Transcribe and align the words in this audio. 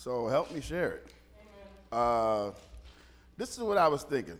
So 0.00 0.28
help 0.28 0.50
me 0.50 0.62
share 0.62 0.92
it. 0.92 1.12
Uh, 1.92 2.52
this 3.36 3.50
is 3.50 3.62
what 3.62 3.76
I 3.76 3.86
was 3.86 4.02
thinking. 4.02 4.38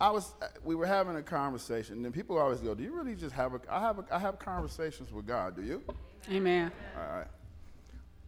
I 0.00 0.10
was, 0.10 0.32
we 0.64 0.74
were 0.74 0.86
having 0.86 1.14
a 1.14 1.22
conversation, 1.22 2.04
and 2.04 2.12
people 2.12 2.36
always 2.36 2.58
go, 2.58 2.74
"Do 2.74 2.82
you 2.82 2.92
really 2.92 3.14
just 3.14 3.32
have 3.36 3.54
a?" 3.54 3.60
I 3.70 3.80
have, 3.80 4.00
a, 4.00 4.04
I 4.10 4.18
have 4.18 4.40
conversations 4.40 5.12
with 5.12 5.24
God. 5.24 5.54
Do 5.54 5.62
you? 5.62 5.84
Amen. 6.32 6.72
All 6.96 7.16
right. 7.16 7.26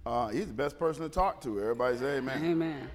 Uh, 0.06 0.28
he's 0.28 0.46
the 0.46 0.52
best 0.52 0.78
person 0.78 1.02
to 1.02 1.08
talk 1.08 1.40
to. 1.40 1.60
Everybody 1.60 1.98
say 1.98 2.18
amen. 2.18 2.44
Amen. 2.44 2.88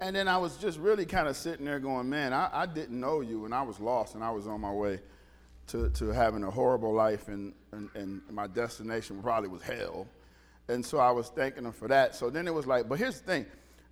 And 0.00 0.14
then 0.14 0.28
I 0.28 0.38
was 0.38 0.56
just 0.56 0.78
really 0.78 1.04
kind 1.04 1.26
of 1.26 1.36
sitting 1.36 1.64
there 1.64 1.80
going, 1.80 2.08
man, 2.08 2.32
I, 2.32 2.48
I, 2.52 2.66
didn't 2.66 3.00
know 3.00 3.22
you, 3.22 3.44
and 3.44 3.52
I 3.52 3.62
was 3.62 3.80
lost, 3.80 4.14
and 4.14 4.22
I 4.22 4.30
was 4.30 4.46
on 4.46 4.60
my 4.60 4.70
way 4.70 5.00
to, 5.68 5.90
to 5.90 6.10
having 6.10 6.44
a 6.44 6.50
horrible 6.50 6.94
life, 6.94 7.26
and, 7.26 7.52
and, 7.72 7.90
and 7.96 8.22
my 8.30 8.46
destination 8.46 9.20
probably 9.20 9.48
was 9.48 9.62
hell. 9.62 10.06
And 10.68 10.84
so 10.84 10.98
I 10.98 11.10
was 11.10 11.28
thanking 11.28 11.64
him 11.64 11.72
for 11.72 11.88
that. 11.88 12.14
So 12.14 12.30
then 12.30 12.46
it 12.46 12.54
was 12.54 12.66
like, 12.66 12.88
but 12.88 12.98
here's 12.98 13.20
the 13.20 13.26
thing 13.26 13.46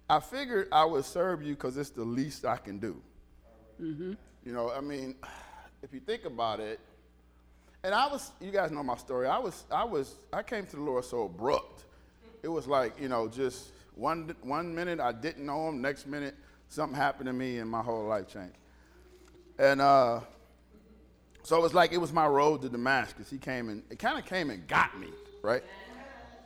I 0.08 0.20
figured 0.20 0.68
I 0.70 0.84
would 0.84 1.04
serve 1.04 1.42
you 1.42 1.54
because 1.54 1.76
it's 1.76 1.90
the 1.90 2.04
least 2.04 2.44
I 2.44 2.56
can 2.56 2.78
do. 2.78 3.00
Mm-hmm. 3.80 4.12
You 4.44 4.52
know, 4.52 4.70
I 4.70 4.80
mean, 4.80 5.16
if 5.82 5.92
you 5.92 6.00
think 6.00 6.24
about 6.24 6.60
it, 6.60 6.80
and 7.82 7.94
I 7.94 8.08
was, 8.08 8.32
you 8.40 8.50
guys 8.50 8.70
know 8.70 8.82
my 8.82 8.96
story. 8.96 9.28
I 9.28 9.38
was, 9.38 9.64
I 9.70 9.84
was, 9.84 10.16
I 10.32 10.42
came 10.42 10.66
to 10.66 10.76
the 10.76 10.82
Lord 10.82 11.04
so 11.04 11.24
abrupt. 11.24 11.84
It 12.42 12.48
was 12.48 12.66
like, 12.66 13.00
you 13.00 13.08
know, 13.08 13.28
just 13.28 13.70
one, 13.94 14.34
one 14.42 14.74
minute 14.74 14.98
I 14.98 15.12
didn't 15.12 15.46
know 15.46 15.68
him, 15.68 15.80
next 15.80 16.06
minute 16.06 16.34
something 16.68 16.96
happened 16.96 17.26
to 17.26 17.32
me 17.32 17.58
and 17.58 17.70
my 17.70 17.82
whole 17.82 18.06
life 18.06 18.28
changed. 18.28 18.56
And 19.58 19.80
uh, 19.80 20.20
so 21.42 21.56
it 21.56 21.62
was 21.62 21.74
like 21.74 21.92
it 21.92 21.98
was 21.98 22.12
my 22.12 22.26
road 22.26 22.62
to 22.62 22.68
Damascus. 22.68 23.30
He 23.30 23.38
came 23.38 23.68
and, 23.68 23.82
it 23.90 23.98
kind 23.98 24.18
of 24.18 24.24
came 24.26 24.50
and 24.50 24.66
got 24.66 24.98
me, 24.98 25.08
right? 25.42 25.62
And, 25.62 25.85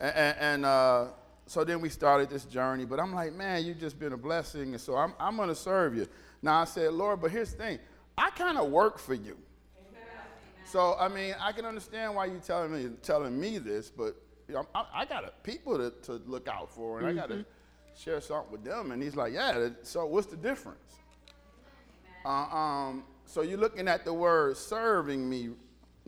and, 0.01 0.37
and 0.39 0.65
uh, 0.65 1.07
so 1.47 1.65
then 1.65 1.81
we 1.81 1.89
started 1.89 2.31
this 2.31 2.45
journey, 2.45 2.85
but 2.85 2.99
I'm 2.99 3.15
like, 3.15 3.35
man, 3.35 3.65
you've 3.65 3.81
just 3.81 3.99
been 3.99 4.13
a 4.13 4.17
blessing, 4.17 4.73
and 4.73 4.81
so 4.81 4.97
I'm, 4.97 5.15
I'm 5.19 5.37
going 5.37 5.49
to 5.49 5.55
serve 5.55 5.97
you. 5.97 6.07
Now 6.43 6.61
I 6.61 6.65
said, 6.65 6.93
Lord, 6.93 7.21
but 7.21 7.31
here's 7.31 7.53
the 7.53 7.59
thing 7.59 7.79
I 8.17 8.31
kind 8.31 8.59
of 8.59 8.71
work 8.71 8.99
for 8.99 9.15
you. 9.15 9.37
So, 10.65 10.95
I 11.01 11.09
mean, 11.09 11.35
I 11.41 11.51
can 11.51 11.65
understand 11.65 12.15
why 12.15 12.27
you're 12.27 12.39
telling 12.39 12.73
me, 12.73 12.91
telling 13.03 13.39
me 13.39 13.59
this, 13.59 13.91
but 13.91 14.15
you 14.47 14.55
know, 14.55 14.67
I, 14.75 14.85
I 14.95 15.05
got 15.05 15.43
people 15.43 15.77
to, 15.77 15.91
to 16.03 16.23
look 16.27 16.47
out 16.47 16.71
for, 16.71 17.01
and 17.01 17.09
mm-hmm. 17.09 17.19
I 17.19 17.21
got 17.21 17.29
to 17.31 17.45
share 18.01 18.21
something 18.21 18.53
with 18.53 18.65
them. 18.65 18.93
And 18.93 19.03
he's 19.03 19.17
like, 19.17 19.33
yeah, 19.33 19.71
so 19.83 20.07
what's 20.07 20.29
the 20.29 20.37
difference? 20.37 20.95
Uh, 22.25 22.29
um, 22.29 23.05
so 23.27 23.43
you're 23.43 23.59
looking 23.59 23.89
at 23.89 24.05
the 24.05 24.13
word 24.13 24.57
serving 24.57 25.29
me, 25.29 25.51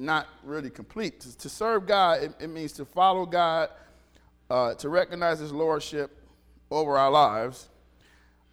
not 0.03 0.27
really 0.45 0.71
complete. 0.71 1.21
To, 1.21 1.39
to 1.39 1.49
serve 1.49 1.87
God, 1.87 2.23
it, 2.23 2.35
it, 2.41 2.49
means 2.49 2.73
to 2.73 2.85
follow 2.85 3.25
God, 3.25 3.71
uh, 4.51 4.75
to 4.75 4.89
recognize 4.89 5.39
his 5.39 5.53
lordship 5.53 6.11
over 6.71 6.99
our 6.99 7.11
lives, 7.11 7.69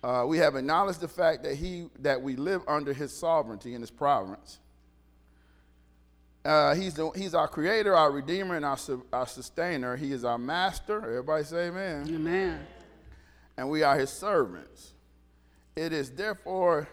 uh, 0.04 0.24
we 0.28 0.38
have 0.38 0.56
acknowledged 0.56 1.02
the 1.02 1.08
fact 1.08 1.44
that, 1.44 1.56
he, 1.56 1.90
that 2.00 2.22
we 2.22 2.36
live 2.36 2.62
under 2.68 2.94
his 2.94 3.12
sovereignty 3.12 3.74
and 3.74 3.82
his 3.82 3.92
providence. 3.92 4.60
Uh, 6.46 6.74
he's, 6.74 6.94
the, 6.94 7.10
he's 7.12 7.34
our 7.34 7.48
creator, 7.48 7.96
our 7.96 8.12
redeemer, 8.12 8.56
and 8.56 8.64
our, 8.64 8.78
our 9.12 9.28
sustainer. 9.28 9.98
He 9.98 10.14
is 10.14 10.24
our 10.24 10.38
master. 10.38 10.98
Everybody 10.98 11.44
say 11.44 11.68
amen. 11.68 12.08
Amen. 12.10 12.60
And 13.58 13.70
we 13.70 13.84
are 13.84 13.98
his 14.00 14.10
servants. 14.10 14.94
It 15.76 15.92
is 15.92 16.12
therefore 16.12 16.88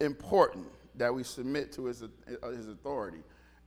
important 0.00 0.66
that 0.96 1.14
we 1.14 1.24
submit 1.24 1.72
to 1.72 1.86
his, 1.86 2.02
uh, 2.02 2.48
his 2.48 2.68
authority. 2.68 3.18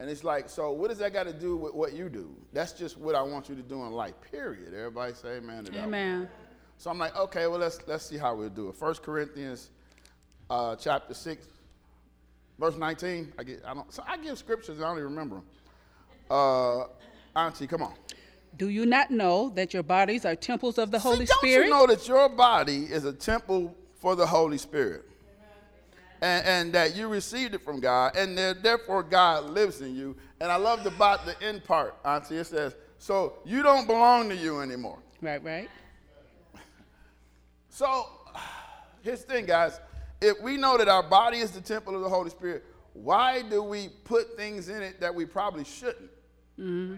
And 0.02 0.10
it's 0.10 0.24
like, 0.24 0.50
so 0.50 0.72
what 0.72 0.90
does 0.90 0.98
that 0.98 1.14
got 1.14 1.28
to 1.28 1.34
do 1.34 1.56
with 1.56 1.76
what 1.76 1.94
you 1.94 2.10
do? 2.10 2.36
That's 2.54 2.72
just 2.72 2.98
what 2.98 3.14
I 3.14 3.22
want 3.22 3.48
you 3.50 3.56
to 3.56 3.62
do 3.62 3.86
in 3.86 3.92
life, 3.92 4.16
period. 4.32 4.74
Everybody 4.74 5.14
say 5.14 5.38
amen 5.38 5.66
to 5.66 5.72
that. 5.74 5.84
Amen. 5.84 6.28
So 6.80 6.90
I'm 6.90 6.98
like, 6.98 7.16
okay, 7.16 7.46
well, 7.46 7.60
let's, 7.60 7.78
let's 7.86 8.08
see 8.08 8.18
how 8.18 8.34
we'll 8.34 8.50
do 8.50 8.70
it. 8.70 8.76
First 8.76 9.04
Corinthians 9.04 9.70
uh, 10.50 10.76
chapter 10.76 11.14
6, 11.14 11.46
verse 12.58 12.78
19. 12.78 13.32
I, 13.38 13.44
get, 13.44 13.62
I, 13.64 13.76
don't, 13.76 13.94
so 13.94 14.04
I 14.08 14.18
give 14.18 14.40
scriptures, 14.40 14.80
I 14.80 14.86
don't 14.86 14.98
even 14.98 15.04
remember 15.04 15.36
them. 15.36 15.46
Uh, 16.32 16.86
Auntie, 17.36 17.68
come 17.68 17.84
on. 17.84 17.94
Do 18.58 18.70
you 18.70 18.88
not 18.88 19.12
know 19.12 19.52
that 19.52 19.72
your 19.72 19.84
bodies 19.84 20.26
are 20.26 20.36
temples 20.36 20.80
of 20.80 20.90
the 20.90 20.98
Holy 20.98 21.18
See, 21.18 21.26
don't 21.26 21.38
Spirit? 21.38 21.56
Don't 21.56 21.80
you 21.80 21.88
know 21.88 21.96
that 21.96 22.08
your 22.08 22.28
body 22.28 22.86
is 22.86 23.06
a 23.06 23.14
temple 23.14 23.76
for 24.00 24.16
the 24.16 24.26
Holy 24.26 24.58
Spirit? 24.58 25.06
And, 26.22 26.46
and, 26.46 26.74
that 26.74 26.96
you 26.96 27.08
received 27.08 27.56
it 27.56 27.64
from 27.64 27.80
God, 27.80 28.16
and 28.16 28.38
therefore 28.38 29.02
God 29.02 29.46
lives 29.46 29.82
in 29.82 29.96
you. 29.96 30.16
And 30.40 30.52
I 30.52 30.56
love 30.56 30.86
about 30.86 31.26
the 31.26 31.36
end 31.42 31.64
part, 31.64 31.96
Auntie. 32.06 32.38
It 32.38 32.46
says, 32.46 32.76
so 33.00 33.40
you 33.44 33.64
don't 33.64 33.88
belong 33.88 34.30
to 34.30 34.36
you 34.36 34.60
anymore. 34.60 35.00
Right, 35.20 35.44
right. 35.44 35.68
So 37.70 38.06
here's 39.02 39.24
the 39.24 39.34
thing, 39.34 39.46
guys. 39.48 39.80
If 40.22 40.40
we 40.42 40.58
know 40.58 40.78
that 40.78 40.88
our 40.88 41.02
body 41.02 41.40
is 41.40 41.50
the 41.50 41.62
temple 41.62 41.96
of 41.96 42.02
the 42.02 42.10
Holy 42.10 42.30
Spirit, 42.30 42.64
why 42.94 43.42
do 43.42 43.64
we 43.64 43.90
put 44.04 44.38
things 44.38 44.70
in 44.70 44.84
it 44.84 45.00
that 45.00 45.16
we 45.16 45.26
probably 45.26 45.64
shouldn't? 45.64 46.12
Mm-hmm. 46.60 46.96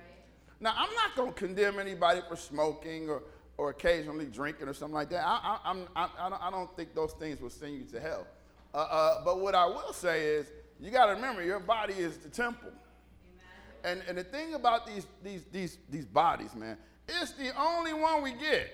Now, 0.59 0.73
I'm 0.78 0.94
not 0.94 1.16
going 1.16 1.31
to 1.31 1.38
condemn 1.38 1.79
anybody 1.79 2.22
for 2.28 2.35
smoking 2.35 3.09
or, 3.09 3.23
or 3.57 3.69
occasionally 3.69 4.25
drinking 4.25 4.67
or 4.67 4.73
something 4.73 4.95
like 4.95 5.09
that. 5.09 5.25
I, 5.25 5.57
I, 5.63 5.85
I, 5.95 6.47
I, 6.47 6.51
don't 6.51 6.75
think 6.75 6.95
those 6.95 7.13
things 7.13 7.40
will 7.41 7.50
send 7.50 7.73
you 7.75 7.84
to 7.85 8.00
hell. 8.00 8.25
Uh, 8.73 8.78
uh, 8.78 9.23
but 9.23 9.39
what 9.39 9.56
I 9.56 9.66
will 9.66 9.94
say 9.94 10.25
is, 10.25 10.47
you 10.79 10.89
got 10.89 11.06
to 11.06 11.13
remember, 11.13 11.44
your 11.44 11.59
body 11.59 11.94
is 11.94 12.17
the 12.17 12.29
temple. 12.29 12.72
And, 13.84 14.01
and 14.07 14.17
the 14.17 14.23
thing 14.23 14.53
about 14.53 14.88
these, 14.88 15.06
these, 15.23 15.44
these, 15.51 15.78
these 15.89 16.06
bodies, 16.06 16.56
man, 16.56 16.78
it's 17.07 17.31
the 17.34 17.51
only 17.59 17.94
one 17.94 18.23
we 18.23 18.31
get. 18.31 18.72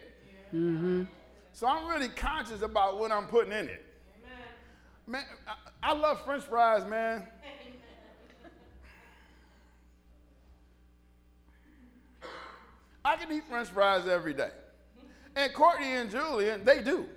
Mm-hmm. 0.53 1.03
So 1.51 1.67
I'm 1.67 1.87
really 1.87 2.09
conscious 2.09 2.61
about 2.61 2.99
what 2.99 3.11
I'm 3.11 3.25
putting 3.25 3.51
in 3.51 3.67
it. 3.67 3.85
Amen. 4.23 4.37
Man, 5.07 5.23
I, 5.47 5.91
I 5.91 5.93
love 5.93 6.23
French 6.23 6.43
fries, 6.43 6.85
man. 6.85 7.27
I 13.03 13.15
can 13.15 13.31
eat 13.31 13.43
French 13.49 13.69
fries 13.69 14.07
every 14.07 14.33
day. 14.33 14.51
And 15.35 15.53
Courtney 15.53 15.93
and 15.93 16.11
Julian, 16.11 16.63
they 16.63 16.83
do. 16.83 17.07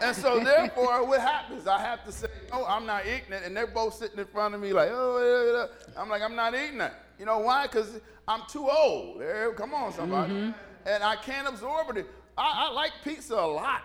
And 0.00 0.16
so 0.16 0.40
therefore, 0.40 1.06
what 1.06 1.20
happens? 1.20 1.66
I 1.66 1.80
have 1.80 2.04
to 2.04 2.12
say, 2.12 2.28
no, 2.50 2.64
I'm 2.64 2.86
not 2.86 3.06
eating 3.06 3.32
it. 3.32 3.42
And 3.44 3.56
they're 3.56 3.66
both 3.66 3.94
sitting 3.94 4.18
in 4.18 4.26
front 4.26 4.54
of 4.54 4.60
me 4.60 4.72
like, 4.72 4.88
oh, 4.90 5.18
yeah, 5.18 5.52
yeah. 5.58 6.00
I'm 6.00 6.08
like, 6.08 6.22
I'm 6.22 6.34
not 6.34 6.54
eating 6.54 6.78
that. 6.78 7.04
You 7.18 7.26
know 7.26 7.38
why? 7.38 7.66
Because 7.66 8.00
I'm 8.26 8.42
too 8.48 8.68
old. 8.68 9.22
Come 9.56 9.74
on, 9.74 9.92
somebody. 9.92 10.32
Mm-hmm. 10.32 10.88
And 10.88 11.02
I 11.02 11.16
can't 11.16 11.48
absorb 11.48 11.96
it. 11.96 12.06
I, 12.36 12.66
I 12.68 12.72
like 12.72 12.92
pizza 13.02 13.34
a 13.34 13.46
lot. 13.46 13.82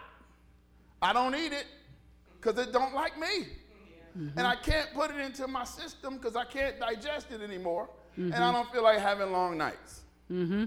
I 1.01 1.13
don't 1.13 1.35
eat 1.35 1.53
it 1.53 1.65
because 2.39 2.59
it 2.59 2.73
don't 2.73 2.93
like 2.93 3.17
me. 3.19 3.47
Mm-hmm. 4.17 4.37
And 4.37 4.47
I 4.47 4.55
can't 4.55 4.93
put 4.93 5.11
it 5.11 5.17
into 5.17 5.47
my 5.47 5.63
system 5.63 6.17
because 6.17 6.35
I 6.35 6.45
can't 6.45 6.79
digest 6.79 7.31
it 7.31 7.41
anymore. 7.41 7.89
Mm-hmm. 8.17 8.33
And 8.33 8.43
I 8.43 8.51
don't 8.51 8.69
feel 8.71 8.83
like 8.83 8.99
having 8.99 9.31
long 9.31 9.57
nights. 9.57 10.01
Mm-hmm. 10.31 10.65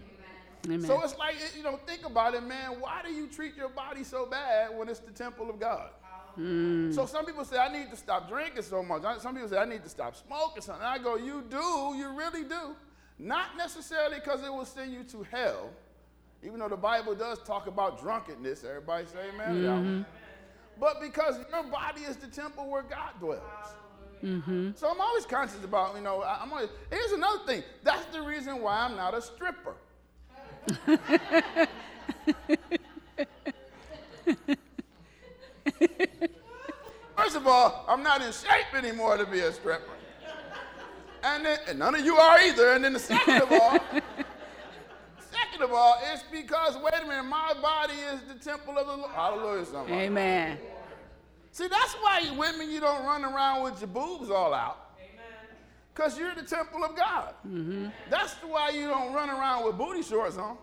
Amen. 0.67 0.83
So 0.83 1.03
it's 1.03 1.17
like, 1.19 1.37
you 1.56 1.62
know, 1.62 1.77
think 1.87 2.06
about 2.06 2.34
it, 2.34 2.43
man. 2.43 2.81
Why 2.81 3.00
do 3.05 3.12
you 3.12 3.27
treat 3.27 3.56
your 3.56 3.69
body 3.69 4.05
so 4.05 4.27
bad 4.27 4.77
when 4.77 4.89
it's 4.89 5.00
the 5.00 5.11
temple 5.11 5.50
of 5.50 5.59
God? 5.59 5.91
Mm. 6.39 6.95
So 6.95 7.05
some 7.05 7.27
people 7.27 7.45
say, 7.45 7.59
I 7.59 7.71
need 7.73 7.91
to 7.91 7.97
stop 7.97 8.28
drinking 8.28 8.62
so 8.62 8.83
much. 8.83 9.03
Some 9.21 9.34
people 9.34 9.49
say, 9.49 9.59
I 9.59 9.65
need 9.65 9.83
to 9.83 9.89
stop 9.89 10.17
smoking 10.17 10.62
something. 10.62 10.84
I 10.84 10.99
go, 10.99 11.17
you 11.17 11.45
do, 11.50 11.95
you 11.97 12.15
really 12.17 12.45
do. 12.45 12.77
Not 13.19 13.56
necessarily 13.56 14.17
because 14.17 14.43
it 14.43 14.53
will 14.53 14.65
send 14.65 14.93
you 14.93 15.05
to 15.05 15.27
hell, 15.31 15.71
even 16.43 16.59
though 16.59 16.69
the 16.69 16.77
Bible 16.77 17.15
does 17.15 17.39
talk 17.41 17.67
about 17.67 18.00
drunkenness, 18.00 18.65
everybody 18.65 19.06
say 19.06 19.29
amen. 19.34 19.62
Mm-hmm. 19.62 20.03
But 20.81 21.00
because 21.00 21.39
your 21.50 21.65
body 21.65 22.03
is 22.03 22.17
the 22.17 22.29
temple 22.29 22.69
where 22.69 22.83
God 22.83 23.11
dwells. 23.21 23.43
Mm-hmm. 24.25 24.71
So 24.75 24.89
I'm 24.89 25.00
always 25.00 25.27
conscious 25.27 25.62
about, 25.62 25.94
you 25.97 26.03
know, 26.03 26.23
I'm 26.23 26.53
always, 26.53 26.71
here's 26.91 27.12
another 27.12 27.44
thing. 27.44 27.62
That's 27.83 28.05
the 28.06 28.23
reason 28.23 28.62
why 28.62 28.84
I'm 28.84 28.97
not 28.97 29.15
a 29.15 29.21
stripper. 29.21 29.75
First 37.17 37.37
of 37.37 37.47
all, 37.47 37.85
I'm 37.88 38.03
not 38.03 38.20
in 38.23 38.32
shape 38.32 38.75
anymore 38.75 39.17
to 39.17 39.26
be 39.26 39.41
a 39.41 39.53
stripper. 39.53 39.85
And, 41.25 41.44
then, 41.47 41.59
and 41.69 41.79
none 41.79 41.94
of 41.94 42.05
you 42.05 42.17
are 42.17 42.41
either. 42.41 42.73
And 42.73 42.85
then 42.85 42.94
the 42.94 42.99
second 42.99 43.43
of 43.43 43.53
all, 43.53 43.79
Second 45.32 45.62
of 45.62 45.73
all, 45.73 45.99
it's 46.12 46.25
because, 46.31 46.76
wait 46.76 46.94
a 47.03 47.06
minute, 47.06 47.25
my 47.25 47.55
body 47.61 47.94
is 47.94 48.20
the 48.23 48.35
temple 48.35 48.79
of 48.79 48.87
the 48.87 48.97
Lord. 48.97 49.11
Hallelujah, 49.12 49.65
somebody. 49.65 49.93
Amen. 49.93 50.58
See, 51.53 51.69
that's 51.69 51.94
why 51.94 52.35
women, 52.37 52.70
you 52.70 52.81
don't 52.81 53.05
run 53.05 53.25
around 53.25 53.62
with 53.62 53.81
your 53.81 53.88
boobs 53.88 54.31
all 54.31 54.53
out. 54.53 54.92
Because 55.94 56.19
you're 56.19 56.35
the 56.35 56.43
temple 56.43 56.85
of 56.85 56.97
God. 56.97 57.35
Mm-hmm. 57.47 57.89
That's 58.09 58.35
why 58.35 58.71
you 58.71 58.89
don't 58.89 59.12
run 59.12 59.29
around 59.29 59.65
with 59.65 59.77
booty 59.77 60.03
shorts 60.03 60.39
on. 60.39 60.56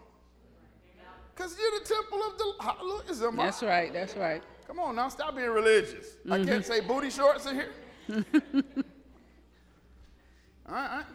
Because 1.36 1.56
you're 1.58 1.80
the 1.80 1.86
temple 1.86 2.20
of 2.24 2.38
the 2.38 2.54
Hallelujah, 2.60 3.14
somebody. 3.14 3.48
That's 3.48 3.64
right, 3.64 3.94
that's 3.94 4.16
right. 4.18 4.44
Come 4.68 4.80
on 4.80 4.96
now, 4.96 5.08
stop 5.10 5.36
being 5.36 5.50
religious. 5.50 6.08
Mm-hmm. 6.26 6.34
I 6.34 6.44
can't 6.44 6.66
say 6.66 6.81
booty 6.81 7.10
shorts 7.10 7.46
in 7.46 7.56
here. 7.56 7.72
all 10.68 10.74
right. 10.74 11.06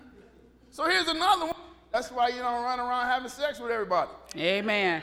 So 0.71 0.89
here's 0.89 1.09
another 1.09 1.47
one. 1.47 1.55
That's 1.93 2.11
why 2.11 2.29
you 2.29 2.39
don't 2.39 2.65
run 2.65 2.81
around 2.81 3.07
having 3.07 3.29
sex 3.29 3.61
with 3.61 3.71
everybody. 3.71 4.11
Amen. 4.37 5.03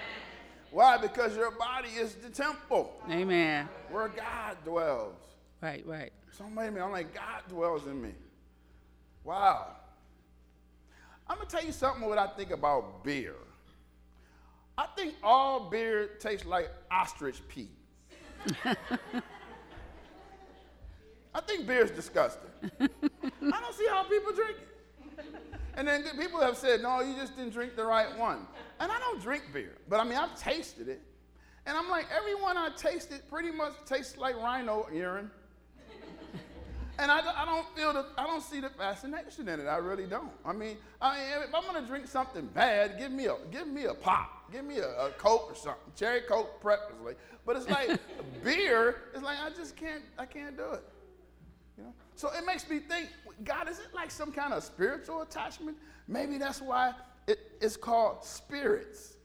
Why? 0.72 0.98
Because 0.98 1.36
your 1.36 1.52
body 1.52 1.90
is 1.90 2.16
the 2.16 2.30
temple 2.30 2.94
Amen. 3.10 3.68
where 3.90 4.08
God 4.08 4.58
dwells. 4.66 5.16
Right, 5.62 5.86
right. 5.86 6.12
So 6.32 6.46
wait 6.46 6.68
a 6.68 6.72
minute, 6.72 6.86
I'm 6.86 6.92
like, 6.92 7.14
God 7.14 7.44
dwells 7.48 7.86
in 7.86 8.02
me. 8.02 8.12
Wow. 9.24 9.76
I'm 11.28 11.38
gonna 11.38 11.50
tell 11.50 11.64
you 11.64 11.72
something 11.72 12.08
what 12.08 12.18
I 12.18 12.28
think 12.28 12.52
about 12.52 13.04
beer. 13.04 13.36
I 14.78 14.88
think 14.96 15.14
all 15.24 15.70
beer 15.70 16.12
tastes 16.20 16.46
like 16.46 16.70
ostrich 16.90 17.42
pee. 17.48 17.70
I 21.34 21.40
think 21.42 21.66
beer 21.68 21.84
is 21.84 21.92
disgusting. 21.92 22.50
I 22.80 22.90
don't 23.40 23.76
see 23.76 23.88
how 23.88 24.04
people 24.04 24.34
drink 24.34 24.58
it. 24.60 24.68
And 25.76 25.88
then 25.88 26.04
people 26.18 26.42
have 26.42 26.58
said, 26.58 26.82
no, 26.82 27.00
you 27.02 27.16
just 27.16 27.38
didn't 27.38 27.54
drink 27.54 27.76
the 27.76 27.86
right 27.86 28.18
one. 28.18 28.46
And 28.80 28.92
I 28.92 29.00
don't 29.00 29.22
drink 29.22 29.44
beer, 29.54 29.78
but 29.88 30.00
I 30.00 30.04
mean, 30.04 30.18
I've 30.18 30.38
tasted 30.38 30.90
it. 30.90 31.02
And 31.66 31.78
I'm 31.78 31.90
like, 31.90 32.08
everyone 32.16 32.58
I 32.58 32.70
tasted 32.76 33.22
pretty 33.30 33.52
much 33.52 33.74
tastes 33.86 34.18
like 34.18 34.36
rhino 34.36 34.88
urine. 34.92 35.32
And 37.02 37.10
I, 37.10 37.20
I 37.36 37.46
don't 37.46 37.68
feel 37.76 37.94
the, 37.94 38.06
I 38.16 38.28
don't 38.28 38.44
see 38.44 38.60
the 38.60 38.70
fascination 38.70 39.50
in 39.50 39.60
it. 39.60 39.66
I 39.66 39.78
really 39.78 40.06
don't. 40.06 40.30
I 40.46 40.54
mean, 40.54 40.78
I 41.02 41.18
mean, 41.18 41.44
if 41.50 41.56
I'm 41.56 41.64
gonna 41.64 41.86
drink 41.88 42.08
something 42.08 42.46
bad, 42.54 43.00
give 43.00 43.12
me 43.12 43.26
a, 43.26 43.38
give 43.52 43.68
me 43.68 43.86
a 43.86 43.94
pop, 43.96 44.52
give 44.52 44.64
me 44.64 44.78
a, 44.78 44.88
a 44.88 45.10
Coke 45.18 45.48
or 45.50 45.56
something, 45.56 45.92
cherry 45.96 46.22
Coke 46.22 46.62
preferably. 46.62 47.16
But 47.44 47.56
it's 47.56 47.68
like 47.68 48.00
beer. 48.44 48.98
It's 49.16 49.24
like 49.24 49.40
I 49.44 49.50
just 49.50 49.76
can't, 49.76 50.04
I 50.20 50.28
can't 50.28 50.56
do 50.56 50.74
it. 50.74 50.84
You 51.76 51.86
know? 51.86 51.94
So 52.16 52.30
it 52.38 52.46
makes 52.46 52.70
me 52.70 52.78
think, 52.78 53.10
God, 53.44 53.68
is 53.68 53.80
it 53.80 53.88
like 53.96 54.12
some 54.12 54.32
kind 54.32 54.54
of 54.54 54.64
spiritual 54.64 55.24
attachment? 55.24 55.78
Maybe 56.08 56.38
that's 56.38 56.62
why 56.62 56.94
it, 57.26 57.40
it's 57.60 57.78
called 57.78 58.24
spirits. 58.24 59.16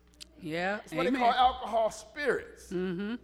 Yeah. 0.41 0.79
It's 0.83 0.95
what 0.95 1.03
they 1.03 1.09
Amen. 1.09 1.21
call 1.21 1.33
alcohol 1.33 1.91
spirits. 1.91 2.73
Mm-hmm. 2.73 3.17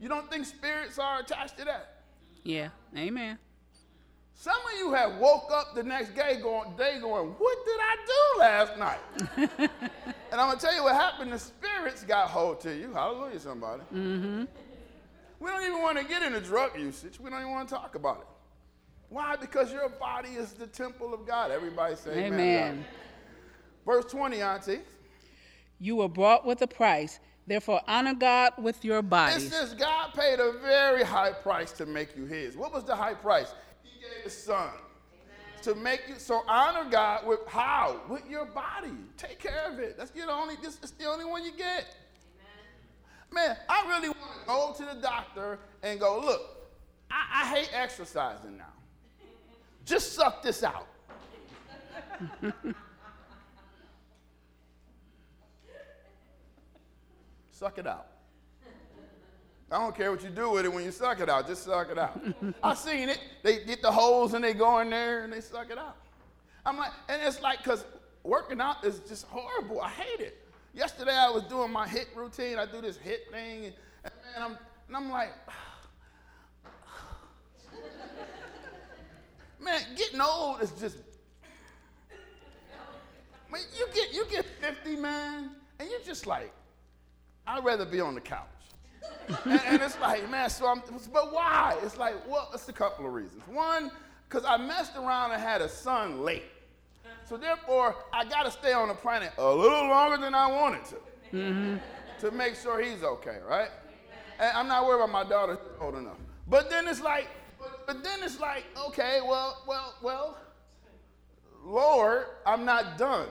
You 0.00 0.08
don't 0.08 0.28
think 0.28 0.46
spirits 0.46 0.98
are 0.98 1.20
attached 1.20 1.58
to 1.58 1.64
that? 1.66 2.02
Yeah. 2.42 2.70
Amen. 2.96 3.38
Some 4.34 4.56
of 4.56 4.78
you 4.78 4.92
have 4.92 5.16
woke 5.18 5.50
up 5.52 5.74
the 5.74 5.82
next 5.82 6.14
day 6.14 6.40
going, 6.42 6.74
day 6.76 6.98
going, 7.00 7.28
what 7.38 7.58
did 7.64 7.78
I 7.80 7.96
do 8.06 8.40
last 8.40 8.78
night? 8.78 8.98
and 10.32 10.40
I'm 10.40 10.48
gonna 10.48 10.58
tell 10.58 10.74
you 10.74 10.82
what 10.82 10.94
happened. 10.94 11.32
The 11.32 11.38
spirits 11.38 12.02
got 12.02 12.28
hold 12.28 12.60
to 12.62 12.74
you. 12.74 12.92
Hallelujah, 12.92 13.38
somebody. 13.38 13.82
Mm-hmm. 13.94 14.44
We 15.38 15.50
don't 15.50 15.62
even 15.62 15.82
want 15.82 15.98
to 15.98 16.04
get 16.04 16.22
into 16.22 16.40
drug 16.40 16.78
usage. 16.78 17.20
We 17.20 17.30
don't 17.30 17.40
even 17.40 17.52
want 17.52 17.68
to 17.68 17.74
talk 17.74 17.94
about 17.94 18.18
it. 18.20 18.26
Why? 19.08 19.36
Because 19.36 19.72
your 19.72 19.88
body 19.88 20.30
is 20.30 20.52
the 20.52 20.66
temple 20.66 21.12
of 21.12 21.26
God. 21.26 21.50
Everybody 21.50 21.96
say 21.96 22.26
amen. 22.26 22.32
Amen. 22.32 22.84
Verse 23.84 24.04
20, 24.06 24.40
Auntie. 24.40 24.80
You 25.80 25.96
were 25.96 26.08
bought 26.08 26.46
with 26.46 26.62
a 26.62 26.66
price. 26.66 27.18
Therefore, 27.46 27.80
honor 27.88 28.14
God 28.14 28.52
with 28.56 28.84
your 28.84 28.98
It 29.00 29.10
bodies. 29.10 29.50
says 29.52 29.74
God 29.74 30.14
paid 30.14 30.38
a 30.38 30.52
very 30.62 31.02
high 31.02 31.32
price 31.32 31.72
to 31.72 31.86
make 31.86 32.16
you 32.16 32.24
his. 32.24 32.56
What 32.56 32.72
was 32.72 32.84
the 32.84 32.94
high 32.94 33.14
price? 33.14 33.52
He 34.22 34.28
gave 34.28 34.32
his 34.32 34.44
son. 34.44 34.70
To 35.62 35.74
make 35.76 36.02
you 36.08 36.16
so 36.18 36.42
honor 36.48 36.88
God 36.90 37.26
with 37.26 37.40
how? 37.46 38.00
With 38.08 38.28
your 38.28 38.44
body. 38.46 38.90
Take 39.16 39.38
care 39.38 39.70
of 39.70 39.78
it. 39.78 39.96
That's 39.96 40.10
the 40.10 40.28
only 40.30 40.56
this 40.60 40.78
is 40.82 40.90
the 40.92 41.04
only 41.06 41.24
one 41.24 41.44
you 41.44 41.52
get. 41.52 41.86
Man, 43.30 43.56
I 43.68 43.86
really 43.88 44.08
want 44.08 44.20
to 44.40 44.46
go 44.46 44.74
to 44.76 44.84
the 44.94 45.00
doctor 45.00 45.60
and 45.82 46.00
go, 46.00 46.20
look, 46.20 46.42
I, 47.10 47.42
I 47.42 47.46
hate 47.54 47.70
exercising 47.72 48.58
now. 48.58 48.64
Just 49.84 50.14
suck 50.14 50.42
this 50.42 50.62
out. 50.64 50.86
suck 57.52 57.78
it 57.78 57.86
out. 57.86 58.11
I 59.72 59.78
don't 59.78 59.96
care 59.96 60.10
what 60.10 60.22
you 60.22 60.28
do 60.28 60.50
with 60.50 60.66
it 60.66 60.72
when 60.72 60.84
you 60.84 60.90
suck 60.90 61.20
it 61.20 61.30
out. 61.30 61.46
Just 61.46 61.64
suck 61.64 61.90
it 61.90 61.96
out. 61.96 62.20
I 62.62 62.74
seen 62.74 63.08
it. 63.08 63.18
They 63.42 63.64
get 63.64 63.80
the 63.80 63.90
holes 63.90 64.34
and 64.34 64.44
they 64.44 64.52
go 64.52 64.80
in 64.80 64.90
there 64.90 65.24
and 65.24 65.32
they 65.32 65.40
suck 65.40 65.70
it 65.70 65.78
out. 65.78 65.96
I'm 66.66 66.76
like, 66.76 66.90
and 67.08 67.22
it's 67.22 67.40
like, 67.40 67.64
cause 67.64 67.86
working 68.22 68.60
out 68.60 68.84
is 68.84 68.98
just 69.08 69.26
horrible. 69.26 69.80
I 69.80 69.88
hate 69.88 70.20
it. 70.20 70.46
Yesterday 70.74 71.14
I 71.14 71.30
was 71.30 71.44
doing 71.44 71.72
my 71.72 71.86
HIIT 71.86 72.14
routine. 72.14 72.58
I 72.58 72.66
do 72.66 72.82
this 72.82 72.98
HIIT 72.98 73.30
thing, 73.30 73.64
and, 73.64 73.74
and 74.04 74.12
man, 74.34 74.42
I'm, 74.42 74.58
and 74.88 74.96
I'm 74.96 75.10
like, 75.10 75.30
man, 79.60 79.80
getting 79.96 80.20
old 80.20 80.60
is 80.62 80.70
just. 80.72 80.98
Man, 83.50 83.62
you 83.78 83.86
get 83.94 84.12
you 84.14 84.26
get 84.30 84.44
50, 84.60 84.96
man, 84.96 85.50
and 85.78 85.90
you're 85.90 86.00
just 86.00 86.26
like, 86.26 86.52
I'd 87.46 87.64
rather 87.64 87.84
be 87.84 88.00
on 88.00 88.14
the 88.14 88.20
couch. 88.20 88.51
And, 89.44 89.60
and 89.66 89.82
it's 89.82 89.98
like, 90.00 90.28
man, 90.30 90.50
so 90.50 90.66
I'm, 90.66 90.82
but 91.12 91.32
why? 91.32 91.76
It's 91.82 91.96
like, 91.96 92.14
well, 92.28 92.50
it's 92.52 92.68
a 92.68 92.72
couple 92.72 93.06
of 93.06 93.12
reasons. 93.12 93.42
One, 93.46 93.90
because 94.28 94.44
I 94.44 94.56
messed 94.56 94.96
around 94.96 95.32
and 95.32 95.42
had 95.42 95.60
a 95.60 95.68
son 95.68 96.22
late. 96.22 96.44
So 97.28 97.36
therefore, 97.36 97.96
I 98.12 98.24
got 98.24 98.44
to 98.44 98.50
stay 98.50 98.72
on 98.72 98.88
the 98.88 98.94
planet 98.94 99.32
a 99.38 99.54
little 99.54 99.86
longer 99.86 100.18
than 100.18 100.34
I 100.34 100.46
wanted 100.48 100.84
to 100.86 100.96
mm-hmm. 101.32 101.76
to 102.20 102.30
make 102.30 102.56
sure 102.56 102.82
he's 102.82 103.02
okay, 103.02 103.38
right? 103.48 103.68
And 104.38 104.56
I'm 104.56 104.68
not 104.68 104.86
worried 104.86 105.02
about 105.02 105.12
my 105.12 105.24
daughter 105.24 105.58
old 105.80 105.94
enough. 105.94 106.16
But 106.48 106.68
then 106.68 106.88
it's 106.88 107.00
like, 107.00 107.28
but 107.86 108.02
then 108.02 108.22
it's 108.22 108.40
like, 108.40 108.64
okay, 108.88 109.20
well, 109.24 109.62
well, 109.66 109.94
well, 110.02 110.38
Lord, 111.64 112.26
I'm 112.44 112.64
not 112.64 112.98
done. 112.98 113.28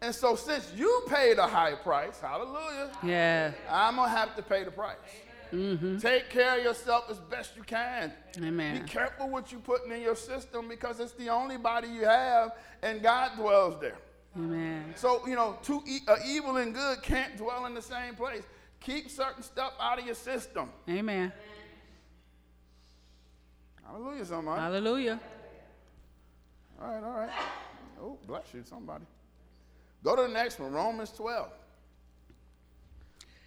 And 0.00 0.14
so 0.14 0.36
since 0.36 0.72
you 0.76 1.02
paid 1.08 1.38
a 1.38 1.46
high 1.46 1.74
price, 1.74 2.20
hallelujah, 2.20 2.90
Yeah. 3.02 3.52
I'm 3.68 3.96
gonna 3.96 4.08
have 4.10 4.36
to 4.36 4.42
pay 4.42 4.62
the 4.64 4.70
price. 4.70 4.96
Take 6.00 6.28
care 6.28 6.58
of 6.58 6.62
yourself 6.64 7.08
as 7.10 7.18
best 7.18 7.56
you 7.56 7.62
can. 7.62 8.12
Amen. 8.36 8.82
Be 8.82 8.88
careful 8.88 9.28
what 9.30 9.50
you're 9.50 9.60
putting 9.62 9.90
in 9.90 10.02
your 10.02 10.14
system 10.14 10.68
because 10.68 11.00
it's 11.00 11.12
the 11.12 11.30
only 11.30 11.56
body 11.56 11.88
you 11.88 12.04
have, 12.04 12.52
and 12.82 13.02
God 13.02 13.32
dwells 13.36 13.80
there. 13.80 13.96
Amen. 14.36 14.92
So 14.94 15.26
you 15.26 15.34
know, 15.34 15.58
two 15.62 15.82
e- 15.86 16.00
uh, 16.06 16.16
evil 16.24 16.58
and 16.58 16.74
good 16.74 17.02
can't 17.02 17.36
dwell 17.36 17.64
in 17.66 17.74
the 17.74 17.82
same 17.82 18.14
place. 18.14 18.44
Keep 18.80 19.10
certain 19.10 19.42
stuff 19.42 19.72
out 19.80 19.98
of 19.98 20.04
your 20.06 20.14
system. 20.14 20.70
Amen. 20.88 21.32
Hallelujah, 23.84 24.24
somebody. 24.26 24.60
Hallelujah. 24.60 25.20
All 26.80 26.88
right, 26.94 27.02
all 27.04 27.12
right. 27.14 27.30
Oh, 28.00 28.18
bless 28.26 28.44
you, 28.54 28.62
somebody. 28.62 29.04
Go 30.04 30.16
to 30.16 30.22
the 30.22 30.28
next 30.28 30.58
one, 30.60 30.72
Romans 30.72 31.10
12. 31.10 31.48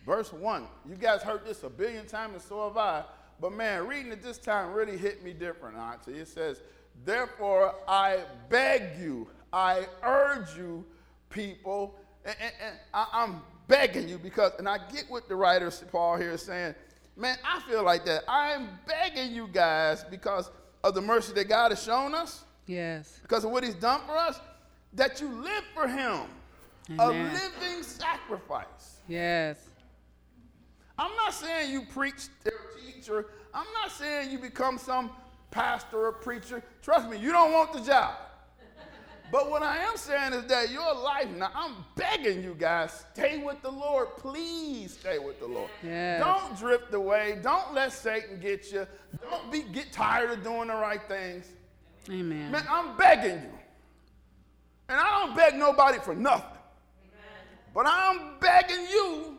Verse 0.06 0.34
1. 0.34 0.66
You 0.90 0.96
guys 0.96 1.22
heard 1.22 1.46
this 1.46 1.64
a 1.64 1.70
billion 1.70 2.06
times, 2.06 2.34
and 2.34 2.42
so 2.42 2.68
have 2.68 2.78
I. 2.78 3.04
But 3.40 3.54
man, 3.54 3.88
reading 3.88 4.12
it 4.12 4.22
this 4.22 4.38
time 4.38 4.72
really 4.74 4.98
hit 4.98 5.24
me 5.24 5.34
different, 5.34 5.78
Auntie. 5.78 6.14
It 6.20 6.28
says, 6.28 6.62
Therefore, 7.06 7.76
I 7.88 8.20
beg 8.50 9.00
you, 9.00 9.28
I 9.54 9.86
urge 10.04 10.56
you, 10.58 10.86
people, 11.30 11.96
and, 12.26 12.36
and- 12.42 12.54
and 12.66 12.76
I, 12.94 13.08
I'm 13.14 13.42
begging 13.68 14.08
you 14.10 14.18
because, 14.18 14.52
and 14.60 14.68
I 14.68 14.78
get 14.92 15.06
what 15.10 15.28
the 15.30 15.36
writer 15.36 15.72
Paul 15.92 16.18
here 16.18 16.32
is 16.32 16.42
saying, 16.42 16.76
man, 17.16 17.38
I 17.46 17.62
feel 17.62 17.84
like 17.84 18.04
that. 18.06 18.24
I'm 18.28 18.70
begging 18.86 19.34
you 19.34 19.48
guys 19.48 20.04
because 20.04 20.52
of 20.84 20.94
the 20.94 21.02
mercy 21.02 21.34
that 21.34 21.48
God 21.48 21.72
has 21.72 21.82
shown 21.82 22.14
us 22.14 22.44
Yes. 22.68 23.20
because 23.22 23.44
of 23.46 23.52
what 23.52 23.64
he's 23.64 23.76
done 23.76 24.02
for 24.06 24.16
us, 24.18 24.40
that 24.94 25.22
you 25.22 25.30
live 25.30 25.64
for 25.74 25.88
him. 25.88 26.22
Amen. 26.90 27.00
A 27.00 27.34
living 27.34 27.84
sacrifice. 27.84 28.98
Yes. 29.08 29.58
I'm 30.98 31.16
not 31.16 31.34
saying 31.34 31.72
you 31.72 31.84
preach 31.84 32.28
or 32.46 32.52
teach, 32.80 33.10
or 33.10 33.28
I'm 33.54 33.68
not 33.82 33.92
saying 33.92 34.32
you 34.32 34.40
become 34.40 34.78
some 34.78 35.12
pastor 35.50 36.08
or 36.08 36.12
preacher. 36.12 36.64
Trust 36.82 37.10
me, 37.10 37.18
you 37.18 37.32
don't 37.32 37.52
want 37.52 37.74
the 37.74 37.82
job. 37.82 38.16
But 39.32 39.50
what 39.50 39.64
I 39.64 39.78
am 39.78 39.96
saying 39.96 40.34
is 40.34 40.46
that 40.48 40.72
your 40.72 40.94
life, 40.94 41.30
now 41.38 41.52
I'm 41.56 41.76
begging 41.96 42.44
you 42.44 42.54
guys, 42.54 43.06
stay 43.14 43.42
with 43.42 43.62
the 43.62 43.72
Lord. 43.72 44.18
Please 44.18 44.98
stay 44.98 45.20
with 45.20 45.40
the 45.40 45.48
Lord. 45.48 45.70
Yes. 45.82 46.22
Don't 46.22 46.58
drift 46.58 46.94
away. 46.94 47.40
Don't 47.42 47.74
let 47.74 47.94
Satan 47.94 48.42
get 48.42 48.72
you. 48.74 48.86
Don't 49.22 49.50
be 49.50 49.62
get 49.62 49.94
tired 49.94 50.32
of 50.32 50.44
doing 50.44 50.68
the 50.68 50.76
right 50.76 51.02
things. 51.08 51.46
Amen. 52.10 52.52
Man, 52.52 52.66
I'm 52.70 52.98
begging 52.98 53.42
you. 53.42 53.60
And 54.90 55.00
I 55.00 55.20
don't 55.20 55.36
beg 55.36 55.56
nobody 55.56 56.00
for 56.00 56.14
nothing. 56.14 56.51
But 57.74 57.86
I'm 57.88 58.38
begging 58.40 58.86
you, 58.90 59.38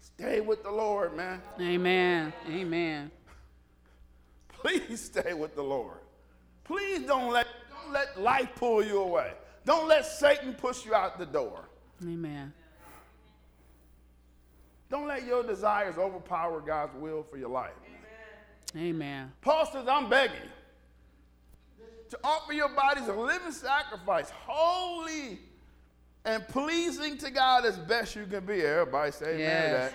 stay 0.00 0.40
with 0.40 0.62
the 0.62 0.70
Lord, 0.70 1.16
man. 1.16 1.40
Amen. 1.60 2.32
Amen. 2.50 3.10
Please 4.48 5.04
stay 5.04 5.34
with 5.34 5.54
the 5.54 5.62
Lord. 5.62 5.98
Please 6.64 7.06
don't 7.06 7.32
let, 7.32 7.46
don't 7.70 7.92
let 7.92 8.20
life 8.20 8.50
pull 8.56 8.84
you 8.84 9.00
away. 9.00 9.32
Don't 9.64 9.86
let 9.86 10.04
Satan 10.04 10.54
push 10.54 10.84
you 10.84 10.94
out 10.94 11.18
the 11.18 11.26
door. 11.26 11.68
Amen. 12.02 12.52
Don't 14.90 15.06
let 15.06 15.24
your 15.24 15.42
desires 15.42 15.98
overpower 15.98 16.60
God's 16.60 16.94
will 16.96 17.22
for 17.22 17.36
your 17.36 17.50
life. 17.50 17.72
Amen. 18.76 19.32
Paul 19.40 19.66
says, 19.66 19.86
I'm 19.88 20.08
begging 20.08 20.36
you. 20.42 21.84
to 22.10 22.18
offer 22.24 22.52
your 22.52 22.68
bodies 22.70 23.08
a 23.08 23.12
living 23.12 23.52
sacrifice, 23.52 24.30
holy 24.30 25.38
and 26.24 26.46
pleasing 26.48 27.16
to 27.18 27.30
God 27.30 27.64
as 27.64 27.78
best 27.78 28.14
you 28.16 28.26
can 28.26 28.44
be. 28.44 28.60
Everybody 28.62 29.12
say 29.12 29.26
amen 29.34 29.40
Yes. 29.40 29.72
that. 29.92 29.94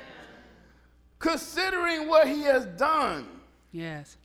Considering 1.20 2.08
what 2.08 2.28
he 2.28 2.42
has 2.42 2.66
done. 2.66 3.28
Yes. 3.72 4.18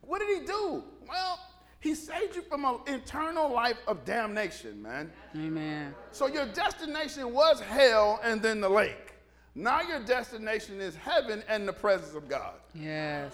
What 0.00 0.20
did 0.20 0.40
he 0.40 0.46
do? 0.46 0.82
Well, 1.08 1.38
he 1.80 1.94
saved 1.94 2.34
you 2.34 2.42
from 2.42 2.64
an 2.64 2.78
eternal 2.86 3.52
life 3.52 3.76
of 3.86 4.04
damnation, 4.04 4.80
man. 4.82 5.12
Amen. 5.36 5.94
So 6.12 6.26
your 6.26 6.46
destination 6.46 7.32
was 7.32 7.60
hell 7.60 8.20
and 8.24 8.40
then 8.40 8.60
the 8.60 8.68
lake. 8.68 9.14
Now 9.54 9.80
your 9.82 10.00
destination 10.00 10.80
is 10.80 10.96
heaven 10.96 11.42
and 11.48 11.66
the 11.68 11.72
presence 11.72 12.14
of 12.14 12.28
God. 12.28 12.54
Yes. 12.74 13.32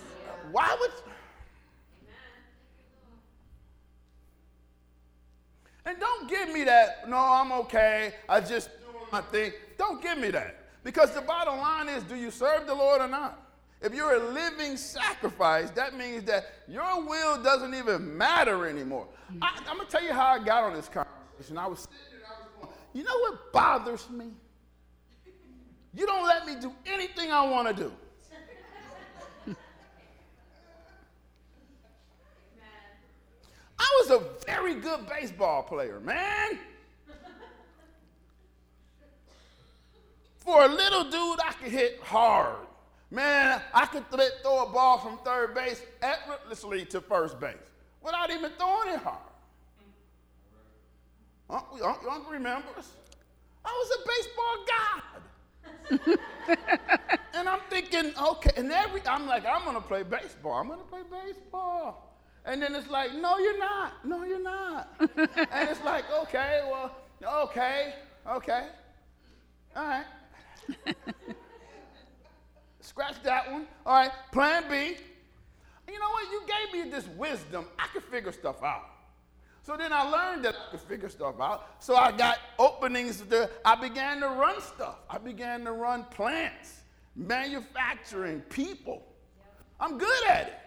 Why 0.51 0.77
would. 0.81 0.91
And 5.85 5.99
don't 5.99 6.29
give 6.29 6.53
me 6.53 6.65
that, 6.65 7.09
no, 7.09 7.17
I'm 7.17 7.53
okay, 7.53 8.15
I 8.29 8.41
just 8.41 8.71
doing 8.81 9.05
my 9.11 9.21
thing. 9.21 9.53
Don't 9.79 10.01
give 10.01 10.19
me 10.19 10.31
that. 10.31 10.59
Because 10.85 11.13
the 11.13 11.21
bottom 11.21 11.59
line 11.59 11.89
is, 11.89 12.03
do 12.05 12.15
you 12.15 12.31
serve 12.31 12.67
the 12.67 12.75
Lord 12.75 13.01
or 13.01 13.09
not? 13.09 13.39
If 13.81 13.95
you're 13.95 14.15
a 14.15 14.33
living 14.33 14.77
sacrifice, 14.77 15.71
that 15.73 15.97
means 15.97 16.23
that 16.25 16.47
your 16.69 17.05
will 17.05 17.43
doesn't 17.43 17.75
even 17.75 18.17
matter 18.17 18.69
anymore. 18.69 19.09
I, 19.41 19.59
I'm 19.67 19.77
going 19.77 19.87
to 19.87 19.91
tell 19.91 20.05
you 20.05 20.13
how 20.13 20.27
I 20.27 20.45
got 20.45 20.63
on 20.65 20.75
this 20.75 20.89
conversation. 20.89 21.59
I 21.59 21.67
was 21.67 21.81
sitting 21.81 21.97
there, 22.13 22.29
I 22.29 22.41
was 22.41 22.49
going, 22.61 22.75
you 22.95 23.03
know 23.03 23.19
what 23.19 23.53
bothers 23.53 24.09
me? 24.09 24.27
You 25.95 26.07
don't 26.07 26.27
let 26.27 26.47
me 26.47 26.55
do 26.61 26.73
anything 26.87 27.33
I 27.33 27.45
want 27.49 27.77
to 27.77 27.83
do. 27.83 27.93
I 33.83 34.01
was 34.01 34.11
a 34.11 34.47
very 34.47 34.77
good 34.77 35.09
baseball 35.09 35.65
player, 35.65 35.99
man. 35.99 36.59
For 40.39 40.65
a 40.65 40.69
little 40.69 41.05
dude, 41.05 41.41
I 41.41 41.53
could 41.61 41.73
hit 41.73 42.01
hard. 42.01 42.67
Man, 43.11 43.61
I 43.75 43.87
could 43.87 44.05
th- 44.11 44.31
throw 44.43 44.67
a 44.67 44.73
ball 44.73 44.99
from 44.99 45.19
third 45.19 45.55
base 45.55 45.83
effortlessly 46.01 46.85
to 46.87 47.01
first 47.01 47.41
base 47.41 47.57
without 48.03 48.31
even 48.31 48.53
throwing 48.53 48.95
it 48.95 49.01
hard. 49.01 49.19
Uncle, 51.51 51.85
Uncle, 51.85 52.11
Uncle 52.11 52.33
remembers. 52.33 52.93
I 53.65 53.69
was 53.69 53.91
a 53.99 54.09
baseball 54.09 54.65
god. 54.73 56.19
and 57.35 57.49
I'm 57.49 57.61
thinking, 57.69 58.13
okay, 58.17 58.53
and 58.57 58.71
every 58.71 59.03
I'm 59.07 59.27
like, 59.27 59.45
I'm 59.45 59.65
gonna 59.65 59.81
play 59.81 60.05
baseball. 60.05 60.53
I'm 60.53 60.69
gonna 60.69 60.83
play 60.85 61.03
baseball. 61.11 62.12
And 62.45 62.61
then 62.61 62.75
it's 62.75 62.91
like, 62.91 63.15
no, 63.15 63.39
you're 63.39 63.59
not. 63.59 64.05
No, 64.05 64.25
you're 64.25 64.43
not. 64.43 64.89
and 65.01 65.69
it's 65.69 65.83
like, 65.85 66.05
okay, 66.23 66.63
well, 66.69 66.97
okay, 67.45 67.95
okay. 68.29 68.69
All 69.77 69.85
right. 69.85 70.05
Scratch 72.81 73.23
that 73.23 73.51
one. 73.51 73.67
All 73.87 73.95
right, 73.95 74.11
plan 74.33 74.65
B. 74.69 74.97
You 75.91 75.99
know 75.99 76.11
what? 76.11 76.31
You 76.31 76.43
gave 76.47 76.85
me 76.85 76.91
this 76.91 77.07
wisdom. 77.17 77.67
I 77.79 77.87
could 77.93 78.03
figure 78.05 78.33
stuff 78.33 78.63
out. 78.63 78.89
So 79.63 79.77
then 79.77 79.93
I 79.93 80.03
learned 80.03 80.45
that 80.45 80.57
I 80.57 80.71
could 80.73 80.81
figure 80.81 81.09
stuff 81.09 81.41
out. 81.41 81.77
So 81.79 81.95
I 81.95 82.11
got 82.11 82.39
openings. 82.59 83.23
To, 83.31 83.49
I 83.65 83.77
began 83.77 84.21
to 84.21 84.29
run 84.29 84.61
stuff. 84.61 84.97
I 85.09 85.19
began 85.19 85.65
to 85.65 85.73
run 85.73 86.05
plants, 86.05 86.81
manufacturing, 87.15 88.41
people. 88.41 89.07
I'm 89.79 89.99
good 89.99 90.27
at 90.29 90.49
it. 90.49 90.62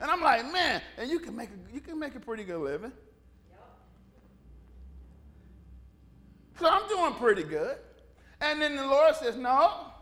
And 0.00 0.10
I'm 0.10 0.20
like, 0.20 0.50
man, 0.52 0.82
and 0.98 1.10
you 1.10 1.18
can 1.18 1.34
make 1.34 1.48
a, 1.48 1.74
you 1.74 1.80
can 1.80 1.98
make 1.98 2.14
a 2.14 2.20
pretty 2.20 2.44
good 2.44 2.60
living. 2.60 2.92
So 6.58 6.68
I'm 6.68 6.88
doing 6.88 7.14
pretty 7.14 7.42
good. 7.42 7.76
And 8.40 8.60
then 8.60 8.76
the 8.76 8.86
Lord 8.86 9.14
says, 9.16 9.36
no. 9.36 9.92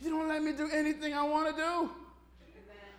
You 0.00 0.10
don't 0.10 0.28
let 0.28 0.42
me 0.42 0.52
do 0.52 0.68
anything 0.70 1.14
I 1.14 1.22
want 1.22 1.54
to 1.54 1.62
do. 1.62 1.90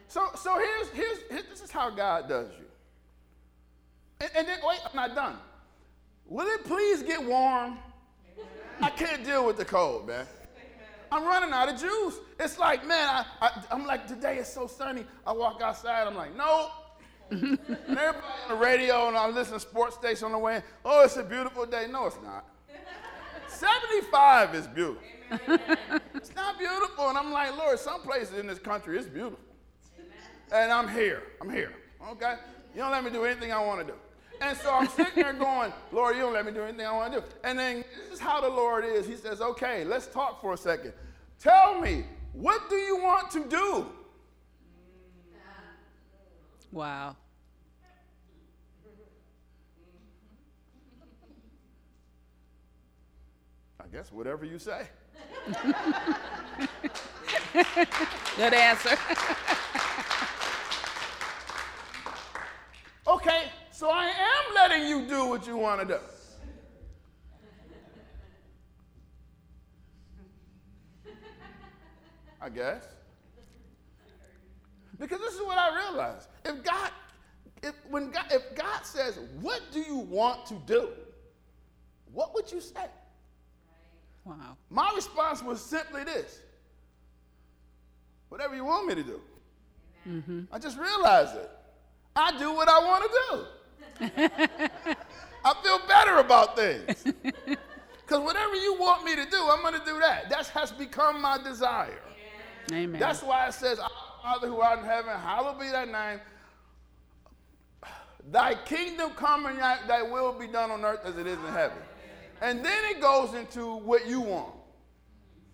So, 0.07 0.29
so 0.35 0.57
here's, 0.57 0.89
here's, 0.89 1.19
here- 1.29 1.43
this 1.49 1.61
is 1.61 1.69
how 1.71 1.89
God 1.89 2.27
does 2.29 2.49
you. 2.57 2.65
And, 4.21 4.31
and 4.35 4.47
then, 4.47 4.59
wait, 4.63 4.79
I'm 4.83 4.95
not 4.95 5.13
done. 5.13 5.35
Will 6.25 6.47
it 6.47 6.63
please 6.65 7.03
get 7.03 7.23
warm? 7.23 7.77
I 8.81 8.89
can't 8.89 9.23
deal 9.23 9.45
with 9.45 9.57
the 9.57 9.65
cold, 9.65 10.07
man. 10.07 10.25
I'm 11.11 11.25
running 11.25 11.51
out 11.51 11.69
of 11.69 11.79
juice. 11.79 12.15
It's 12.39 12.57
like, 12.57 12.85
man, 12.85 13.07
I, 13.07 13.25
I, 13.41 13.63
I'm 13.71 13.85
like, 13.85 14.07
today 14.07 14.37
is 14.37 14.47
so 14.47 14.67
sunny. 14.67 15.05
I 15.25 15.33
walk 15.33 15.61
outside, 15.61 16.07
I'm 16.07 16.15
like, 16.15 16.35
nope. 16.35 16.71
and 17.29 17.59
everybody 17.87 18.23
on 18.43 18.49
the 18.49 18.55
radio 18.55 19.07
and 19.09 19.17
I 19.17 19.27
listen 19.27 19.55
to 19.55 19.59
sports 19.59 19.95
station 19.95 20.25
on 20.25 20.31
the 20.31 20.37
way, 20.37 20.63
oh, 20.85 21.03
it's 21.03 21.17
a 21.17 21.23
beautiful 21.23 21.65
day. 21.65 21.87
No, 21.91 22.05
it's 22.05 22.17
not. 22.23 22.45
75 23.47 24.55
is 24.55 24.67
beautiful. 24.67 25.03
it's 26.13 26.33
not 26.35 26.57
beautiful. 26.57 27.09
And 27.09 27.17
I'm 27.17 27.31
like, 27.31 27.57
Lord, 27.57 27.79
some 27.79 28.01
places 28.01 28.39
in 28.39 28.47
this 28.47 28.59
country 28.59 28.97
it's 28.97 29.07
beautiful. 29.07 29.39
And 30.53 30.71
I'm 30.71 30.87
here. 30.87 31.23
I'm 31.41 31.49
here. 31.49 31.73
Okay? 32.11 32.35
You 32.73 32.81
don't 32.81 32.91
let 32.91 33.03
me 33.03 33.09
do 33.09 33.25
anything 33.25 33.51
I 33.51 33.59
want 33.59 33.85
to 33.85 33.93
do. 33.93 33.99
And 34.41 34.57
so 34.57 34.71
I'm 34.73 34.87
sitting 34.87 35.15
there 35.15 35.33
going, 35.33 35.73
Lord, 35.91 36.15
you 36.15 36.21
don't 36.21 36.33
let 36.33 36.45
me 36.45 36.51
do 36.51 36.61
anything 36.63 36.85
I 36.85 36.91
want 36.91 37.13
to 37.13 37.21
do. 37.21 37.25
And 37.43 37.57
then 37.57 37.83
this 38.03 38.13
is 38.13 38.19
how 38.19 38.39
the 38.41 38.49
Lord 38.49 38.85
is. 38.85 39.07
He 39.07 39.15
says, 39.15 39.41
okay, 39.41 39.83
let's 39.83 40.07
talk 40.07 40.41
for 40.41 40.53
a 40.53 40.57
second. 40.57 40.93
Tell 41.39 41.79
me, 41.79 42.05
what 42.33 42.69
do 42.69 42.75
you 42.75 42.97
want 42.97 43.31
to 43.31 43.43
do? 43.45 43.87
Wow. 46.71 47.15
I 53.79 53.87
guess 53.91 54.11
whatever 54.11 54.45
you 54.45 54.59
say. 54.59 54.87
Good 58.35 58.53
answer. 58.53 58.97
Okay, 63.07 63.43
so 63.77 63.91
I 63.91 64.05
am 64.05 64.55
letting 64.55 64.87
you 64.87 65.07
do 65.07 65.25
what 65.25 65.45
you 65.45 65.55
want 65.55 65.81
to 65.81 65.85
do. 65.85 65.99
I 72.41 72.49
guess. 72.49 72.87
Because 74.97 75.19
this 75.19 75.35
is 75.35 75.41
what 75.41 75.59
I 75.59 75.75
realized. 75.75 76.27
If 76.43 76.63
God, 76.63 76.89
if 77.61 77.75
when 77.91 78.09
God, 78.09 78.25
if 78.31 78.55
God 78.55 78.83
says, 78.83 79.19
"What 79.41 79.61
do 79.71 79.79
you 79.79 79.97
want 79.97 80.47
to 80.47 80.55
do?" 80.65 80.89
What 82.11 82.33
would 82.33 82.51
you 82.51 82.61
say? 82.61 82.87
Wow. 84.25 84.57
My 84.71 84.91
response 84.95 85.43
was 85.43 85.61
simply 85.61 86.03
this: 86.03 86.39
"Whatever 88.29 88.55
you 88.55 88.65
want 88.65 88.87
me 88.87 88.95
to 88.95 89.03
do." 89.03 89.21
Mm-hmm. 90.07 90.41
I 90.51 90.57
just 90.57 90.79
realized 90.79 91.35
it. 91.35 91.51
I 92.15 92.35
do 92.39 92.53
what 92.53 92.67
I 92.67 92.79
want 92.79 93.03
to 93.03 93.09
do. 93.29 93.45
I 94.01 95.53
feel 95.63 95.79
better 95.87 96.17
about 96.17 96.55
things. 96.55 97.03
Because 97.43 98.23
whatever 98.23 98.55
you 98.55 98.75
want 98.79 99.03
me 99.03 99.15
to 99.15 99.25
do, 99.29 99.37
I'm 99.49 99.61
going 99.61 99.73
to 99.73 99.85
do 99.85 99.99
that. 99.99 100.29
That 100.29 100.47
has 100.49 100.71
become 100.71 101.21
my 101.21 101.37
desire. 101.37 101.99
Amen. 102.71 102.99
That's 102.99 103.21
why 103.21 103.47
it 103.47 103.53
says, 103.53 103.79
Father 104.21 104.47
who 104.47 104.59
art 104.59 104.79
in 104.79 104.85
heaven, 104.85 105.11
hallowed 105.19 105.59
be 105.59 105.69
thy 105.69 105.85
name. 105.85 106.19
Thy 108.29 108.55
kingdom 108.55 109.11
come 109.11 109.45
and 109.45 109.57
thy, 109.57 110.01
will 110.01 110.33
be 110.33 110.47
done 110.47 110.69
on 110.69 110.83
earth 110.83 111.01
as 111.05 111.17
it 111.17 111.27
is 111.27 111.37
in 111.37 111.53
heaven. 111.53 111.77
And 112.41 112.63
then 112.63 112.83
it 112.85 113.01
goes 113.01 113.33
into 113.33 113.77
what 113.77 114.05
you 114.05 114.19
want. 114.21 114.53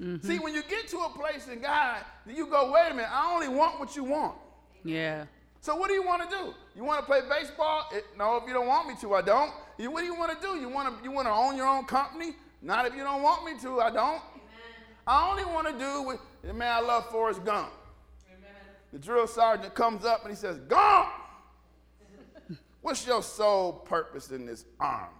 Mm-hmm. 0.02 0.28
See, 0.28 0.40
when 0.40 0.54
you 0.54 0.64
get 0.64 0.88
to 0.90 0.98
a 0.98 1.10
place 1.10 1.48
in 1.48 1.62
God, 1.62 2.04
you 2.28 2.48
go, 2.48 2.72
wait 2.72 2.88
a 2.92 2.94
minute, 2.94 3.12
I 3.12 3.32
only 3.32 3.48
want 3.48 3.80
what 3.80 3.96
you 3.96 4.04
want. 4.04 4.36
yeah. 4.84 5.26
So 5.64 5.78
what 5.78 5.88
do 5.88 5.94
you 5.94 6.04
want 6.04 6.30
to 6.30 6.38
do? 6.38 6.54
You 6.76 6.84
want 6.84 7.00
to 7.00 7.06
play 7.06 7.22
baseball? 7.22 7.88
It, 7.94 8.04
no, 8.18 8.36
if 8.36 8.44
you 8.46 8.54
don't 8.54 8.68
want 8.68 8.86
me 8.86 8.96
to, 9.00 9.14
I 9.14 9.22
don't. 9.22 9.50
You, 9.78 9.92
what 9.92 10.02
do 10.02 10.06
you 10.06 10.14
want 10.14 10.38
to 10.38 10.46
do? 10.46 10.60
You 10.60 10.68
want 10.68 10.98
to 10.98 11.04
you 11.06 11.10
want 11.10 11.26
to 11.26 11.32
own 11.32 11.56
your 11.56 11.68
own 11.68 11.86
company? 11.86 12.34
Not 12.62 12.86
if 12.86 12.94
you 12.94 13.02
don't 13.02 13.22
want 13.22 13.46
me 13.46 13.58
to, 13.62 13.80
I 13.80 13.90
don't. 13.90 14.22
I 15.08 15.30
only 15.30 15.46
want 15.46 15.68
to 15.68 15.80
do 15.80 16.02
with 16.02 16.20
the 16.44 16.54
man. 16.54 16.70
I 16.70 16.80
love 16.82 17.10
Forrest 17.12 17.46
Gump. 17.46 17.72
The 18.92 19.00
drill 19.00 19.26
sergeant 19.26 19.74
comes 19.74 20.04
up 20.04 20.24
and 20.24 20.32
he 20.32 20.36
says, 20.36 20.58
"Gump, 20.68 21.08
what's 22.82 23.08
your 23.08 23.24
sole 23.24 23.72
purpose 23.72 24.32
in 24.32 24.46
this 24.46 24.66
army?" 24.82 25.14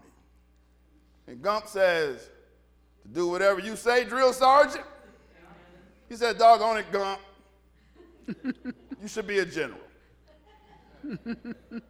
And 1.28 1.42
Gump 1.42 1.68
says, 1.68 2.30
"To 3.04 3.08
do 3.08 3.30
whatever 3.30 3.62
you 3.62 3.78
say, 3.78 4.04
drill 4.04 4.34
sergeant." 4.34 4.84
He 6.10 6.18
said, 6.18 6.38
"Doggone 6.38 6.80
it, 6.80 6.92
Gump, 6.92 7.22
you 9.02 9.08
should 9.08 9.26
be 9.26 9.40
a 9.40 9.46
general." 9.46 9.80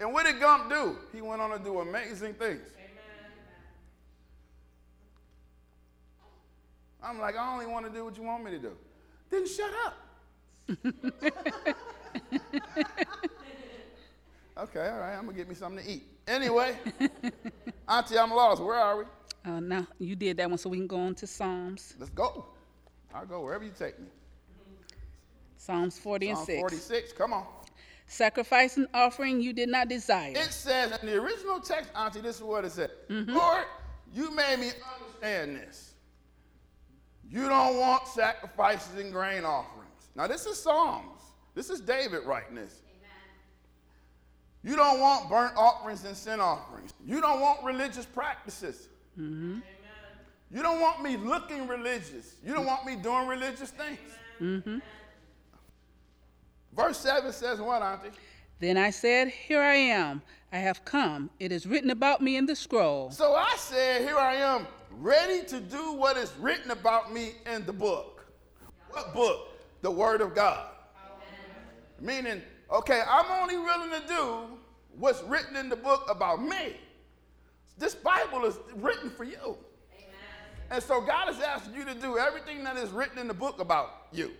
And 0.00 0.12
what 0.12 0.26
did 0.26 0.40
Gump 0.40 0.68
do? 0.68 0.98
He 1.12 1.20
went 1.20 1.40
on 1.40 1.50
to 1.56 1.58
do 1.58 1.78
amazing 1.78 2.34
things. 2.34 2.60
I'm 7.02 7.20
like, 7.20 7.36
I 7.36 7.52
only 7.52 7.66
want 7.66 7.86
to 7.86 7.92
do 7.92 8.04
what 8.04 8.16
you 8.16 8.24
want 8.24 8.44
me 8.44 8.50
to 8.50 8.58
do. 8.58 8.72
Then 9.30 9.46
shut 9.46 9.70
up. 9.86 9.94
Okay, 14.56 14.88
all 14.88 15.00
right, 15.00 15.16
I'm 15.16 15.24
gonna 15.24 15.36
get 15.36 15.48
me 15.48 15.54
something 15.56 15.84
to 15.84 15.90
eat. 15.90 16.04
Anyway, 16.28 16.76
Auntie, 17.88 18.16
I'm 18.16 18.30
lost. 18.30 18.62
Where 18.62 18.76
are 18.76 18.98
we? 18.98 19.04
Uh, 19.44 19.58
now, 19.58 19.86
you 19.98 20.14
did 20.14 20.36
that 20.36 20.48
one, 20.48 20.58
so 20.58 20.70
we 20.70 20.76
can 20.76 20.86
go 20.86 20.98
on 20.98 21.14
to 21.16 21.26
Psalms. 21.26 21.96
Let's 21.98 22.10
go. 22.10 22.46
I'll 23.12 23.26
go 23.26 23.40
wherever 23.40 23.64
you 23.64 23.72
take 23.76 23.98
me. 23.98 24.06
Psalms 25.56 25.98
40 25.98 26.28
and 26.28 26.38
6. 26.38 26.60
46. 26.60 27.12
Come 27.14 27.32
on. 27.32 27.46
Sacrifice 28.06 28.76
and 28.76 28.86
offering 28.94 29.40
you 29.40 29.52
did 29.52 29.68
not 29.68 29.88
desire. 29.88 30.32
It 30.34 30.52
says 30.52 30.98
in 31.00 31.06
the 31.06 31.16
original 31.16 31.58
text, 31.60 31.90
Auntie, 31.96 32.20
this 32.20 32.36
is 32.36 32.42
what 32.42 32.64
it 32.64 32.72
said. 32.72 32.90
Mm-hmm. 33.08 33.32
Lord, 33.34 33.64
you 34.12 34.30
made 34.34 34.60
me 34.60 34.70
understand 34.94 35.56
this. 35.56 35.94
You 37.28 37.48
don't 37.48 37.78
want 37.78 38.06
sacrifices 38.06 38.98
and 38.98 39.10
grain 39.10 39.44
offerings. 39.44 40.08
Now, 40.14 40.26
this 40.26 40.46
is 40.46 40.60
Psalms. 40.60 41.22
This 41.54 41.70
is 41.70 41.80
David 41.80 42.24
writing 42.24 42.56
this. 42.56 42.82
You 44.62 44.76
don't 44.76 44.98
want 44.98 45.28
burnt 45.28 45.54
offerings 45.56 46.04
and 46.04 46.16
sin 46.16 46.40
offerings. 46.40 46.94
You 47.04 47.20
don't 47.20 47.40
want 47.40 47.62
religious 47.62 48.06
practices. 48.06 48.88
Mm-hmm. 49.18 49.58
You 50.50 50.62
don't 50.62 50.80
want 50.80 51.02
me 51.02 51.16
looking 51.16 51.68
religious. 51.68 52.36
You 52.44 52.54
don't 52.54 52.64
want 52.64 52.86
me 52.86 52.96
doing 52.96 53.26
religious 53.26 53.70
things. 53.70 53.98
Mm-hmm. 54.40 54.78
Verse 56.74 56.98
7 56.98 57.32
says 57.32 57.60
what, 57.60 57.82
Auntie? 57.82 58.10
Then 58.58 58.76
I 58.76 58.90
said, 58.90 59.28
Here 59.28 59.60
I 59.60 59.74
am. 59.74 60.22
I 60.52 60.58
have 60.58 60.84
come. 60.84 61.30
It 61.40 61.52
is 61.52 61.66
written 61.66 61.90
about 61.90 62.20
me 62.20 62.36
in 62.36 62.46
the 62.46 62.56
scroll. 62.56 63.10
So 63.10 63.34
I 63.34 63.54
said, 63.58 64.02
Here 64.02 64.18
I 64.18 64.34
am, 64.34 64.66
ready 64.90 65.44
to 65.46 65.60
do 65.60 65.92
what 65.92 66.16
is 66.16 66.32
written 66.38 66.70
about 66.70 67.12
me 67.12 67.32
in 67.52 67.64
the 67.66 67.72
book. 67.72 68.26
What 68.90 69.12
book? 69.14 69.48
The 69.82 69.90
Word 69.90 70.20
of 70.20 70.34
God. 70.34 70.68
Meaning, 72.00 72.42
okay, 72.70 73.02
I'm 73.08 73.42
only 73.42 73.56
willing 73.56 73.90
to 73.90 74.06
do 74.06 74.58
what's 74.98 75.22
written 75.24 75.56
in 75.56 75.68
the 75.68 75.76
book 75.76 76.06
about 76.08 76.42
me. 76.42 76.76
This 77.78 77.94
Bible 77.94 78.44
is 78.44 78.58
written 78.76 79.10
for 79.10 79.24
you. 79.24 79.56
And 80.70 80.82
so 80.82 81.00
God 81.00 81.28
is 81.28 81.40
asking 81.40 81.74
you 81.74 81.84
to 81.84 81.94
do 81.94 82.18
everything 82.18 82.64
that 82.64 82.76
is 82.76 82.90
written 82.90 83.18
in 83.18 83.28
the 83.28 83.34
book 83.34 83.60
about 83.60 84.06
you. 84.12 84.32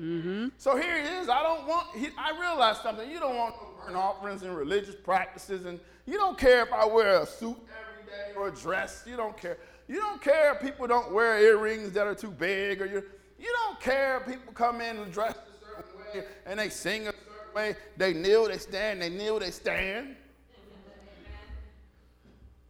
Mm-hmm. 0.00 0.48
So 0.56 0.76
here 0.76 0.96
it 0.96 1.06
is. 1.06 1.28
I 1.28 1.42
don't 1.42 1.66
want, 1.66 1.88
he, 1.96 2.08
I 2.16 2.38
realize 2.38 2.78
something. 2.80 3.10
You 3.10 3.20
don't 3.20 3.36
want 3.36 3.54
no 3.56 3.84
burnt 3.84 3.96
offerings 3.96 4.42
and 4.42 4.56
religious 4.56 4.94
practices, 4.94 5.66
and 5.66 5.78
you 6.06 6.14
don't 6.14 6.38
care 6.38 6.62
if 6.62 6.72
I 6.72 6.86
wear 6.86 7.20
a 7.20 7.26
suit 7.26 7.56
every 7.58 8.10
day 8.10 8.32
or 8.36 8.48
a 8.48 8.52
dress. 8.52 9.04
You 9.06 9.16
don't 9.16 9.36
care. 9.36 9.58
You 9.88 10.00
don't 10.00 10.20
care 10.20 10.54
if 10.54 10.60
people 10.60 10.86
don't 10.86 11.12
wear 11.12 11.38
earrings 11.38 11.92
that 11.92 12.06
are 12.06 12.14
too 12.14 12.30
big, 12.30 12.80
or 12.80 12.86
you, 12.86 13.02
you 13.38 13.54
don't 13.64 13.80
care 13.80 14.18
if 14.18 14.26
people 14.26 14.52
come 14.54 14.80
in 14.80 14.96
and 14.96 15.12
dress 15.12 15.34
a 15.34 15.64
certain 15.64 16.22
way 16.22 16.26
and 16.46 16.58
they 16.58 16.68
sing 16.70 17.02
a 17.02 17.12
certain 17.12 17.54
way. 17.54 17.76
They 17.96 18.14
kneel, 18.14 18.48
they 18.48 18.58
stand, 18.58 19.02
they 19.02 19.10
kneel, 19.10 19.38
they 19.40 19.50
stand. 19.50 20.16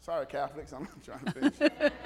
Sorry, 0.01 0.27
Catholics, 0.27 0.73
I'm 0.73 0.83
not 0.83 1.05
trying 1.05 1.25
to 1.27 1.31
finish. 1.31 1.55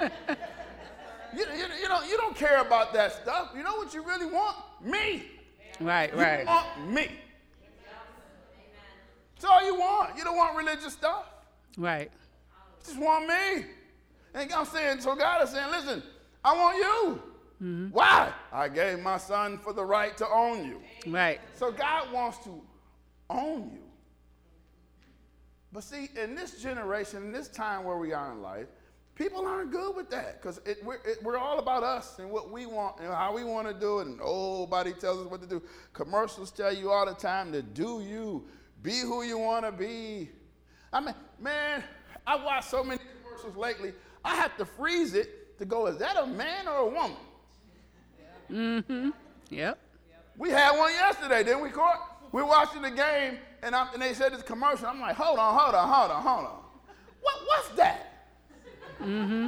you, 1.35 1.39
you, 1.39 1.65
you, 1.81 1.87
don't, 1.87 2.07
you 2.07 2.17
don't 2.17 2.35
care 2.35 2.61
about 2.61 2.93
that 2.93 3.13
stuff. 3.13 3.53
You 3.55 3.63
know 3.63 3.75
what 3.77 3.91
you 3.95 4.03
really 4.03 4.27
want? 4.27 4.55
Me. 4.81 5.23
Right, 5.79 6.11
You 6.11 6.19
right. 6.19 6.45
want 6.45 6.91
me. 6.91 7.09
That's 9.35 9.45
all 9.45 9.63
you 9.65 9.75
want. 9.75 10.17
You 10.17 10.23
don't 10.23 10.37
want 10.37 10.57
religious 10.57 10.93
stuff. 10.93 11.25
Right. 11.77 12.09
You 12.11 12.85
just 12.85 12.99
want 12.99 13.27
me. 13.27 13.65
And 14.33 14.51
I'm 14.51 14.65
saying, 14.65 15.01
so 15.01 15.15
God 15.15 15.43
is 15.43 15.51
saying, 15.51 15.69
listen, 15.69 16.01
I 16.43 16.55
want 16.55 16.77
you. 16.77 17.21
Mm-hmm. 17.61 17.87
Why? 17.89 18.31
I 18.51 18.67
gave 18.67 18.99
my 18.99 19.17
son 19.17 19.57
for 19.57 19.73
the 19.73 19.83
right 19.83 20.15
to 20.17 20.27
own 20.27 20.65
you. 20.65 20.81
Right. 21.11 21.39
So 21.53 21.71
God 21.71 22.11
wants 22.11 22.39
to 22.45 22.61
own 23.29 23.71
you. 23.73 23.83
But 25.71 25.83
see, 25.83 26.09
in 26.21 26.33
this 26.33 26.61
generation, 26.61 27.23
in 27.23 27.31
this 27.31 27.47
time 27.47 27.83
where 27.83 27.97
we 27.97 28.13
are 28.13 28.31
in 28.31 28.41
life, 28.41 28.67
people 29.17 29.47
aren't 29.47 29.71
good 29.71 29.95
with 29.95 30.09
that 30.11 30.39
because 30.39 30.61
it, 30.65 30.83
we're, 30.83 30.95
it, 30.97 31.21
we're 31.23 31.37
all 31.37 31.57
about 31.57 31.83
us 31.83 32.19
and 32.19 32.29
what 32.29 32.51
we 32.51 32.65
want 32.67 32.99
and 32.99 33.11
how 33.11 33.33
we 33.33 33.43
want 33.43 33.67
to 33.67 33.73
do 33.73 33.99
it, 33.99 34.07
and 34.07 34.17
nobody 34.19 34.93
tells 34.93 35.19
us 35.19 35.29
what 35.29 35.41
to 35.41 35.47
do. 35.47 35.61
Commercials 35.93 36.51
tell 36.51 36.73
you 36.73 36.91
all 36.91 37.05
the 37.05 37.15
time 37.15 37.51
to 37.51 37.61
do 37.61 38.01
you, 38.01 38.45
be 38.83 38.99
who 38.99 39.23
you 39.23 39.39
want 39.39 39.65
to 39.65 39.71
be. 39.71 40.29
I 40.93 41.01
mean, 41.01 41.15
man, 41.39 41.83
I 42.25 42.35
watched 42.35 42.69
so 42.69 42.83
many 42.83 43.01
commercials 43.23 43.57
lately. 43.57 43.93
I 44.23 44.35
have 44.35 44.55
to 44.57 44.65
freeze 44.65 45.15
it 45.15 45.57
to 45.57 45.65
go, 45.65 45.87
is 45.87 45.97
that 45.97 46.15
a 46.17 46.27
man 46.27 46.67
or 46.67 46.77
a 46.77 46.85
woman? 46.85 47.17
Yeah. 48.49 48.55
Mm-hmm. 48.55 49.09
Yep. 49.49 49.79
We 50.37 50.51
had 50.51 50.77
one 50.77 50.91
yesterday, 50.91 51.43
didn't 51.43 51.63
we, 51.63 51.69
Court? 51.69 51.97
We're 52.31 52.45
watching 52.45 52.83
the 52.83 52.91
game, 52.91 53.39
and, 53.63 53.73
and 53.73 54.01
they 54.01 54.13
said 54.13 54.33
this 54.33 54.43
commercial. 54.43 54.85
I'm 54.85 54.99
like, 54.99 55.15
hold 55.15 55.39
on, 55.39 55.57
hold 55.57 55.73
on, 55.73 55.89
hold 55.89 56.11
on, 56.11 56.21
hold 56.21 56.45
on. 56.45 56.59
What, 57.21 57.35
what's 57.47 57.69
that? 57.69 58.16
Mm-hmm. 59.01 59.47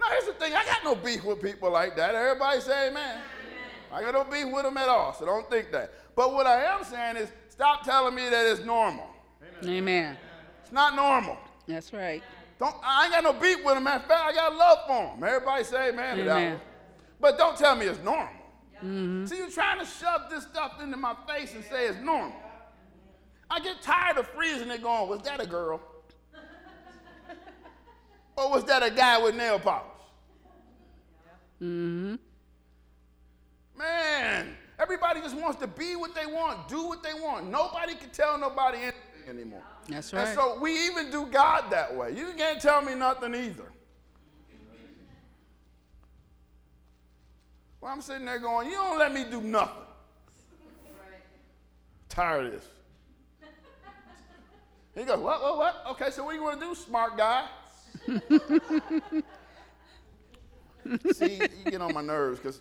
Now, 0.00 0.06
here's 0.10 0.26
the 0.26 0.32
thing. 0.34 0.54
I 0.54 0.64
got 0.64 0.84
no 0.84 0.94
beef 0.94 1.24
with 1.24 1.42
people 1.42 1.72
like 1.72 1.96
that. 1.96 2.14
Everybody 2.14 2.60
say 2.60 2.88
amen. 2.88 3.20
I 3.92 4.02
got 4.02 4.14
no 4.14 4.24
beef 4.24 4.52
with 4.52 4.64
them 4.64 4.76
at 4.76 4.88
all, 4.88 5.12
so 5.14 5.24
don't 5.26 5.48
think 5.50 5.72
that. 5.72 5.92
But 6.14 6.32
what 6.32 6.46
I 6.46 6.64
am 6.64 6.84
saying 6.84 7.16
is, 7.16 7.30
stop 7.48 7.84
telling 7.84 8.14
me 8.14 8.28
that 8.28 8.46
it's 8.46 8.64
normal. 8.64 9.08
Amen. 9.64 10.16
It's 10.62 10.72
not 10.72 10.94
normal. 10.94 11.36
That's 11.66 11.92
right. 11.92 12.22
Don't, 12.58 12.74
I 12.82 13.04
ain't 13.04 13.14
got 13.14 13.24
no 13.24 13.32
beef 13.32 13.64
with 13.64 13.74
them. 13.74 13.84
Matter 13.84 14.02
of 14.02 14.08
fact, 14.08 14.22
I 14.24 14.32
got 14.34 14.54
love 14.54 14.78
for 14.86 15.16
them. 15.16 15.24
Everybody 15.24 15.64
say 15.64 15.88
amen 15.90 16.18
to 16.18 16.24
that 16.24 16.36
Amen. 16.36 16.52
one. 16.52 16.60
But 17.20 17.38
don't 17.38 17.56
tell 17.56 17.74
me 17.74 17.86
it's 17.86 18.02
normal. 18.02 18.28
See, 19.26 19.36
you're 19.36 19.50
trying 19.50 19.80
to 19.80 19.86
shove 19.86 20.30
this 20.30 20.44
stuff 20.44 20.80
into 20.80 20.96
my 20.96 21.14
face 21.26 21.54
and 21.54 21.64
say 21.64 21.88
it's 21.88 21.98
normal. 21.98 22.36
I 23.50 23.60
get 23.60 23.80
tired 23.82 24.18
of 24.18 24.28
freezing 24.28 24.70
it 24.70 24.82
going, 24.82 25.08
was 25.08 25.22
that 25.22 25.40
a 25.40 25.46
girl? 25.46 25.80
Or 28.38 28.50
was 28.50 28.64
that 28.64 28.82
a 28.82 28.90
guy 28.90 29.20
with 29.20 29.34
nail 29.34 29.58
polish? 29.58 29.84
Mm-hmm. 31.60 32.14
Man, 33.76 34.56
everybody 34.78 35.20
just 35.20 35.36
wants 35.36 35.60
to 35.60 35.66
be 35.66 35.96
what 35.96 36.14
they 36.14 36.26
want, 36.26 36.68
do 36.68 36.86
what 36.86 37.02
they 37.02 37.14
want. 37.14 37.50
Nobody 37.50 37.94
can 37.94 38.10
tell 38.10 38.38
nobody 38.38 38.78
anything 38.78 39.28
anymore. 39.28 39.62
That's 39.88 40.12
right. 40.12 40.26
And 40.26 40.36
right. 40.36 40.36
so 40.36 40.58
we 40.60 40.86
even 40.86 41.10
do 41.10 41.26
God 41.26 41.64
that 41.70 41.94
way. 41.94 42.12
You 42.16 42.32
can't 42.36 42.60
tell 42.60 42.82
me 42.82 42.94
nothing 42.94 43.34
either. 43.34 43.72
Well, 47.80 47.92
I'm 47.92 48.00
sitting 48.00 48.26
there 48.26 48.40
going, 48.40 48.68
you 48.68 48.74
don't 48.74 48.98
let 48.98 49.12
me 49.12 49.24
do 49.28 49.40
nothing. 49.40 49.84
Tired 52.08 52.46
of 52.46 52.52
this. 52.52 52.66
He 54.96 55.04
goes, 55.04 55.20
what, 55.20 55.40
what, 55.40 55.56
what? 55.58 55.84
Okay, 55.90 56.10
so 56.10 56.24
what 56.24 56.32
do 56.32 56.38
you 56.38 56.42
want 56.42 56.58
to 56.58 56.66
do, 56.66 56.74
smart 56.74 57.16
guy? 57.16 57.46
See, 61.12 61.40
you 61.64 61.70
get 61.70 61.82
on 61.82 61.92
my 61.92 62.00
nerves 62.00 62.38
because 62.38 62.60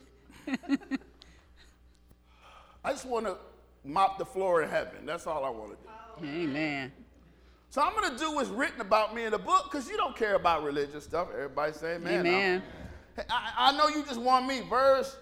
I 2.83 2.91
just 2.91 3.05
want 3.05 3.25
to 3.25 3.37
mop 3.83 4.17
the 4.17 4.25
floor 4.25 4.63
in 4.63 4.69
heaven. 4.69 5.05
That's 5.05 5.27
all 5.27 5.45
I 5.45 5.49
want 5.49 5.71
to 5.71 5.77
do. 5.77 6.27
Amen. 6.27 6.91
So 7.69 7.81
I'm 7.81 7.93
going 7.93 8.11
to 8.11 8.17
do 8.17 8.33
what's 8.33 8.49
written 8.49 8.81
about 8.81 9.15
me 9.15 9.25
in 9.25 9.31
the 9.31 9.37
book 9.37 9.69
because 9.71 9.89
you 9.89 9.97
don't 9.97 10.15
care 10.15 10.35
about 10.35 10.63
religious 10.63 11.03
stuff. 11.03 11.27
Everybody 11.33 11.73
say 11.73 11.95
amen. 11.95 12.25
Amen. 12.25 12.63
I, 13.29 13.53
I 13.57 13.77
know 13.77 13.87
you 13.87 14.03
just 14.03 14.19
want 14.19 14.47
me. 14.47 14.61
Verse 14.61 15.17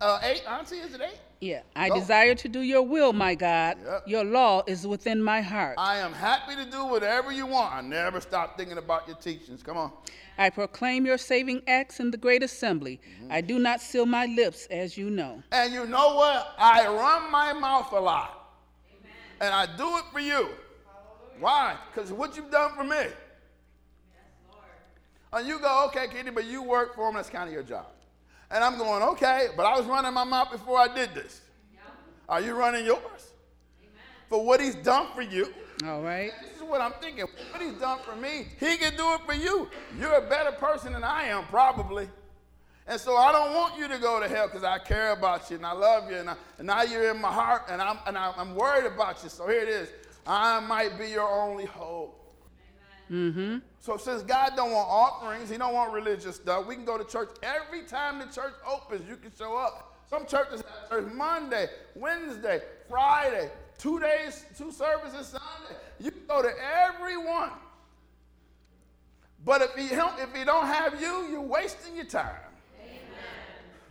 uh, 0.00 0.18
8, 0.22 0.42
Auntie, 0.48 0.76
is 0.76 0.94
it 0.94 1.00
8? 1.00 1.10
Yeah. 1.40 1.62
I 1.74 1.88
Go. 1.88 1.94
desire 1.94 2.34
to 2.34 2.48
do 2.48 2.60
your 2.60 2.82
will, 2.82 3.14
my 3.14 3.34
God. 3.34 3.78
Yep. 3.82 4.02
Your 4.06 4.24
law 4.24 4.62
is 4.66 4.86
within 4.86 5.22
my 5.22 5.40
heart. 5.40 5.76
I 5.78 5.96
am 5.96 6.12
happy 6.12 6.54
to 6.54 6.66
do 6.70 6.84
whatever 6.84 7.32
you 7.32 7.46
want. 7.46 7.74
I 7.74 7.80
never 7.80 8.20
stop 8.20 8.58
thinking 8.58 8.76
about 8.76 9.08
your 9.08 9.16
teachings. 9.16 9.62
Come 9.62 9.78
on. 9.78 9.92
I 10.36 10.50
proclaim 10.50 11.06
your 11.06 11.16
saving 11.16 11.62
acts 11.66 11.98
in 11.98 12.10
the 12.10 12.18
great 12.18 12.42
assembly. 12.42 13.00
Mm-hmm. 13.22 13.32
I 13.32 13.40
do 13.40 13.58
not 13.58 13.80
seal 13.80 14.04
my 14.04 14.26
lips, 14.26 14.66
as 14.70 14.98
you 14.98 15.08
know. 15.08 15.42
And 15.50 15.72
you 15.72 15.86
know 15.86 16.14
what? 16.14 16.54
I 16.58 16.86
run 16.86 17.30
my 17.30 17.54
mouth 17.54 17.90
a 17.92 18.00
lot. 18.00 18.36
And 19.40 19.54
I 19.54 19.64
do 19.76 19.96
it 19.96 20.04
for 20.12 20.20
you. 20.20 20.50
Why? 21.38 21.76
Because 21.92 22.12
what 22.12 22.36
you've 22.36 22.50
done 22.50 22.72
for 22.74 22.84
me. 22.84 22.90
Yes, 22.90 23.14
Lord. 24.50 24.64
And 25.32 25.48
you 25.48 25.58
go, 25.58 25.86
okay, 25.88 26.06
Kitty, 26.12 26.28
but 26.30 26.44
you 26.44 26.62
work 26.62 26.94
for 26.94 27.08
him. 27.08 27.14
That's 27.14 27.30
kind 27.30 27.48
of 27.48 27.54
your 27.54 27.62
job. 27.62 27.86
And 28.50 28.64
I'm 28.64 28.78
going, 28.78 29.02
okay, 29.02 29.48
but 29.56 29.64
I 29.64 29.78
was 29.78 29.86
running 29.86 30.12
my 30.12 30.24
mouth 30.24 30.50
before 30.50 30.78
I 30.78 30.92
did 30.92 31.14
this. 31.14 31.40
Are 32.28 32.40
you 32.40 32.54
running 32.54 32.84
yours? 32.84 33.32
For 34.28 34.44
what 34.44 34.60
he's 34.60 34.76
done 34.76 35.08
for 35.14 35.22
you. 35.22 35.52
All 35.84 36.02
right. 36.02 36.32
This 36.42 36.56
is 36.56 36.62
what 36.62 36.80
I'm 36.80 36.92
thinking. 37.00 37.26
What 37.50 37.62
he's 37.62 37.78
done 37.80 37.98
for 38.00 38.14
me, 38.14 38.46
he 38.58 38.76
can 38.76 38.96
do 38.96 39.14
it 39.14 39.20
for 39.26 39.34
you. 39.34 39.68
You're 39.98 40.14
a 40.14 40.28
better 40.28 40.52
person 40.52 40.92
than 40.92 41.02
I 41.02 41.24
am, 41.24 41.44
probably. 41.46 42.08
And 42.86 43.00
so 43.00 43.16
I 43.16 43.32
don't 43.32 43.54
want 43.54 43.78
you 43.78 43.88
to 43.88 43.98
go 43.98 44.20
to 44.20 44.28
hell 44.28 44.46
because 44.46 44.64
I 44.64 44.78
care 44.78 45.12
about 45.12 45.48
you 45.48 45.56
and 45.56 45.66
I 45.66 45.72
love 45.72 46.10
you 46.10 46.16
and, 46.16 46.30
I, 46.30 46.36
and 46.58 46.66
now 46.66 46.82
you're 46.82 47.10
in 47.10 47.20
my 47.20 47.32
heart 47.32 47.62
and, 47.68 47.80
I'm, 47.80 47.98
and 48.06 48.18
I, 48.18 48.32
I'm 48.36 48.54
worried 48.54 48.86
about 48.86 49.22
you. 49.22 49.28
So 49.28 49.46
here 49.48 49.60
it 49.60 49.68
is. 49.68 49.88
I 50.26 50.60
might 50.60 50.98
be 50.98 51.08
your 51.08 51.28
only 51.28 51.66
hope. 51.66 52.19
Mm-hmm. 53.10 53.58
So 53.80 53.96
since 53.96 54.22
God 54.22 54.52
don't 54.56 54.70
want 54.70 54.88
offerings, 54.88 55.50
he 55.50 55.56
don't 55.56 55.74
want 55.74 55.92
religious 55.92 56.36
stuff, 56.36 56.66
we 56.66 56.76
can 56.76 56.84
go 56.84 56.96
to 56.96 57.04
church 57.04 57.30
every 57.42 57.82
time 57.82 58.18
the 58.18 58.26
church 58.26 58.54
opens. 58.66 59.08
You 59.08 59.16
can 59.16 59.32
show 59.36 59.56
up. 59.56 59.96
Some 60.08 60.26
churches 60.26 60.62
have 60.62 60.90
church 60.90 61.12
Monday, 61.12 61.68
Wednesday, 61.94 62.60
Friday, 62.88 63.50
two 63.78 63.98
days, 64.00 64.44
two 64.56 64.72
services 64.72 65.28
Sunday. 65.28 65.80
You 65.98 66.10
can 66.10 66.22
go 66.28 66.42
to 66.42 66.52
every 66.88 67.16
one. 67.16 67.50
But 69.44 69.62
if 69.62 69.74
he 69.74 69.94
don't, 69.94 70.18
if 70.20 70.34
he 70.34 70.44
don't 70.44 70.66
have 70.66 71.00
you, 71.00 71.28
you're 71.30 71.40
wasting 71.40 71.96
your 71.96 72.04
time. 72.04 72.34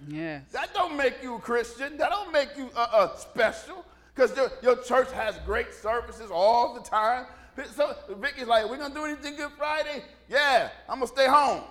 Yes. 0.07 0.43
That 0.51 0.73
don't 0.73 0.95
make 0.95 1.21
you 1.21 1.35
a 1.35 1.39
Christian. 1.39 1.97
That 1.97 2.09
don't 2.09 2.31
make 2.31 2.49
you 2.57 2.69
uh, 2.75 2.87
uh, 2.91 3.15
special. 3.15 3.85
Because 4.13 4.35
your, 4.35 4.51
your 4.61 4.83
church 4.83 5.11
has 5.11 5.37
great 5.45 5.73
services 5.73 6.29
all 6.31 6.73
the 6.73 6.81
time. 6.81 7.25
So 7.75 7.95
Vicky's 8.17 8.47
like, 8.47 8.69
we're 8.69 8.77
to 8.89 8.93
do 8.93 9.05
anything 9.05 9.35
Good 9.35 9.51
Friday? 9.57 10.03
Yeah, 10.29 10.69
I'm 10.87 10.99
to 11.01 11.07
stay 11.07 11.27
home. 11.27 11.63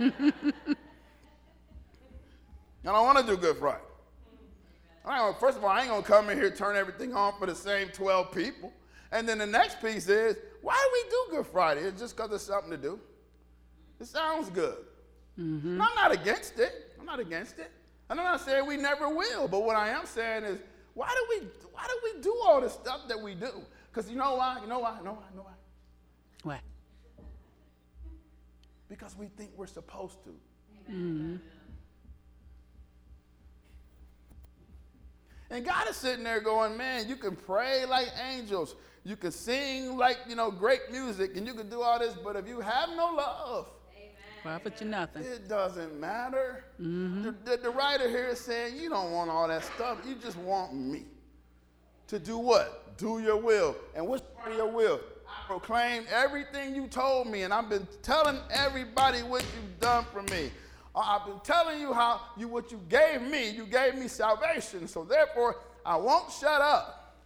I 0.00 0.12
don't 2.92 3.06
want 3.06 3.18
to 3.18 3.24
do 3.24 3.36
Good 3.36 3.56
Friday. 3.56 3.80
I 5.04 5.32
first 5.38 5.58
of 5.58 5.64
all, 5.64 5.70
I 5.70 5.80
ain't 5.80 5.88
going 5.88 6.02
to 6.02 6.08
come 6.08 6.30
in 6.30 6.38
here 6.38 6.50
turn 6.50 6.76
everything 6.76 7.14
on 7.14 7.38
for 7.38 7.46
the 7.46 7.54
same 7.54 7.88
12 7.88 8.32
people. 8.32 8.72
And 9.12 9.28
then 9.28 9.38
the 9.38 9.46
next 9.46 9.80
piece 9.82 10.08
is, 10.08 10.36
why 10.62 10.74
do 10.74 10.90
we 10.92 11.10
do 11.10 11.36
Good 11.36 11.46
Friday? 11.52 11.82
It's 11.82 12.00
just 12.00 12.16
because 12.16 12.30
there's 12.30 12.42
something 12.42 12.70
to 12.70 12.78
do. 12.78 12.98
It 14.00 14.06
sounds 14.06 14.48
good. 14.50 14.76
Mm-hmm. 15.38 15.80
I'm 15.80 15.94
not 15.94 16.12
against 16.12 16.58
it. 16.58 16.92
I'm 16.98 17.06
not 17.06 17.20
against 17.20 17.58
it. 17.58 17.70
And 18.08 18.18
I'm 18.18 18.24
not 18.24 18.40
saying 18.40 18.66
we 18.66 18.76
never 18.76 19.08
will, 19.08 19.48
but 19.48 19.62
what 19.62 19.76
I 19.76 19.90
am 19.90 20.06
saying 20.06 20.44
is, 20.44 20.58
why 20.94 21.08
do 21.08 21.26
we 21.28 21.48
why 21.72 21.84
do 21.86 21.98
we 22.04 22.22
do 22.22 22.34
all 22.44 22.60
this 22.60 22.72
stuff 22.72 23.08
that 23.08 23.20
we 23.20 23.34
do? 23.34 23.50
Because 23.94 24.10
you 24.10 24.16
know 24.16 24.34
why? 24.34 24.58
You 24.60 24.66
know 24.66 24.80
why? 24.80 24.96
You 24.98 25.04
know 25.04 25.12
why? 25.12 25.22
You 25.30 25.36
know 25.36 25.42
why? 25.44 25.52
Why? 26.42 26.60
Because 28.88 29.16
we 29.16 29.26
think 29.26 29.50
we're 29.56 29.68
supposed 29.68 30.24
to. 30.24 30.30
Mm-hmm. 30.90 31.36
And 35.50 35.64
God 35.64 35.88
is 35.88 35.96
sitting 35.96 36.24
there 36.24 36.40
going, 36.40 36.76
man, 36.76 37.08
you 37.08 37.14
can 37.14 37.36
pray 37.36 37.84
like 37.86 38.08
angels. 38.28 38.74
You 39.04 39.14
can 39.14 39.30
sing 39.30 39.96
like, 39.96 40.18
you 40.28 40.34
know, 40.34 40.50
great 40.50 40.90
music 40.90 41.36
and 41.36 41.46
you 41.46 41.54
can 41.54 41.68
do 41.68 41.80
all 41.80 42.00
this, 42.00 42.14
but 42.14 42.34
if 42.34 42.48
you 42.48 42.60
have 42.60 42.88
no 42.96 43.12
love, 43.14 43.68
profit 44.42 44.80
you 44.80 44.88
nothing. 44.88 45.22
It 45.22 45.48
doesn't 45.48 45.98
matter. 46.00 46.64
Mm-hmm. 46.80 47.22
The, 47.22 47.34
the, 47.44 47.56
the, 47.58 47.70
writer 47.70 48.08
here 48.08 48.26
is 48.26 48.40
saying, 48.40 48.76
you 48.76 48.88
don't 48.88 49.12
want 49.12 49.30
all 49.30 49.46
that 49.46 49.62
stuff. 49.62 49.98
You 50.06 50.16
just 50.16 50.36
want 50.38 50.74
me 50.74 51.04
to 52.08 52.18
do 52.18 52.38
what? 52.38 52.96
Do 52.96 53.20
your 53.20 53.36
will. 53.36 53.76
And 53.94 54.06
what's 54.06 54.22
part 54.36 54.52
of 54.52 54.56
your 54.56 54.70
will? 54.70 55.00
I 55.28 55.46
proclaim 55.46 56.04
everything 56.12 56.74
you 56.74 56.86
told 56.86 57.26
me, 57.26 57.42
and 57.42 57.52
I've 57.52 57.68
been 57.68 57.86
telling 58.02 58.38
everybody 58.50 59.22
what 59.22 59.42
you've 59.42 59.80
done 59.80 60.04
for 60.12 60.22
me. 60.22 60.50
Uh, 60.94 61.00
I've 61.00 61.26
been 61.26 61.40
telling 61.42 61.80
you 61.80 61.92
how 61.92 62.20
you 62.36 62.46
what 62.48 62.70
you 62.70 62.80
gave 62.88 63.20
me. 63.22 63.50
You 63.50 63.66
gave 63.66 63.96
me 63.96 64.06
salvation. 64.06 64.86
So 64.86 65.04
therefore, 65.04 65.56
I 65.84 65.96
won't 65.96 66.30
shut 66.30 66.60
up. 66.60 67.16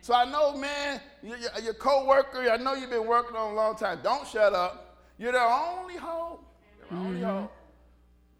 So 0.00 0.14
I 0.14 0.24
know, 0.24 0.56
man, 0.56 1.00
your, 1.22 1.36
your 1.62 1.74
co-worker, 1.74 2.50
I 2.50 2.56
know 2.56 2.74
you've 2.74 2.90
been 2.90 3.06
working 3.06 3.36
on 3.36 3.52
a 3.52 3.54
long 3.54 3.76
time. 3.76 4.00
Don't 4.02 4.26
shut 4.26 4.52
up. 4.52 4.98
You're 5.16 5.30
their 5.30 5.46
only 5.46 5.96
hope. 5.96 6.44
Their 6.78 6.98
mm-hmm. 6.98 7.06
only 7.06 7.20
hope. 7.20 7.52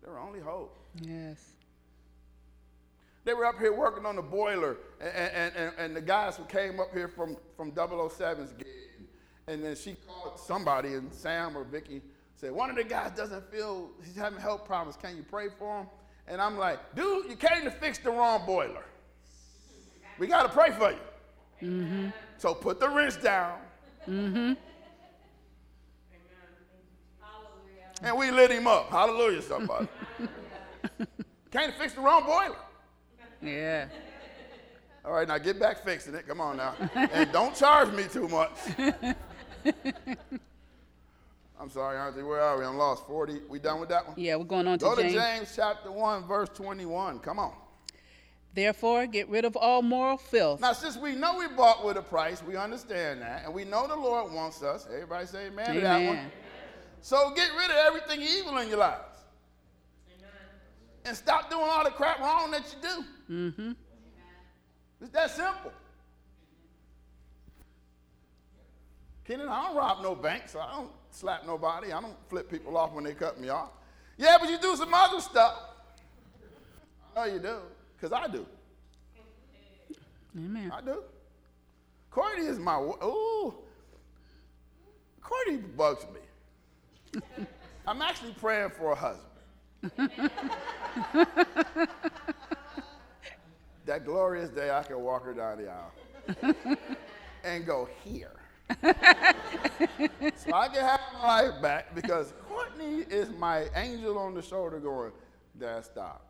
Their 0.03 0.19
only 0.19 0.41
hope. 0.41 0.77
Yes. 1.01 1.52
They 3.25 3.35
were 3.35 3.45
up 3.45 3.59
here 3.59 3.73
working 3.73 4.05
on 4.05 4.17
the 4.17 4.23
boiler, 4.23 4.79
and, 5.01 5.55
and, 5.55 5.73
and, 5.79 5.97
the 5.97 6.01
guys 6.01 6.37
who 6.37 6.45
came 6.45 6.81
up 6.81 6.93
here 6.93 7.07
from, 7.07 7.37
from 7.57 7.71
007's 7.71 8.53
gig, 8.53 8.67
and 9.47 9.63
then 9.63 9.77
she 9.77 9.95
called 10.07 10.41
somebody, 10.41 10.95
and 10.95 11.13
Sam 11.13 11.57
or 11.57 11.63
Vicky 11.63 12.03
said, 12.35 12.51
one 12.51 12.69
of 12.69 12.77
the 12.77 12.83
guys 12.83 13.13
doesn't 13.17 13.49
feel, 13.53 13.91
he's 14.05 14.17
having 14.17 14.41
health 14.41 14.65
problems. 14.65 14.97
Can 14.97 15.17
you 15.17 15.23
pray 15.23 15.47
for 15.57 15.81
him? 15.81 15.87
And 16.27 16.41
I'm 16.41 16.59
like, 16.59 16.97
dude, 16.97 17.31
you 17.31 17.37
came 17.37 17.63
to 17.63 17.71
fix 17.71 17.99
the 17.99 18.11
wrong 18.11 18.45
boiler. 18.45 18.85
We 20.19 20.27
got 20.27 20.43
to 20.43 20.49
pray 20.49 20.71
for 20.73 20.91
you. 20.91 21.69
Mm-hmm. 21.69 22.09
So 22.39 22.55
put 22.55 22.81
the 22.81 22.89
wrench 22.89 23.23
down. 23.23 23.59
Mm-hmm. 24.09 24.53
And 28.05 28.19
we 28.19 28.33
lit 28.33 28.51
him 28.51 28.67
up. 28.67 28.91
Hallelujah, 28.91 29.43
somebody. 29.43 29.87
Can't 31.53 31.73
fix 31.75 31.93
the 31.93 32.01
wrong 32.01 32.27
boiler. 32.27 32.57
Yeah. 33.43 33.89
All 35.05 35.13
right, 35.13 35.27
now 35.27 35.39
get 35.39 35.59
back 35.59 35.85
fixing 35.85 36.15
it. 36.15 36.27
Come 36.29 36.41
on 36.41 36.57
now. 36.59 36.75
and 36.95 37.31
don't 37.33 37.55
charge 37.57 37.93
me 37.93 38.05
too 38.05 38.29
much. 38.29 38.53
I'm 41.61 41.71
sorry, 41.71 41.99
Auntie. 41.99 42.23
Where 42.23 42.41
are 42.41 42.59
we? 42.59 42.65
I'm 42.65 42.77
lost. 42.77 43.07
40. 43.07 43.43
We 43.49 43.59
done 43.59 43.81
with 43.81 43.89
that 43.91 44.07
one? 44.07 44.15
Yeah, 44.19 44.37
we're 44.37 44.45
going 44.45 44.67
on 44.67 44.79
to 44.81 44.85
Go 44.85 44.97
James. 44.97 45.15
Go 45.15 45.21
to 45.21 45.25
James 45.25 45.53
chapter 45.55 45.91
1, 45.93 46.27
verse 46.27 46.49
21. 46.55 47.21
Come 47.21 47.39
on. 47.39 47.53
Therefore, 48.55 49.07
get 49.07 49.29
rid 49.29 49.45
of 49.45 49.57
all 49.57 49.81
moral 49.81 50.19
filth. 50.19 50.61
Now, 50.61 50.73
since 50.73 50.97
we 50.97 51.15
know 51.15 51.39
we 51.39 51.49
bought 51.49 51.85
with 51.85 51.97
a 51.97 52.03
price, 52.03 52.43
we 52.43 52.57
understand 52.57 53.23
that, 53.23 53.45
and 53.45 53.55
we 53.55 53.65
know 53.65 53.87
the 53.89 53.97
Lord 53.97 54.33
wants 54.33 54.63
us. 54.63 54.87
Everybody 54.93 55.27
say 55.27 55.47
amen, 55.47 55.71
amen. 55.71 55.75
to 55.75 55.81
that 55.81 56.07
one. 56.07 56.33
So 57.01 57.33
get 57.35 57.49
rid 57.57 57.71
of 57.71 57.77
everything 57.77 58.21
evil 58.21 58.59
in 58.59 58.69
your 58.69 58.79
lives. 58.79 59.12
And 61.05 61.17
stop 61.17 61.51
doing 61.51 61.67
all 61.69 61.85
the 61.85 61.91
crap 61.91 62.21
wrong 62.21 62.51
that 62.53 62.63
you 62.73 62.89
do. 62.89 63.05
Mm-hmm. 63.35 63.73
It's 65.01 65.11
that 65.11 65.31
simple. 65.31 65.73
Keenan, 69.27 69.49
I 69.49 69.67
don't 69.67 69.77
rob 69.77 70.03
no 70.03 70.15
banks. 70.15 70.55
I 70.57 70.71
don't 70.73 70.91
slap 71.11 71.47
nobody. 71.47 71.93
I 71.93 72.01
don't 72.01 72.17
flip 72.29 72.51
people 72.51 72.77
off 72.77 72.93
when 72.93 73.05
they 73.05 73.15
cut 73.15 73.41
me 73.41 73.49
off. 73.49 73.71
Yeah, 74.17 74.37
but 74.39 74.49
you 74.49 74.59
do 74.59 74.77
some 74.77 74.93
other 74.93 75.21
stuff. 75.21 75.55
I 77.17 77.27
know 77.27 77.33
you 77.33 77.41
do, 77.41 77.59
because 77.97 78.13
I 78.13 78.29
do. 78.29 78.47
Amen. 80.37 80.73
I 80.73 80.81
do. 80.81 81.03
Courtney 82.11 82.47
is 82.47 82.59
my, 82.59 82.79
ooh. 82.79 83.55
Courtney 85.21 85.57
bugs 85.57 86.07
me. 86.13 87.21
I'm 87.87 88.03
actually 88.03 88.33
praying 88.33 88.71
for 88.71 88.93
a 88.93 88.95
husband. 88.95 89.32
that 93.85 94.05
glorious 94.05 94.51
day 94.51 94.71
I 94.71 94.85
can 94.85 95.01
walk 95.01 95.25
her 95.25 95.35
down 95.35 95.59
the 95.59 95.69
aisle 95.71 95.93
and 97.45 97.67
go 97.67 97.89
here. 98.05 98.31
so 100.37 100.55
I 100.55 100.69
can 100.69 100.85
have 100.85 101.01
my 101.15 101.27
life 101.27 101.61
back 101.61 101.93
because 101.97 102.33
Courtney 102.49 102.99
is 103.11 103.31
my 103.31 103.65
angel 103.75 104.17
on 104.19 104.35
the 104.35 104.43
shoulder 104.43 104.79
going, 104.79 105.11
Dad, 105.59 105.85
stop. 105.85 106.29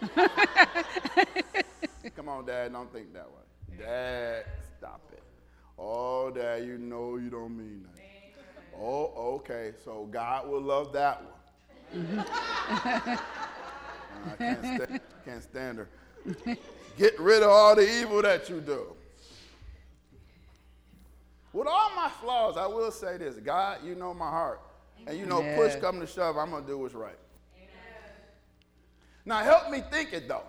Come 2.16 2.28
on, 2.28 2.46
Dad, 2.46 2.72
don't 2.72 2.92
think 2.92 3.12
that 3.12 3.26
way. 3.26 3.78
Dad, 3.78 4.44
stop 4.78 5.02
it. 5.12 5.22
Oh, 5.78 6.30
Dad, 6.30 6.64
you 6.64 6.78
know 6.78 7.16
you 7.16 7.28
don't 7.28 7.56
mean 7.56 7.84
that. 7.84 8.05
Oh, 8.80 9.36
okay. 9.36 9.72
So 9.84 10.08
God 10.10 10.48
will 10.48 10.60
love 10.60 10.92
that 10.92 11.22
one. 11.22 12.04
Mm-hmm. 12.04 12.18
I 14.28 14.36
can't 14.36 14.58
stand, 14.60 15.00
can't 15.24 15.42
stand 15.42 15.78
her. 15.78 15.88
Get 16.96 17.18
rid 17.20 17.42
of 17.42 17.50
all 17.50 17.76
the 17.76 18.00
evil 18.00 18.22
that 18.22 18.48
you 18.48 18.60
do. 18.60 18.96
With 21.52 21.66
all 21.66 21.90
my 21.94 22.10
flaws, 22.20 22.56
I 22.56 22.66
will 22.66 22.90
say 22.90 23.16
this 23.16 23.36
God, 23.36 23.78
you 23.84 23.94
know 23.94 24.12
my 24.12 24.28
heart. 24.28 24.60
And 25.06 25.18
you 25.18 25.26
know, 25.26 25.40
yeah. 25.40 25.56
push 25.56 25.76
come 25.76 26.00
to 26.00 26.06
shove, 26.06 26.36
I'm 26.36 26.50
going 26.50 26.64
to 26.64 26.68
do 26.68 26.78
what's 26.78 26.94
right. 26.94 27.18
Amen. 27.56 27.68
Now, 29.24 29.38
help 29.38 29.70
me 29.70 29.82
think 29.90 30.12
it, 30.12 30.26
though. 30.26 30.42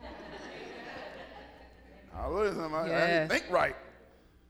Hallelujah, 2.14 2.54
somebody. 2.54 2.90
Yes. 2.90 3.30
I 3.30 3.38
think 3.38 3.50
right. 3.52 3.76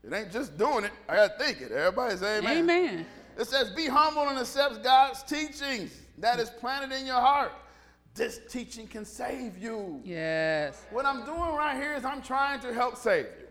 It 0.05 0.13
ain't 0.13 0.31
just 0.31 0.57
doing 0.57 0.85
it. 0.85 0.91
I 1.09 1.15
got 1.15 1.37
to 1.37 1.43
think 1.43 1.61
it. 1.61 1.71
Everybody 1.71 2.17
say 2.17 2.37
amen. 2.37 2.57
Amen. 2.57 3.05
It 3.37 3.47
says, 3.47 3.71
be 3.71 3.87
humble 3.87 4.29
and 4.29 4.37
accept 4.37 4.83
God's 4.83 5.23
teachings 5.23 5.91
that 6.19 6.39
is 6.39 6.49
planted 6.49 6.95
in 6.97 7.05
your 7.05 7.19
heart. 7.19 7.51
This 8.13 8.39
teaching 8.49 8.87
can 8.87 9.03
save 9.03 9.57
you. 9.57 10.01
Yes. 10.05 10.85
What 10.91 11.05
I'm 11.05 11.25
doing 11.25 11.39
right 11.39 11.75
here 11.75 11.95
is 11.95 12.05
I'm 12.05 12.21
trying 12.21 12.61
to 12.61 12.73
help 12.73 12.95
save 12.95 13.25
you. 13.25 13.47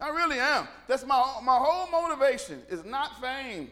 I 0.00 0.08
really 0.08 0.38
am. 0.38 0.68
That's 0.86 1.06
my, 1.06 1.40
my 1.42 1.56
whole 1.56 1.90
motivation 1.90 2.60
is 2.68 2.84
not 2.84 3.18
fame. 3.20 3.70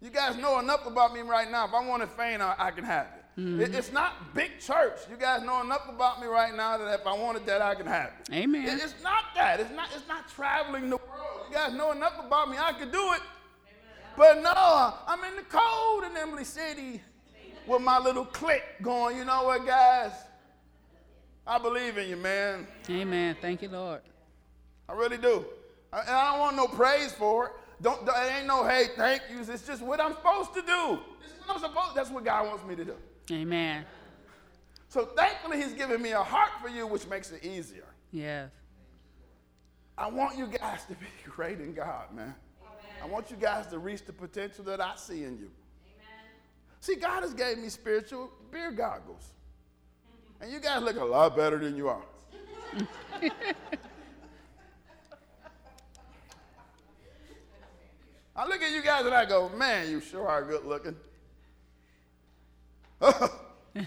You 0.00 0.08
guys 0.08 0.36
know 0.36 0.58
enough 0.58 0.86
about 0.86 1.12
me 1.12 1.20
right 1.20 1.50
now. 1.50 1.66
If 1.66 1.74
I 1.74 1.86
wanted 1.86 2.08
fame, 2.10 2.40
I, 2.40 2.54
I 2.58 2.70
can 2.70 2.84
have 2.84 3.06
it. 3.06 3.13
Mm-hmm. 3.38 3.60
it. 3.62 3.74
It's 3.74 3.90
not 3.90 4.32
big 4.32 4.60
church. 4.60 4.98
You 5.10 5.16
guys 5.16 5.42
know 5.42 5.60
enough 5.60 5.88
about 5.88 6.20
me 6.20 6.28
right 6.28 6.54
now 6.54 6.78
that 6.78 7.00
if 7.00 7.06
I 7.06 7.14
wanted 7.14 7.44
that, 7.46 7.60
I 7.60 7.74
can 7.74 7.86
have 7.86 8.12
it. 8.20 8.32
Amen. 8.32 8.64
It, 8.64 8.82
it's 8.82 8.94
not 9.02 9.24
that. 9.34 9.58
It's 9.58 9.72
not. 9.72 9.88
It's 9.94 10.06
not 10.06 10.28
traveling 10.28 10.88
the 10.88 10.98
world. 10.98 11.46
You 11.48 11.54
guys 11.54 11.72
know 11.72 11.90
enough 11.90 12.14
about 12.24 12.48
me. 12.48 12.56
I 12.58 12.72
could 12.72 12.92
do 12.92 13.12
it. 13.12 13.20
Amen. 13.66 14.14
But 14.16 14.40
no, 14.40 14.94
I'm 15.08 15.24
in 15.24 15.36
the 15.36 15.42
cold 15.48 16.04
in 16.04 16.16
Imlay 16.16 16.44
City 16.44 17.02
with 17.66 17.82
my 17.82 17.98
little 17.98 18.24
clique 18.24 18.62
going. 18.82 19.16
You 19.16 19.24
know 19.24 19.44
what, 19.44 19.66
guys? 19.66 20.12
I 21.44 21.58
believe 21.58 21.98
in 21.98 22.08
you, 22.08 22.16
man. 22.16 22.68
Amen. 22.88 23.36
Thank 23.40 23.62
you, 23.62 23.68
Lord. 23.68 24.00
I 24.88 24.92
really 24.92 25.18
do. 25.18 25.44
I, 25.92 26.00
and 26.00 26.10
I 26.10 26.30
don't 26.30 26.40
want 26.40 26.56
no 26.56 26.68
praise 26.68 27.12
for 27.12 27.46
it. 27.46 27.52
Don't, 27.82 28.08
it 28.08 28.32
ain't 28.38 28.46
no 28.46 28.64
hey, 28.64 28.86
thank 28.96 29.22
yous. 29.28 29.48
It's 29.48 29.66
just 29.66 29.82
what 29.82 30.00
I'm 30.00 30.12
supposed 30.12 30.54
to 30.54 30.62
do. 30.62 31.00
Is 31.24 31.32
what 31.44 31.56
I'm 31.56 31.58
supposed. 31.58 31.96
That's 31.96 32.10
what 32.10 32.24
God 32.24 32.46
wants 32.46 32.64
me 32.64 32.76
to 32.76 32.84
do. 32.84 32.94
Amen. 33.30 33.84
So 34.88 35.06
thankfully, 35.06 35.60
He's 35.62 35.72
given 35.72 36.00
me 36.00 36.12
a 36.12 36.22
heart 36.22 36.50
for 36.62 36.68
you, 36.68 36.86
which 36.86 37.06
makes 37.08 37.30
it 37.32 37.44
easier. 37.44 37.86
Yes. 38.12 38.50
I 39.96 40.08
want 40.08 40.36
you 40.36 40.46
guys 40.46 40.84
to 40.86 40.94
be 40.94 41.06
great 41.24 41.60
in 41.60 41.74
God, 41.74 42.14
man. 42.14 42.34
I 43.02 43.06
want 43.06 43.30
you 43.30 43.36
guys 43.36 43.66
to 43.68 43.78
reach 43.78 44.04
the 44.04 44.12
potential 44.12 44.64
that 44.64 44.80
I 44.80 44.96
see 44.96 45.24
in 45.24 45.38
you. 45.38 45.50
See, 46.80 46.96
God 46.96 47.22
has 47.22 47.34
gave 47.34 47.58
me 47.58 47.68
spiritual 47.68 48.30
beer 48.50 48.70
goggles. 48.70 49.32
And 50.40 50.52
you 50.52 50.60
guys 50.60 50.82
look 50.82 50.96
a 50.96 51.04
lot 51.04 51.36
better 51.36 51.58
than 51.58 51.76
you 51.76 51.88
are. 51.88 52.02
I 58.36 58.46
look 58.46 58.60
at 58.62 58.72
you 58.72 58.82
guys 58.82 59.06
and 59.06 59.14
I 59.14 59.24
go, 59.24 59.48
man, 59.50 59.88
you 59.90 60.00
sure 60.00 60.28
are 60.28 60.42
good 60.44 60.64
looking. 60.64 60.96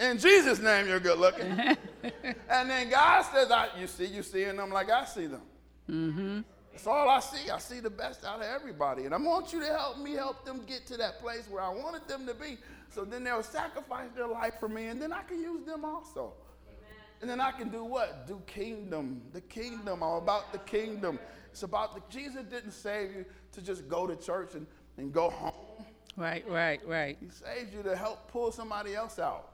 In 0.00 0.18
Jesus' 0.18 0.58
name, 0.58 0.88
you're 0.88 1.00
good 1.00 1.18
looking. 1.18 1.46
and 2.50 2.70
then 2.70 2.90
God 2.90 3.22
says, 3.22 3.50
I, 3.50 3.68
you 3.78 3.86
see, 3.86 4.06
you 4.06 4.22
seeing 4.22 4.56
them 4.56 4.70
like 4.70 4.90
I 4.90 5.04
see 5.04 5.26
them. 5.26 5.42
Mm-hmm. 5.88 6.40
That's 6.72 6.86
all 6.86 7.08
I 7.08 7.20
see. 7.20 7.50
I 7.50 7.58
see 7.58 7.80
the 7.80 7.90
best 7.90 8.24
out 8.24 8.40
of 8.40 8.46
everybody. 8.46 9.04
And 9.04 9.14
I 9.14 9.18
want 9.18 9.52
you 9.52 9.60
to 9.60 9.66
help 9.66 9.98
me 9.98 10.14
help 10.14 10.44
them 10.44 10.62
get 10.66 10.86
to 10.88 10.96
that 10.96 11.20
place 11.20 11.46
where 11.48 11.62
I 11.62 11.68
wanted 11.68 12.08
them 12.08 12.26
to 12.26 12.34
be. 12.34 12.58
So 12.90 13.04
then 13.04 13.22
they'll 13.24 13.42
sacrifice 13.42 14.10
their 14.14 14.26
life 14.26 14.54
for 14.58 14.68
me, 14.68 14.86
and 14.86 15.00
then 15.00 15.12
I 15.12 15.22
can 15.22 15.40
use 15.40 15.64
them 15.64 15.84
also. 15.84 16.34
Amen. 16.66 16.96
And 17.20 17.30
then 17.30 17.40
I 17.40 17.52
can 17.52 17.68
do 17.68 17.84
what? 17.84 18.26
Do 18.26 18.42
kingdom. 18.46 19.22
The 19.32 19.40
kingdom. 19.40 20.02
I'm 20.02 20.22
about 20.22 20.52
the 20.52 20.58
kingdom. 20.58 21.18
It's 21.50 21.62
about 21.62 21.94
the 21.94 22.02
Jesus 22.10 22.44
didn't 22.44 22.72
save 22.72 23.14
you 23.14 23.24
to 23.52 23.62
just 23.62 23.88
go 23.88 24.06
to 24.06 24.16
church 24.16 24.54
and, 24.54 24.66
and 24.96 25.12
go 25.12 25.30
home. 25.30 25.83
Right, 26.16 26.48
right, 26.48 26.80
right. 26.86 27.16
He 27.20 27.28
saved 27.30 27.74
you 27.74 27.82
to 27.82 27.96
help 27.96 28.30
pull 28.30 28.52
somebody 28.52 28.94
else 28.94 29.18
out. 29.18 29.50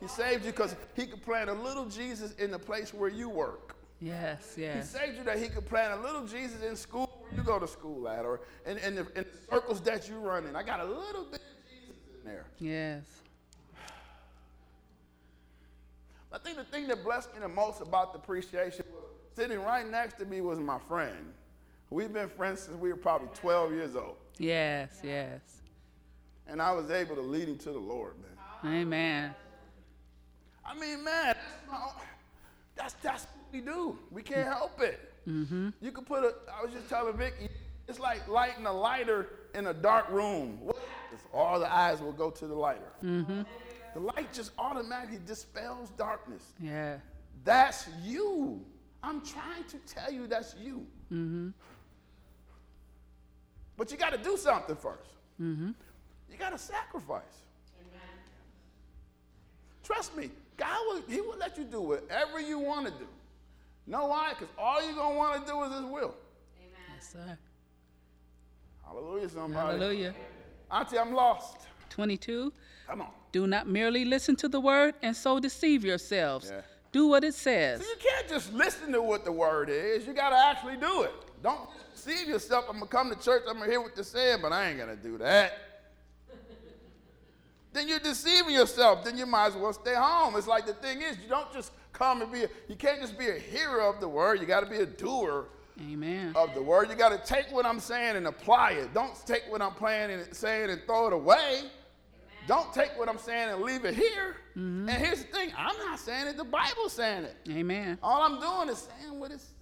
He 0.00 0.08
saved 0.08 0.44
you 0.44 0.50
because 0.50 0.74
he 0.94 1.06
could 1.06 1.22
plant 1.22 1.50
a 1.50 1.54
little 1.54 1.86
Jesus 1.86 2.32
in 2.34 2.50
the 2.50 2.58
place 2.58 2.92
where 2.92 3.10
you 3.10 3.28
work. 3.28 3.76
Yes, 4.00 4.54
yes. 4.58 4.92
He 4.92 4.98
saved 4.98 5.18
you 5.18 5.24
that 5.24 5.38
he 5.38 5.48
could 5.48 5.66
plant 5.66 5.98
a 5.98 6.02
little 6.02 6.26
Jesus 6.26 6.62
in 6.62 6.76
school 6.76 7.10
where 7.20 7.34
you 7.34 7.42
go 7.42 7.58
to 7.58 7.66
school 7.66 8.08
at, 8.08 8.24
or 8.24 8.40
in, 8.66 8.76
in, 8.78 8.94
the, 8.94 9.06
in 9.16 9.24
the 9.24 9.50
circles 9.50 9.80
that 9.82 10.08
you 10.08 10.16
run 10.16 10.46
in. 10.46 10.54
I 10.54 10.62
got 10.62 10.80
a 10.80 10.84
little 10.84 11.24
bit 11.24 11.40
of 11.40 11.70
Jesus 11.70 11.96
in 12.18 12.30
there. 12.30 12.44
Yes. 12.58 13.04
I 16.32 16.38
think 16.38 16.58
the 16.58 16.64
thing 16.64 16.88
that 16.88 17.02
blessed 17.02 17.32
me 17.32 17.40
the 17.40 17.48
most 17.48 17.80
about 17.80 18.12
the 18.12 18.18
appreciation 18.18 18.84
was 18.92 19.04
sitting 19.34 19.62
right 19.62 19.88
next 19.88 20.18
to 20.18 20.26
me 20.26 20.42
was 20.42 20.58
my 20.58 20.78
friend. 20.86 21.32
We've 21.88 22.12
been 22.12 22.28
friends 22.28 22.62
since 22.62 22.76
we 22.76 22.90
were 22.90 22.96
probably 22.96 23.28
12 23.34 23.72
years 23.72 23.96
old. 23.96 24.16
Yes, 24.38 25.00
yes. 25.02 25.55
And 26.48 26.62
I 26.62 26.72
was 26.72 26.90
able 26.90 27.16
to 27.16 27.22
lead 27.22 27.48
him 27.48 27.58
to 27.58 27.72
the 27.72 27.78
Lord, 27.78 28.14
man. 28.62 28.74
Amen. 28.82 29.34
I 30.64 30.74
mean, 30.78 31.04
man, 31.04 31.36
that's, 31.70 31.94
that's, 32.74 32.92
that's 32.94 33.24
what 33.24 33.52
we 33.52 33.60
do. 33.60 33.98
We 34.10 34.22
can't 34.22 34.46
help 34.46 34.80
it. 34.80 35.12
Mm-hmm. 35.28 35.70
You 35.80 35.92
could 35.92 36.06
put 36.06 36.24
a, 36.24 36.34
I 36.52 36.62
was 36.62 36.72
just 36.72 36.88
telling 36.88 37.16
Vicky, 37.16 37.48
it's 37.88 37.98
like 37.98 38.26
lighting 38.28 38.66
a 38.66 38.72
lighter 38.72 39.28
in 39.54 39.68
a 39.68 39.74
dark 39.74 40.10
room. 40.10 40.58
All 41.32 41.58
the 41.58 41.72
eyes 41.72 42.00
will 42.00 42.12
go 42.12 42.30
to 42.30 42.46
the 42.46 42.54
lighter. 42.54 42.92
Mm-hmm. 43.04 43.42
The 43.94 44.00
light 44.00 44.32
just 44.32 44.52
automatically 44.58 45.18
dispels 45.24 45.90
darkness. 45.90 46.42
Yeah. 46.60 46.98
That's 47.44 47.88
you. 48.02 48.64
I'm 49.02 49.24
trying 49.24 49.64
to 49.64 49.78
tell 49.86 50.12
you 50.12 50.26
that's 50.26 50.54
you. 50.60 50.86
Mm-hmm. 51.12 51.48
But 53.76 53.90
you 53.90 53.96
got 53.96 54.12
to 54.12 54.18
do 54.18 54.36
something 54.36 54.74
1st 54.74 54.96
mm-hmm. 55.40 55.70
You 56.30 56.38
got 56.38 56.50
to 56.50 56.58
sacrifice. 56.58 57.22
Amen. 57.80 58.00
Trust 59.82 60.16
me, 60.16 60.30
God 60.56 60.78
will, 60.88 61.02
He 61.08 61.20
will 61.20 61.36
let 61.38 61.56
you 61.56 61.64
do 61.64 61.80
whatever 61.80 62.40
you 62.40 62.58
want 62.58 62.86
to 62.86 62.92
do. 62.92 63.06
Know 63.86 64.06
why? 64.06 64.30
Because 64.30 64.48
all 64.58 64.84
you're 64.84 64.94
going 64.94 65.12
to 65.12 65.18
want 65.18 65.46
to 65.46 65.52
do 65.52 65.62
is 65.62 65.72
His 65.72 65.82
will. 65.82 66.14
Amen. 66.58 66.94
Yes, 66.94 67.12
sir. 67.12 67.38
Hallelujah, 68.84 69.28
somebody. 69.28 69.78
Hallelujah. 69.78 70.14
Auntie, 70.70 70.98
I'm 70.98 71.14
lost. 71.14 71.58
22. 71.90 72.52
Come 72.88 73.02
on. 73.02 73.08
Do 73.32 73.46
not 73.46 73.66
merely 73.68 74.04
listen 74.04 74.36
to 74.36 74.48
the 74.48 74.60
word 74.60 74.94
and 75.02 75.14
so 75.14 75.38
deceive 75.38 75.84
yourselves. 75.84 76.50
Yeah. 76.52 76.62
Do 76.92 77.08
what 77.08 77.24
it 77.24 77.34
says. 77.34 77.80
So 77.80 77.86
you 77.86 77.96
can't 77.98 78.28
just 78.28 78.52
listen 78.52 78.92
to 78.92 79.02
what 79.02 79.24
the 79.24 79.32
word 79.32 79.68
is. 79.68 80.06
You 80.06 80.14
got 80.14 80.30
to 80.30 80.36
actually 80.36 80.76
do 80.76 81.02
it. 81.02 81.12
Don't 81.42 81.68
deceive 81.94 82.28
yourself. 82.28 82.64
I'm 82.68 82.78
going 82.78 82.88
to 82.88 82.96
come 82.96 83.10
to 83.10 83.16
church. 83.16 83.42
I'm 83.48 83.56
going 83.56 83.66
to 83.66 83.70
hear 83.70 83.80
what 83.80 83.94
they're 83.94 84.04
saying, 84.04 84.38
but 84.40 84.52
I 84.52 84.68
ain't 84.68 84.78
going 84.78 84.96
to 84.96 85.02
do 85.02 85.18
that 85.18 85.52
then 87.76 87.88
you're 87.88 87.98
deceiving 87.98 88.54
yourself. 88.54 89.04
Then 89.04 89.18
you 89.18 89.26
might 89.26 89.48
as 89.48 89.54
well 89.54 89.72
stay 89.72 89.94
home. 89.94 90.34
It's 90.36 90.46
like 90.46 90.66
the 90.66 90.72
thing 90.74 91.02
is, 91.02 91.18
you 91.22 91.28
don't 91.28 91.52
just 91.52 91.72
come 91.92 92.22
and 92.22 92.32
be, 92.32 92.44
a, 92.44 92.48
you 92.68 92.76
can't 92.76 93.00
just 93.00 93.18
be 93.18 93.28
a 93.28 93.38
hearer 93.38 93.82
of 93.82 94.00
the 94.00 94.08
word. 94.08 94.40
You 94.40 94.46
got 94.46 94.60
to 94.60 94.70
be 94.70 94.78
a 94.78 94.86
doer 94.86 95.46
Amen. 95.90 96.32
of 96.34 96.54
the 96.54 96.62
word. 96.62 96.88
You 96.88 96.96
got 96.96 97.10
to 97.10 97.34
take 97.34 97.52
what 97.52 97.66
I'm 97.66 97.80
saying 97.80 98.16
and 98.16 98.26
apply 98.26 98.72
it. 98.72 98.94
Don't 98.94 99.14
take 99.26 99.42
what 99.48 99.60
I'm 99.60 99.74
playing 99.74 100.10
and 100.10 100.34
saying 100.34 100.70
and 100.70 100.82
throw 100.86 101.08
it 101.08 101.12
away. 101.12 101.58
Amen. 101.58 101.70
Don't 102.46 102.72
take 102.72 102.98
what 102.98 103.08
I'm 103.08 103.18
saying 103.18 103.50
and 103.50 103.62
leave 103.62 103.84
it 103.84 103.94
here. 103.94 104.36
Mm-hmm. 104.56 104.88
And 104.88 105.04
here's 105.04 105.24
the 105.24 105.32
thing 105.32 105.52
I'm 105.56 105.76
not 105.78 105.98
saying 105.98 106.28
it, 106.28 106.36
the 106.36 106.44
Bible's 106.44 106.92
saying 106.92 107.24
it. 107.24 107.36
Amen. 107.50 107.98
All 108.02 108.22
I'm 108.22 108.40
doing 108.40 108.68
is 108.70 108.88
saying 109.00 109.18
what 109.18 109.30
it's 109.32 109.52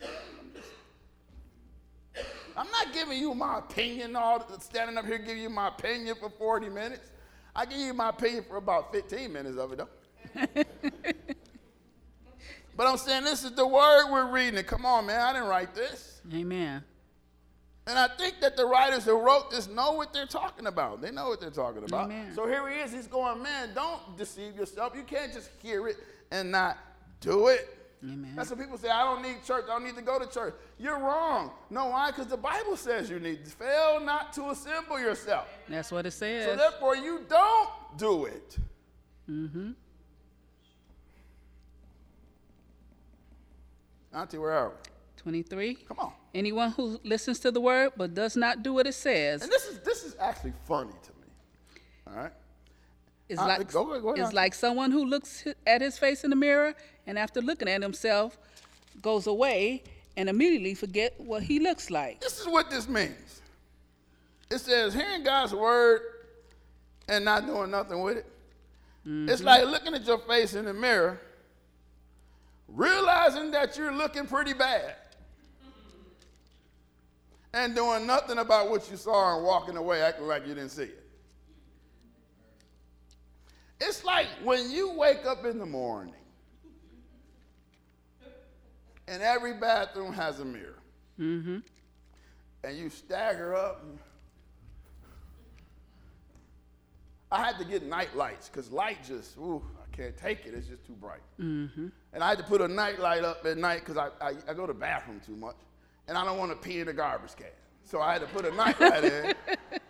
I'm 2.57 2.71
not 2.71 2.93
giving 2.93 3.19
you 3.19 3.35
my 3.35 3.59
opinion, 3.59 4.15
all 4.15 4.47
standing 4.61 4.97
up 4.97 5.07
here 5.07 5.19
giving 5.19 5.43
you 5.43 5.51
my 5.51 5.69
opinion 5.69 6.15
for 6.21 6.31
40 6.31 6.69
minutes. 6.69 7.11
I 7.55 7.67
give 7.67 7.79
you 7.79 7.95
my 7.95 8.09
opinion 8.09 8.45
for 8.49 8.57
about 8.57 8.93
15 8.93 9.33
minutes 9.33 9.57
of 9.59 9.73
it, 9.73 9.79
though. 9.79 9.89
but 12.77 12.87
I'm 12.87 12.97
saying 12.97 13.25
this 13.25 13.45
is 13.45 13.53
the 13.53 13.67
word 13.67 14.11
we're 14.11 14.31
reading. 14.31 14.63
Come 14.65 14.85
on, 14.85 15.07
man. 15.07 15.21
I 15.21 15.33
didn't 15.33 15.49
write 15.49 15.75
this. 15.75 16.21
Amen. 16.33 16.83
And 17.87 17.99
I 17.99 18.09
think 18.17 18.41
that 18.41 18.57
the 18.57 18.67
writers 18.67 19.05
who 19.05 19.21
wrote 19.21 19.51
this 19.51 19.69
know 19.69 19.93
what 19.93 20.13
they're 20.13 20.27
talking 20.27 20.67
about. 20.67 21.03
They 21.03 21.11
know 21.11 21.29
what 21.29 21.41
they're 21.41 21.51
talking 21.51 21.85
about. 21.85 22.07
Amen. 22.07 22.33
So 22.35 22.47
here 22.47 22.69
he 22.69 22.81
is. 22.81 22.93
He's 22.93 23.07
going, 23.07 23.43
man, 23.43 23.71
don't 23.75 24.17
deceive 24.17 24.57
yourself. 24.57 24.95
You 24.97 25.03
can't 25.03 25.33
just 25.33 25.51
hear 25.63 25.87
it 25.89 25.97
and 26.31 26.51
not 26.51 26.79
do 27.21 27.49
it. 27.49 27.74
Amen. 28.05 28.33
That's 28.37 28.51
what 28.51 28.59
people 28.59 28.77
say. 28.77 28.91
I 28.91 29.03
don't 29.05 29.23
need 29.23 29.43
church. 29.45 29.65
I 29.65 29.75
don't 29.75 29.85
need 29.85 29.97
to 29.97 30.03
go 30.03 30.19
to 30.19 30.27
church. 30.27 30.55
You're 30.79 30.99
wrong. 30.99 31.53
No, 31.71 31.87
why? 31.87 32.11
Because 32.11 32.27
the 32.27 32.37
Bible 32.37 32.77
says 32.77 33.09
you 33.09 33.19
need 33.19 33.45
to 33.45 33.51
fail 33.51 33.99
not 34.01 34.33
to 34.35 34.51
assemble 34.51 35.01
yourself. 35.01 35.49
That's 35.69 35.91
what 35.91 36.05
it 36.05 36.11
says. 36.11 36.47
So 36.47 36.57
therefore, 36.57 36.97
you 36.97 37.23
don't 37.29 37.71
do 37.97 38.27
it. 38.27 38.59
Mm-hmm. 39.31 39.71
Auntie, 44.13 44.39
where 44.39 44.53
are 44.53 44.69
we? 44.69 44.75
23. 45.17 45.75
Come 45.89 45.99
on. 45.99 46.13
Anyone 46.35 46.71
who 46.73 47.01
listens 47.05 47.39
to 47.41 47.51
the 47.51 47.61
word 47.61 47.93
but 47.97 48.13
does 48.13 48.37
not 48.37 48.63
do 48.63 48.75
what 48.75 48.87
it 48.87 48.95
says. 48.95 49.43
And 49.43 49.51
this 49.51 49.65
is 49.65 49.81
this 49.81 50.05
is 50.05 50.15
actually 50.21 50.53
funny 50.67 50.93
to 51.03 51.11
me. 51.13 51.81
All 52.07 52.23
right. 52.23 52.33
It's, 53.29 53.41
uh, 53.41 53.47
like, 53.47 53.73
go, 53.73 54.01
go 54.01 54.13
it's 54.13 54.33
like 54.33 54.55
someone 54.55 54.91
who 54.91 55.05
looks 55.05 55.45
at 55.67 55.81
his 55.81 55.97
face 55.99 56.25
in 56.25 56.31
the 56.31 56.37
mirror 56.37 56.75
and 57.07 57.19
after 57.19 57.41
looking 57.41 57.69
at 57.69 57.83
himself 57.83 58.37
goes 59.01 59.27
away 59.27 59.83
and 60.17 60.29
immediately 60.29 60.75
forget 60.75 61.15
what 61.19 61.43
he 61.43 61.59
looks 61.59 61.91
like. 61.91 62.21
This 62.21 62.41
is 62.41 62.47
what 62.47 62.71
this 62.71 62.89
means. 62.89 63.43
It 64.51 64.59
says 64.59 64.95
hearing 64.95 65.25
God's 65.25 65.55
word 65.55 66.03
and 67.09 67.25
not 67.25 67.47
doing 67.47 67.71
nothing 67.71 68.03
with 68.03 68.19
it. 68.19 68.27
Mm-hmm. 69.07 69.29
It's 69.29 69.43
like 69.43 69.65
looking 69.65 69.95
at 69.95 70.07
your 70.07 70.19
face 70.19 70.55
in 70.55 70.65
the 70.67 70.75
mirror, 70.75 71.21
realizing 72.69 73.51
that 73.51 73.77
you're 73.77 73.93
looking 73.93 74.27
pretty 74.27 74.53
bad, 74.53 74.95
and 77.53 77.75
doing 77.75 78.07
nothing 78.07 78.39
about 78.39 78.71
what 78.71 78.91
you 78.91 78.97
saw 78.97 79.37
and 79.37 79.45
walking 79.45 79.77
away 79.77 80.03
acting 80.03 80.27
like 80.27 80.47
you 80.47 80.55
didn't 80.55 80.71
see 80.71 80.85
it. 80.85 81.04
It's 83.81 84.05
like 84.05 84.27
when 84.43 84.71
you 84.71 84.93
wake 84.93 85.27
up 85.27 85.45
in 85.45 85.59
the 85.59 85.67
morning 85.67 86.15
and 89.09 89.23
every 89.23 89.55
bathroom 89.55 90.13
has 90.13 90.41
a 90.41 90.45
mirror. 90.45 90.79
Mm-hmm. 91.19 91.59
And 92.65 92.79
you 92.79 92.89
stagger 92.89 93.55
up. 93.55 93.85
I 97.31 97.45
had 97.45 97.59
to 97.59 97.65
get 97.65 97.85
night 97.85 98.17
lights 98.17 98.49
because 98.49 98.71
light 98.71 98.99
just, 99.07 99.37
ooh, 99.37 99.63
I 99.83 99.97
can't 99.97 100.17
take 100.17 100.47
it. 100.47 100.55
It's 100.55 100.69
just 100.69 100.87
too 100.87 100.93
bright. 100.93 101.21
Mm-hmm. 101.41 101.89
And 102.13 102.25
I 102.25 102.29
had 102.29 102.39
to 102.39 102.45
put 102.45 102.61
a 102.61 102.69
night 102.69 103.01
light 103.01 103.25
up 103.25 103.45
at 103.45 103.59
night 103.59 103.81
because 103.81 103.97
I, 103.97 104.09
I, 104.25 104.35
I, 104.49 104.55
go 104.55 104.67
to 104.67 104.73
the 104.73 104.79
bathroom 104.79 105.21
too 105.25 105.37
much. 105.37 105.57
And 106.07 106.17
I 106.17 106.25
don't 106.25 106.39
want 106.39 106.53
to 106.53 106.57
pee 106.57 106.81
in 106.81 106.87
the 106.87 106.93
garbage 106.93 107.35
can. 107.37 107.47
So 107.85 108.01
I 108.01 108.13
had 108.13 108.23
to 108.23 108.29
put 108.29 108.47
a 108.47 108.55
night 108.55 108.81
light 108.81 109.05
in. 109.05 109.35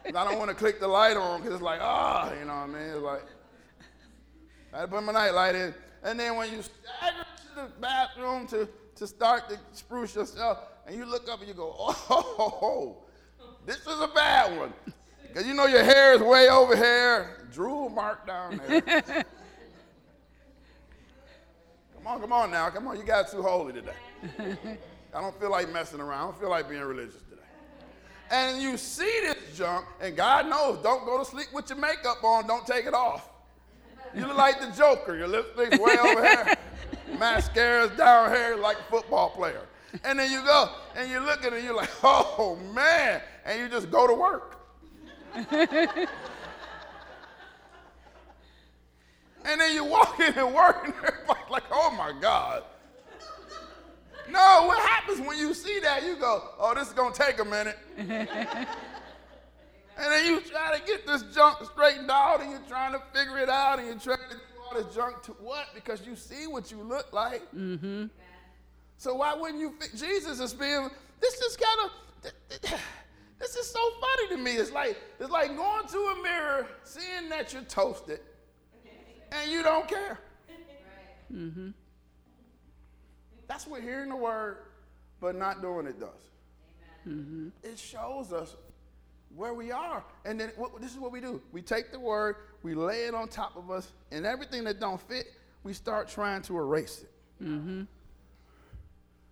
And 0.07 0.18
I 0.18 0.25
don't 0.31 0.38
want 0.38 0.51
to 0.51 0.55
click 0.55 0.81
the 0.81 0.87
light 0.87 1.16
on 1.16 1.40
because 1.40 1.55
it's 1.55 1.62
like, 1.62 1.81
ah, 1.83 2.29
oh, 2.31 2.38
you 2.38 2.44
know 2.44 2.55
what 2.55 2.62
I 2.62 2.66
mean? 2.66 2.88
It's 2.90 3.03
like, 3.03 3.23
I 4.75 4.79
had 4.81 4.87
to 4.87 4.89
put 4.97 5.05
my 5.05 5.13
nightlight 5.13 5.55
in. 5.55 5.73
And 6.03 6.19
then 6.19 6.37
when 6.37 6.51
you 6.53 6.61
stagger 6.63 7.25
to 7.49 7.55
the 7.55 7.69
bathroom 7.81 8.49
to, 8.49 8.69
to 8.97 9.07
start 9.07 9.49
to 9.49 9.59
spruce 9.73 10.17
yourself, 10.17 10.59
and 10.87 10.97
you 10.97 11.05
look 11.05 11.29
up 11.31 11.39
and 11.39 11.49
you 11.49 11.55
go, 11.55 11.73
oh, 11.79 12.97
this 13.65 13.79
is 13.79 14.01
a 14.01 14.11
bad 14.15 14.59
one. 14.59 14.73
Because 15.23 15.47
you 15.47 15.55
know 15.55 15.67
your 15.67 15.85
hair 15.85 16.15
is 16.15 16.21
way 16.21 16.49
over 16.49 16.77
here. 16.77 17.49
Drool 17.53 17.89
mark 17.89 18.27
down 18.27 18.61
there. 18.67 18.81
come 21.95 22.07
on, 22.07 22.21
come 22.21 22.33
on 22.33 22.51
now. 22.51 22.69
Come 22.71 22.89
on. 22.89 22.97
You 22.97 23.05
got 23.05 23.31
too 23.31 23.43
holy 23.43 23.73
today. 23.73 23.95
I 25.15 25.21
don't 25.21 25.39
feel 25.41 25.51
like 25.51 25.73
messing 25.73 26.01
around. 26.01 26.19
I 26.19 26.25
don't 26.25 26.41
feel 26.41 26.51
like 26.51 26.69
being 26.69 26.83
religious 26.83 27.23
today. 27.31 27.43
And 28.31 28.61
you 28.61 28.77
see 28.77 29.21
this 29.23 29.57
junk, 29.57 29.87
and 30.01 30.17
God 30.17 30.49
knows, 30.49 30.83
don't 30.83 31.05
go 31.05 31.19
to 31.19 31.25
sleep 31.25 31.47
with 31.53 31.69
your 31.71 31.79
makeup 31.79 32.25
on. 32.25 32.49
Don't 32.49 32.67
take 32.67 32.87
it 32.87 32.95
off. 32.95 33.29
You 34.14 34.27
look 34.27 34.37
like 34.37 34.61
the 34.61 34.70
Joker. 34.77 35.16
Your 35.16 35.29
lipstick's 35.29 35.79
way 35.79 35.96
over 35.98 36.24
here. 36.24 36.55
Mascara's 37.18 37.96
down 37.96 38.31
here 38.31 38.57
like 38.57 38.79
a 38.79 38.83
football 38.85 39.31
player. 39.31 39.62
And 40.03 40.18
then 40.18 40.31
you 40.31 40.44
go 40.44 40.70
and 40.96 41.11
you 41.11 41.20
look 41.20 41.44
at 41.44 41.53
it 41.53 41.57
and 41.57 41.64
you're 41.64 41.77
like, 41.77 41.90
oh 42.03 42.59
man. 42.72 43.20
And 43.44 43.61
you 43.61 43.68
just 43.68 43.90
go 43.90 44.07
to 44.07 44.14
work. 44.14 44.61
and 45.35 46.09
then 49.61 49.74
you 49.74 49.85
walk 49.85 50.18
in 50.20 50.33
and 50.35 50.55
work 50.55 50.85
and 50.85 50.94
everybody's 50.94 51.50
like, 51.50 51.64
oh 51.70 51.90
my 51.96 52.12
God. 52.20 52.62
No, 54.31 54.64
what 54.66 54.79
happens 54.88 55.20
when 55.27 55.38
you 55.38 55.53
see 55.53 55.81
that? 55.81 56.03
You 56.03 56.16
go, 56.16 56.50
oh, 56.59 56.74
this 56.74 56.88
is 56.88 56.94
going 56.94 57.12
to 57.12 57.18
take 57.20 57.40
a 57.40 57.44
minute. 57.44 57.79
And 59.97 60.13
then 60.13 60.27
you 60.27 60.41
try 60.41 60.77
to 60.77 60.85
get 60.85 61.07
this 61.07 61.23
junk 61.35 61.59
straightened 61.65 62.11
out 62.11 62.41
and 62.41 62.51
you're 62.51 62.61
trying 62.69 62.93
to 62.93 63.03
figure 63.13 63.39
it 63.39 63.49
out 63.49 63.79
and 63.79 63.87
you're 63.87 63.99
trying 63.99 64.29
to 64.31 64.37
do 64.37 64.43
all 64.65 64.83
this 64.83 64.95
junk 64.95 65.23
to 65.23 65.33
what? 65.33 65.67
Because 65.75 66.07
you 66.07 66.17
see 66.17 66.47
what 66.47 66.71
you 66.71 66.83
look 66.83 67.13
like. 67.13 67.43
Mm-hmm. 67.55 68.07
So 68.97 69.15
why 69.15 69.35
wouldn't 69.35 69.61
you? 69.61 69.75
Fi- 69.79 69.97
Jesus 69.97 70.41
is 70.41 70.55
being. 70.55 70.89
This 71.21 71.35
is 71.35 71.57
kind 71.57 71.91
of. 71.91 72.73
This 73.37 73.57
is 73.57 73.69
so 73.69 73.81
funny 74.01 74.29
to 74.29 74.37
me. 74.43 74.53
It's 74.53 74.71
like 74.71 74.97
it's 75.21 75.29
like 75.29 75.55
going 75.55 75.87
to 75.89 75.99
a 75.99 76.23
mirror, 76.23 76.67
seeing 76.85 77.29
that 77.29 77.53
you're 77.53 77.63
toasted, 77.63 78.21
and 79.33 79.51
you 79.51 79.63
don't 79.63 79.87
care. 79.87 80.21
Mm-hmm. 81.31 81.71
That's 83.47 83.67
what 83.67 83.83
hearing 83.83 84.09
the 84.09 84.17
word, 84.17 84.59
but 85.21 85.35
not 85.35 85.61
doing 85.61 85.87
it 85.87 86.01
does. 86.01 86.09
Mm-hmm. 87.07 87.49
It 87.63 87.79
shows 87.79 88.33
us 88.33 88.57
where 89.37 89.55
we 89.55 89.70
are, 89.73 90.05
and 90.25 90.38
then 90.38 90.53
what, 90.57 90.81
this 90.81 90.92
is 90.92 90.99
what 90.99 91.12
we 91.12 91.20
do: 91.20 91.40
we 91.53 91.62
take 91.62 91.92
the 91.92 92.01
word, 92.01 92.37
we 92.62 92.75
lay 92.75 93.05
it 93.05 93.14
on 93.14 93.29
top 93.29 93.57
of 93.57 93.70
us, 93.70 93.92
and 94.11 94.27
everything 94.27 94.64
that 94.64 94.81
don't 94.81 95.01
fit, 95.01 95.27
we 95.62 95.73
start 95.73 96.09
trying 96.09 96.42
to 96.42 96.57
erase 96.57 97.03
it. 97.03 97.44
Mm-hmm. 97.44 97.83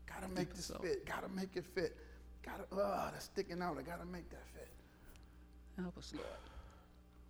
Gotta 0.06 0.28
make 0.34 0.54
this 0.54 0.66
so. 0.66 0.78
fit. 0.82 1.06
Gotta 1.06 1.28
make 1.28 1.56
it 1.56 1.64
fit. 1.74 1.96
Gotta, 2.44 2.64
uh, 2.82 3.10
that's 3.10 3.26
sticking 3.26 3.62
out. 3.62 3.76
I 3.78 3.82
gotta 3.82 4.06
make 4.06 4.28
that 4.30 4.46
fit. 4.54 4.68
Help 5.78 5.96
us, 5.96 6.12
Lord. 6.14 6.26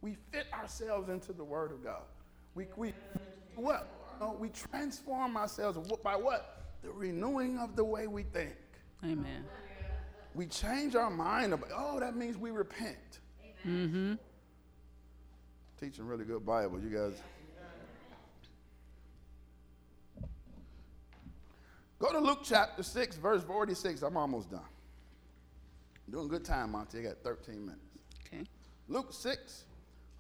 We 0.00 0.16
fit 0.32 0.46
ourselves 0.52 1.08
into 1.08 1.32
the 1.32 1.44
Word 1.44 1.70
of 1.70 1.84
God. 1.84 2.02
We, 2.54 2.66
we 2.76 2.92
what? 3.54 3.88
No, 4.20 4.36
we 4.38 4.50
transform 4.50 5.36
ourselves 5.36 5.78
by 6.02 6.16
what? 6.16 6.62
The 6.82 6.90
renewing 6.90 7.58
of 7.58 7.76
the 7.76 7.84
way 7.84 8.06
we 8.06 8.24
think. 8.24 8.54
Amen. 9.04 9.44
We 10.34 10.46
change 10.46 10.94
our 10.96 11.10
mind. 11.10 11.52
About, 11.52 11.70
oh, 11.76 12.00
that 12.00 12.16
means 12.16 12.36
we 12.36 12.50
repent. 12.50 13.20
Mm-hmm. 13.66 14.14
Teaching 15.78 16.06
really 16.06 16.24
good 16.24 16.44
Bible. 16.44 16.80
You 16.80 16.90
guys. 16.90 17.20
Go 21.98 22.10
to 22.10 22.18
Luke 22.18 22.40
chapter 22.42 22.82
6, 22.82 23.16
verse 23.16 23.44
46. 23.44 24.02
I'm 24.02 24.16
almost 24.16 24.50
done. 24.50 24.60
I'm 26.06 26.12
doing 26.12 26.28
good 26.28 26.44
time, 26.44 26.72
Monty. 26.72 26.98
I 26.98 27.02
got 27.02 27.18
13 27.22 27.60
minutes. 27.64 27.80
Okay. 28.26 28.42
Luke 28.88 29.12
6, 29.12 29.64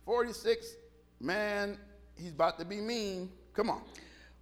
46. 0.04 0.74
Man, 1.20 1.76
he's 2.14 2.30
about 2.30 2.58
to 2.60 2.64
be 2.64 2.80
mean. 2.80 3.30
Come 3.52 3.70
on. 3.70 3.82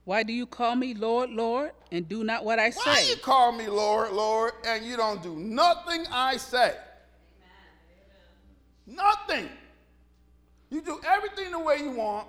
Why 0.04 0.22
do 0.22 0.32
you 0.32 0.46
call 0.46 0.76
me 0.76 0.94
Lord, 0.94 1.30
Lord, 1.30 1.72
and 1.92 2.08
do 2.08 2.24
not 2.24 2.44
what 2.44 2.58
I 2.58 2.70
say? 2.70 2.80
Why 2.84 3.06
you 3.08 3.16
call 3.16 3.52
me 3.52 3.68
Lord, 3.68 4.12
Lord, 4.12 4.52
and 4.66 4.84
you 4.84 4.96
don't 4.96 5.22
do 5.22 5.36
nothing 5.36 6.06
I 6.10 6.36
say? 6.36 6.74
Amen. 8.88 8.96
Nothing. 8.96 9.48
You 10.70 10.80
do 10.80 11.00
everything 11.06 11.52
the 11.52 11.58
way 11.58 11.78
you 11.78 11.90
want, 11.90 12.26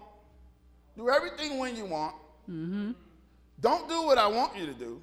do 0.98 1.10
everything 1.10 1.58
when 1.60 1.76
you 1.76 1.86
want. 1.86 2.16
Mm-hmm. 2.50 2.92
Don't 3.60 3.88
do 3.88 4.04
what 4.04 4.18
I 4.18 4.28
want 4.28 4.58
you 4.58 4.66
to 4.66 4.74
do. 4.74 5.02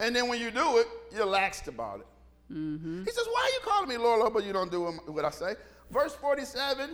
And 0.00 0.16
then 0.16 0.28
when 0.28 0.40
you 0.40 0.50
do 0.50 0.78
it, 0.78 0.86
you're 1.14 1.26
laxed 1.26 1.68
about 1.68 2.00
it. 2.00 2.06
Mm-hmm. 2.52 3.04
He 3.04 3.10
says, 3.10 3.26
Why 3.30 3.40
are 3.40 3.54
you 3.54 3.60
calling 3.62 3.88
me 3.88 3.96
Lord, 3.98 4.20
Lord, 4.20 4.34
but 4.34 4.44
you 4.44 4.52
don't 4.52 4.70
do 4.70 4.82
what 5.06 5.24
I 5.24 5.30
say? 5.30 5.54
Verse 5.90 6.14
47 6.14 6.90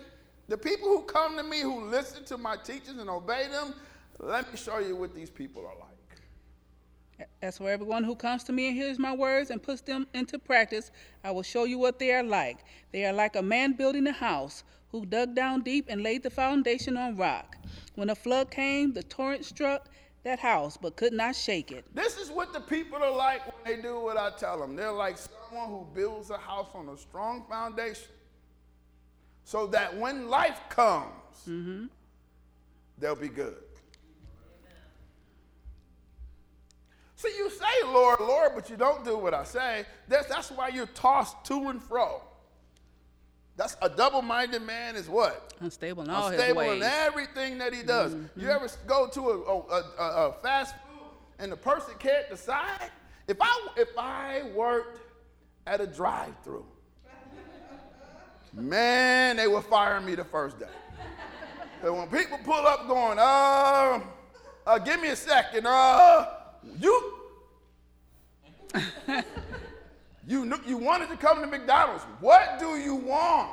The 0.49 0.59
people 0.59 0.89
who 0.89 1.03
come 1.03 1.37
to 1.37 1.43
me, 1.43 1.61
who 1.61 1.85
listen 1.85 2.25
to 2.27 2.37
my 2.37 2.57
teachings 2.57 2.99
and 3.01 3.09
obey 3.09 3.47
them, 3.51 3.75
let 4.19 4.51
me 4.51 4.57
show 4.57 4.79
you 4.79 4.97
what 4.97 5.15
these 5.15 5.31
people 5.31 5.63
are 5.63 5.75
like. 5.79 7.29
As 7.43 7.59
for 7.59 7.69
everyone 7.69 8.05
who 8.05 8.15
comes 8.15 8.45
to 8.45 8.53
me 8.53 8.69
and 8.69 8.77
hears 8.77 8.99
my 8.99 9.15
words 9.15 9.51
and 9.51 9.63
puts 9.63 9.81
them 9.81 10.07
into 10.15 10.39
practice, 10.39 10.91
I 11.25 11.31
will 11.31 11.43
show 11.43 11.65
you 11.65 11.79
what 11.79 11.99
they 11.99 12.13
are 12.13 12.23
like. 12.23 12.59
They 12.93 13.05
are 13.07 13.13
like 13.13 13.37
a 13.37 13.43
man 13.43 13.73
building 13.73 14.07
a 14.07 14.13
house 14.13 14.63
who 14.91 15.05
dug 15.05 15.35
down 15.35 15.63
deep 15.63 15.87
and 15.89 16.03
laid 16.03 16.23
the 16.23 16.31
foundation 16.31 16.97
on 16.97 17.17
rock. 17.17 17.57
When 17.97 18.11
a 18.11 18.15
flood 18.15 18.51
came, 18.51 18.93
the 18.93 19.03
torrent 19.03 19.45
struck 19.45 19.89
that 20.25 20.39
house, 20.39 20.77
but 20.77 20.97
could 20.97 21.13
not 21.13 21.35
shake 21.35 21.73
it. 21.73 21.85
This 21.95 22.19
is 22.19 22.31
what 22.31 22.53
the 22.53 22.61
people 22.61 22.99
are 23.03 23.15
like 23.15 23.43
when 23.47 23.77
they 23.77 23.83
do 23.83 24.01
what 24.01 24.17
I 24.17 24.31
tell 24.37 24.59
them. 24.59 24.77
They're 24.77 24.93
like 24.93 25.17
someone 25.19 25.69
who 25.69 25.87
builds 25.95 26.31
a 26.31 26.39
house 26.39 26.69
on 26.75 26.89
a 26.89 26.97
strong 26.97 27.45
foundation 27.49 28.13
so 29.45 29.67
that 29.69 29.97
when 29.97 30.29
life 30.29 30.61
comes, 30.69 31.45
mm-hmm. 31.49 31.87
they'll 32.99 33.17
be 33.17 33.29
good. 33.29 33.57
So 37.19 37.27
you 37.27 37.51
say, 37.51 37.67
Lord, 37.85 38.21
Lord, 38.21 38.53
but 38.55 38.71
you 38.71 38.77
don't 38.77 39.05
do 39.05 39.19
what 39.19 39.35
I 39.35 39.43
say. 39.43 39.85
That's, 40.07 40.29
that's 40.29 40.53
why 40.53 40.69
you're 40.69 40.87
tossed 40.87 41.45
to 41.47 41.69
and 41.69 41.83
fro. 41.83 42.23
That's 43.57 43.77
a 43.83 43.89
double-minded 43.89 44.63
man 44.63 44.95
is 44.95 45.09
what? 45.09 45.53
Unstable 45.59 46.05
in 46.05 46.11
all 46.11 46.29
Unstable 46.29 46.61
his 46.61 46.71
ways. 46.71 46.77
in 46.77 46.89
everything 46.89 47.59
that 47.59 47.75
he 47.75 47.83
does. 47.83 48.15
Mm-hmm. 48.15 48.41
You 48.41 48.51
ever 48.51 48.69
go 48.87 49.09
to 49.09 49.31
a, 49.31 49.35
a, 49.35 49.83
a, 49.99 50.29
a, 50.29 50.33
fast 50.35 50.77
food 50.77 51.09
and 51.41 51.51
the 51.51 51.57
person 51.57 51.95
can't 51.99 52.31
decide? 52.31 52.89
If 53.27 53.39
I 53.41 53.67
if 53.77 53.89
I 53.99 54.43
worked 54.55 55.01
at 55.67 55.81
a 55.81 55.89
drive-through, 55.89 56.67
man, 58.55 59.39
they 59.39 59.49
would 59.49 59.65
fire 59.65 60.01
me 60.01 60.15
the 60.15 60.25
first 60.25 60.61
day. 60.61 60.67
But 61.83 61.97
when 61.97 62.07
people 62.07 62.39
pull 62.45 62.65
up 62.65 62.87
going, 62.87 63.19
uh, 63.19 64.03
uh 64.65 64.79
give 64.79 65.03
me 65.03 65.09
a 65.09 65.17
second, 65.17 65.67
uh, 65.67 66.38
you. 66.79 67.15
You, 70.29 70.61
you 70.67 70.77
wanted 70.77 71.09
to 71.09 71.17
come 71.17 71.41
to 71.41 71.47
McDonald's. 71.47 72.05
What 72.21 72.59
do 72.61 72.77
you 72.77 72.97
want? 72.97 73.49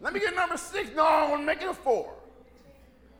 Let 0.00 0.14
me 0.14 0.20
get 0.20 0.34
number 0.34 0.56
six. 0.56 0.90
No, 0.96 1.04
I 1.04 1.28
want 1.28 1.42
to 1.42 1.46
make 1.46 1.60
it 1.60 1.68
a 1.68 1.74
four. 1.74 2.14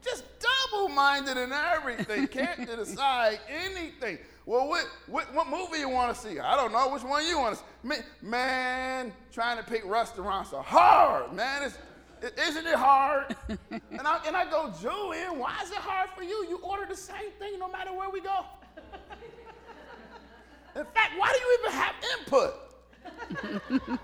Just 0.03 0.25
double 0.41 0.89
minded 0.89 1.37
in 1.37 1.53
everything. 1.53 2.27
Can't 2.29 2.67
decide 2.67 3.39
anything. 3.51 4.17
Well, 4.47 4.67
what, 4.67 4.87
what, 5.09 5.35
what 5.35 5.49
movie 5.49 5.81
you 5.81 5.91
want 5.91 6.15
to 6.15 6.21
see? 6.21 6.41
I 6.41 6.57
don't 6.57 6.73
know 6.73 6.89
which 6.89 7.03
one 7.03 7.27
you 7.27 7.39
want 7.39 7.59
to 7.59 7.95
see. 7.95 8.03
Man, 8.23 9.13
trying 9.31 9.59
to 9.59 9.63
pick 9.63 9.85
restaurants 9.85 10.55
are 10.55 10.63
hard, 10.63 11.35
man. 11.35 11.65
It's, 11.65 11.77
isn't 12.23 12.67
it 12.67 12.75
hard? 12.75 13.35
and, 13.71 14.05
I, 14.05 14.21
and 14.27 14.37
I 14.37 14.51
go, 14.51 14.71
Julian, 14.81 15.39
why 15.39 15.57
is 15.63 15.71
it 15.71 15.79
hard 15.79 16.11
for 16.17 16.23
you? 16.23 16.47
You 16.49 16.59
order 16.59 16.85
the 16.87 16.97
same 16.97 17.31
thing 17.39 17.59
no 17.59 17.69
matter 17.69 17.93
where 17.93 18.11
we 18.11 18.21
go. 18.21 18.45
In 20.77 20.85
fact, 20.85 21.13
why 21.17 21.33
do 21.33 21.39
you 21.39 21.59
even 21.61 21.73
have 21.73 21.95
input? 22.19 22.55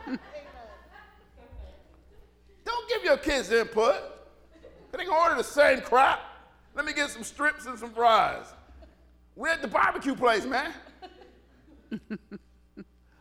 Don't 2.64 2.88
give 2.88 3.04
your 3.04 3.18
kids 3.18 3.52
input. 3.52 3.96
They 4.90 5.04
gonna 5.04 5.16
order 5.16 5.36
the 5.36 5.44
same 5.44 5.80
crap. 5.80 6.18
Let 6.74 6.84
me 6.84 6.92
get 6.92 7.10
some 7.10 7.22
strips 7.22 7.66
and 7.66 7.78
some 7.78 7.92
fries. 7.92 8.46
We're 9.34 9.48
at 9.48 9.62
the 9.62 9.68
barbecue 9.68 10.14
place, 10.14 10.44
man. 10.44 10.74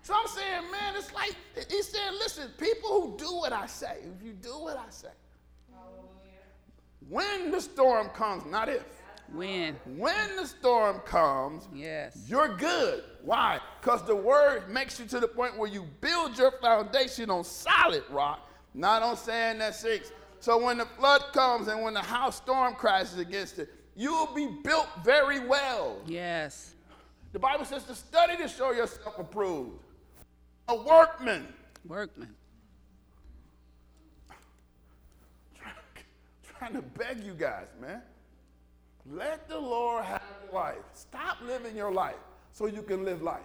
So 0.06 0.14
I'm 0.14 0.28
saying, 0.28 0.72
man, 0.72 0.96
it's 0.96 1.12
like 1.16 1.36
he 1.68 1.82
said, 1.82 2.14
listen, 2.20 2.52
people 2.60 2.90
who 2.90 3.18
do 3.18 3.26
what 3.38 3.52
I 3.52 3.66
say, 3.66 3.98
if 4.04 4.24
you 4.24 4.34
do 4.34 4.52
what 4.52 4.78
I 4.78 4.92
say, 4.92 5.08
when 7.10 7.50
the 7.50 7.60
storm 7.60 8.10
comes, 8.10 8.46
not 8.46 8.70
if. 8.70 8.84
When? 9.34 9.76
When 9.98 10.36
the 10.36 10.46
storm 10.46 11.00
comes, 11.00 11.68
yes. 11.74 12.24
you're 12.28 12.56
good. 12.56 13.04
Why? 13.24 13.60
Because 13.82 14.04
the 14.04 14.16
word 14.16 14.70
makes 14.70 15.00
you 15.00 15.08
to 15.08 15.20
the 15.20 15.28
point 15.28 15.58
where 15.58 15.72
you 15.72 15.88
build 16.02 16.38
your 16.38 16.52
foundation 16.52 17.32
on 17.32 17.44
solid 17.44 18.04
rock, 18.12 18.48
not 18.76 19.02
on 19.02 19.18
sand 19.18 19.60
that 19.62 19.74
sinks. 19.74 20.12
So 20.40 20.64
when 20.64 20.78
the 20.78 20.86
flood 20.86 21.34
comes 21.34 21.68
and 21.68 21.82
when 21.82 21.96
the 21.96 22.04
house 22.04 22.36
storm 22.36 22.76
crashes 22.76 23.18
against 23.18 23.58
it, 23.58 23.70
you'll 23.96 24.32
be 24.36 24.48
built 24.64 24.88
very 25.04 25.40
well. 25.40 25.98
Yes. 26.06 26.76
The 27.34 27.40
Bible 27.40 27.66
says 27.66 27.86
to 27.86 27.96
study 27.96 28.38
to 28.38 28.48
show 28.48 28.72
yourself 28.72 29.18
approved 29.18 29.80
a 30.68 30.76
workman. 30.76 31.48
Workman. 31.88 32.34
Trying 36.58 36.74
to 36.74 36.82
beg 36.82 37.24
you 37.24 37.34
guys, 37.34 37.68
man. 37.82 38.02
Let 39.12 39.48
the 39.48 39.60
Lord 39.60 40.06
have 40.06 40.22
life. 40.52 40.78
Stop 40.94 41.38
living 41.46 41.76
your 41.76 41.92
life 41.92 42.16
so 42.52 42.66
you 42.66 42.82
can 42.82 43.04
live 43.04 43.22
life. 43.22 43.42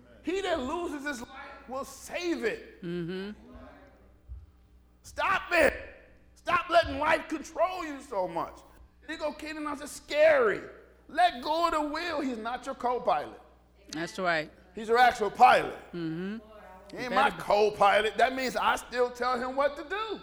Amen. 0.00 0.18
He 0.22 0.40
that 0.40 0.60
loses 0.60 1.06
his 1.06 1.20
life 1.20 1.68
will 1.68 1.84
save 1.84 2.42
it. 2.44 2.82
Mm-hmm. 2.82 3.30
Stop 5.02 5.42
it. 5.52 5.74
Stop 6.34 6.68
letting 6.70 6.98
life 6.98 7.28
control 7.28 7.84
you 7.84 7.98
so 8.08 8.26
much. 8.26 8.54
You 9.08 9.18
go 9.18 9.32
kidding 9.32 9.66
us, 9.66 9.80
it's 9.82 9.92
scary. 9.92 10.60
Let 11.08 11.42
go 11.42 11.66
of 11.66 11.72
the 11.72 11.80
wheel. 11.82 12.20
He's 12.22 12.38
not 12.38 12.64
your 12.66 12.74
co 12.74 13.00
pilot. 13.00 13.40
That's 13.92 14.18
right. 14.18 14.50
He's 14.74 14.88
your 14.88 14.98
actual 14.98 15.30
pilot. 15.30 15.76
Mm-hmm. 15.94 16.36
He 16.96 17.04
ain't 17.04 17.14
my 17.14 17.30
co-pilot. 17.30 18.16
That 18.18 18.34
means 18.34 18.56
I 18.56 18.76
still 18.76 19.10
tell 19.10 19.38
him 19.38 19.56
what 19.56 19.76
to 19.76 19.84
do. 19.84 20.20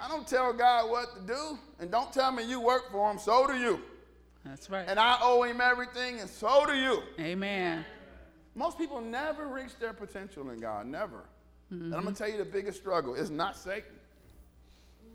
I 0.00 0.08
don't 0.08 0.26
tell 0.26 0.52
God 0.52 0.90
what 0.90 1.14
to 1.14 1.22
do. 1.26 1.58
And 1.78 1.90
don't 1.90 2.12
tell 2.12 2.32
me 2.32 2.44
you 2.44 2.60
work 2.60 2.90
for 2.90 3.10
him, 3.10 3.18
so 3.18 3.46
do 3.46 3.54
you. 3.54 3.80
That's 4.44 4.68
right. 4.68 4.84
And 4.88 4.98
I 4.98 5.18
owe 5.22 5.42
him 5.42 5.60
everything, 5.60 6.20
and 6.20 6.28
so 6.28 6.66
do 6.66 6.74
you. 6.74 7.02
Amen. 7.20 7.84
Most 8.54 8.76
people 8.78 9.00
never 9.00 9.46
reach 9.46 9.78
their 9.78 9.92
potential 9.92 10.50
in 10.50 10.58
God, 10.60 10.86
never. 10.86 11.24
And 11.70 11.94
I'm 11.94 12.02
going 12.02 12.14
to 12.14 12.18
tell 12.22 12.30
you 12.30 12.36
the 12.36 12.44
biggest 12.44 12.78
struggle 12.78 13.14
is 13.14 13.30
not 13.30 13.56
Satan, 13.56 13.84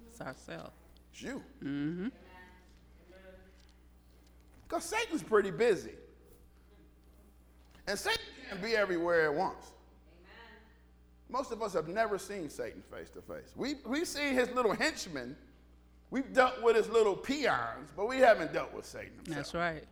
It's 0.10 0.20
ourselves. 0.20 0.72
it's 1.12 1.22
you. 1.22 1.44
Because 4.68 4.84
Satan's 4.84 5.22
pretty 5.22 5.52
busy. 5.52 5.92
And 7.88 7.98
Satan 7.98 8.26
can't 8.48 8.62
be 8.62 8.76
everywhere 8.76 9.26
at 9.26 9.34
once. 9.34 9.72
Most 11.30 11.52
of 11.52 11.62
us 11.62 11.74
have 11.74 11.88
never 11.88 12.18
seen 12.18 12.50
Satan 12.50 12.82
face 12.92 13.10
to 13.12 13.22
face. 13.22 13.54
We, 13.56 13.76
we've 13.86 14.08
seen 14.08 14.34
his 14.34 14.50
little 14.52 14.74
henchmen. 14.74 15.36
We've 16.10 16.34
dealt 16.34 16.64
with 16.64 16.78
his 16.78 16.88
little 16.88 17.16
peons, 17.16 17.92
but 17.96 18.08
we 18.08 18.18
haven't 18.20 18.54
dealt 18.54 18.74
with 18.74 18.86
Satan 18.86 19.12
himself. 19.18 19.36
That's 19.36 19.54
right. 19.54 19.84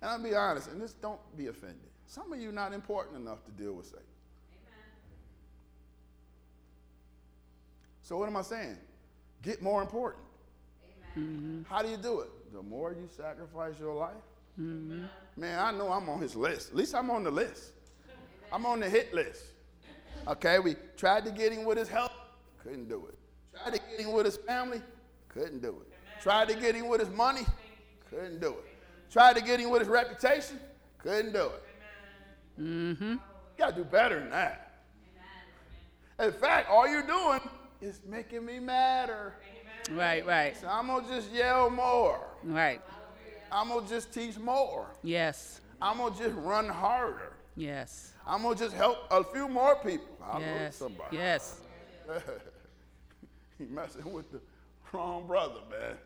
And 0.00 0.10
I'll 0.10 0.22
be 0.22 0.34
honest, 0.34 0.68
and 0.68 0.80
just 0.80 1.00
don't 1.02 1.18
be 1.36 1.48
offended. 1.48 1.78
Some 2.06 2.32
of 2.32 2.40
you 2.40 2.52
not 2.52 2.72
important 2.72 3.16
enough 3.16 3.44
to 3.46 3.50
deal 3.50 3.72
with 3.72 3.86
Satan. 3.86 4.02
So 8.02 8.18
what 8.18 8.28
am 8.28 8.36
I 8.36 8.42
saying? 8.42 8.76
Get 9.42 9.62
more 9.62 9.80
important. 9.80 10.22
Mm-hmm. 11.18 11.62
How 11.68 11.82
do 11.82 11.88
you 11.88 11.96
do 11.96 12.20
it? 12.20 12.28
The 12.52 12.62
more 12.62 12.92
you 12.92 13.08
sacrifice 13.16 13.74
your 13.80 13.94
life. 13.94 14.12
Man, 14.56 15.58
I 15.58 15.72
know 15.72 15.92
I'm 15.92 16.08
on 16.08 16.20
his 16.20 16.36
list. 16.36 16.70
At 16.70 16.76
least 16.76 16.94
I'm 16.94 17.10
on 17.10 17.24
the 17.24 17.30
list. 17.30 17.72
I'm 18.52 18.64
on 18.66 18.80
the 18.80 18.88
hit 18.88 19.12
list. 19.12 19.42
Okay, 20.28 20.58
we 20.58 20.76
tried 20.96 21.24
to 21.24 21.30
get 21.30 21.52
him 21.52 21.64
with 21.64 21.76
his 21.76 21.88
help, 21.88 22.12
couldn't 22.62 22.88
do 22.88 23.06
it. 23.08 23.18
Tried 23.58 23.74
to 23.74 23.80
get 23.90 24.00
him 24.00 24.12
with 24.12 24.24
his 24.26 24.36
family, 24.36 24.80
couldn't 25.28 25.60
do 25.60 25.82
it. 25.82 26.22
Tried 26.22 26.48
to 26.48 26.54
get 26.54 26.74
him 26.74 26.88
with 26.88 27.00
his 27.00 27.10
money, 27.10 27.44
couldn't 28.08 28.40
do 28.40 28.50
it. 28.50 28.64
Tried 29.10 29.36
to 29.36 29.42
get 29.42 29.60
him 29.60 29.70
with 29.70 29.80
his 29.82 29.88
reputation, 29.88 30.58
couldn't 30.98 31.32
do 31.32 31.46
it. 31.46 31.62
Mm-hmm. 32.60 33.12
You 33.12 33.20
gotta 33.58 33.76
do 33.76 33.84
better 33.84 34.20
than 34.20 34.30
that. 34.30 34.60
In 36.20 36.32
fact, 36.32 36.70
all 36.70 36.88
you're 36.88 37.06
doing 37.06 37.40
is 37.80 38.00
making 38.08 38.46
me 38.46 38.60
madder. 38.60 39.34
Right, 39.90 40.24
right, 40.24 40.56
So 40.56 40.68
I'm 40.68 40.86
gonna 40.86 41.06
just 41.08 41.30
yell 41.32 41.68
more. 41.68 42.20
right. 42.44 42.80
I'm 43.54 43.68
gonna 43.68 43.86
just 43.86 44.12
teach 44.12 44.36
more. 44.36 44.86
Yes, 45.04 45.60
I'm 45.80 45.98
gonna 45.98 46.16
just 46.16 46.34
run 46.34 46.68
harder. 46.68 47.34
yes, 47.56 48.12
I'm 48.26 48.42
gonna 48.42 48.56
just 48.56 48.74
help 48.74 48.98
a 49.10 49.22
few 49.22 49.48
more 49.48 49.76
people. 49.76 50.08
I'll 50.22 50.40
lose 50.40 50.48
yes, 50.48 50.76
somebody. 50.76 51.16
yes. 51.16 51.60
you 53.60 53.66
messing 53.70 54.12
with 54.12 54.30
the 54.32 54.40
wrong 54.92 55.26
brother, 55.26 55.60
man. 55.70 55.96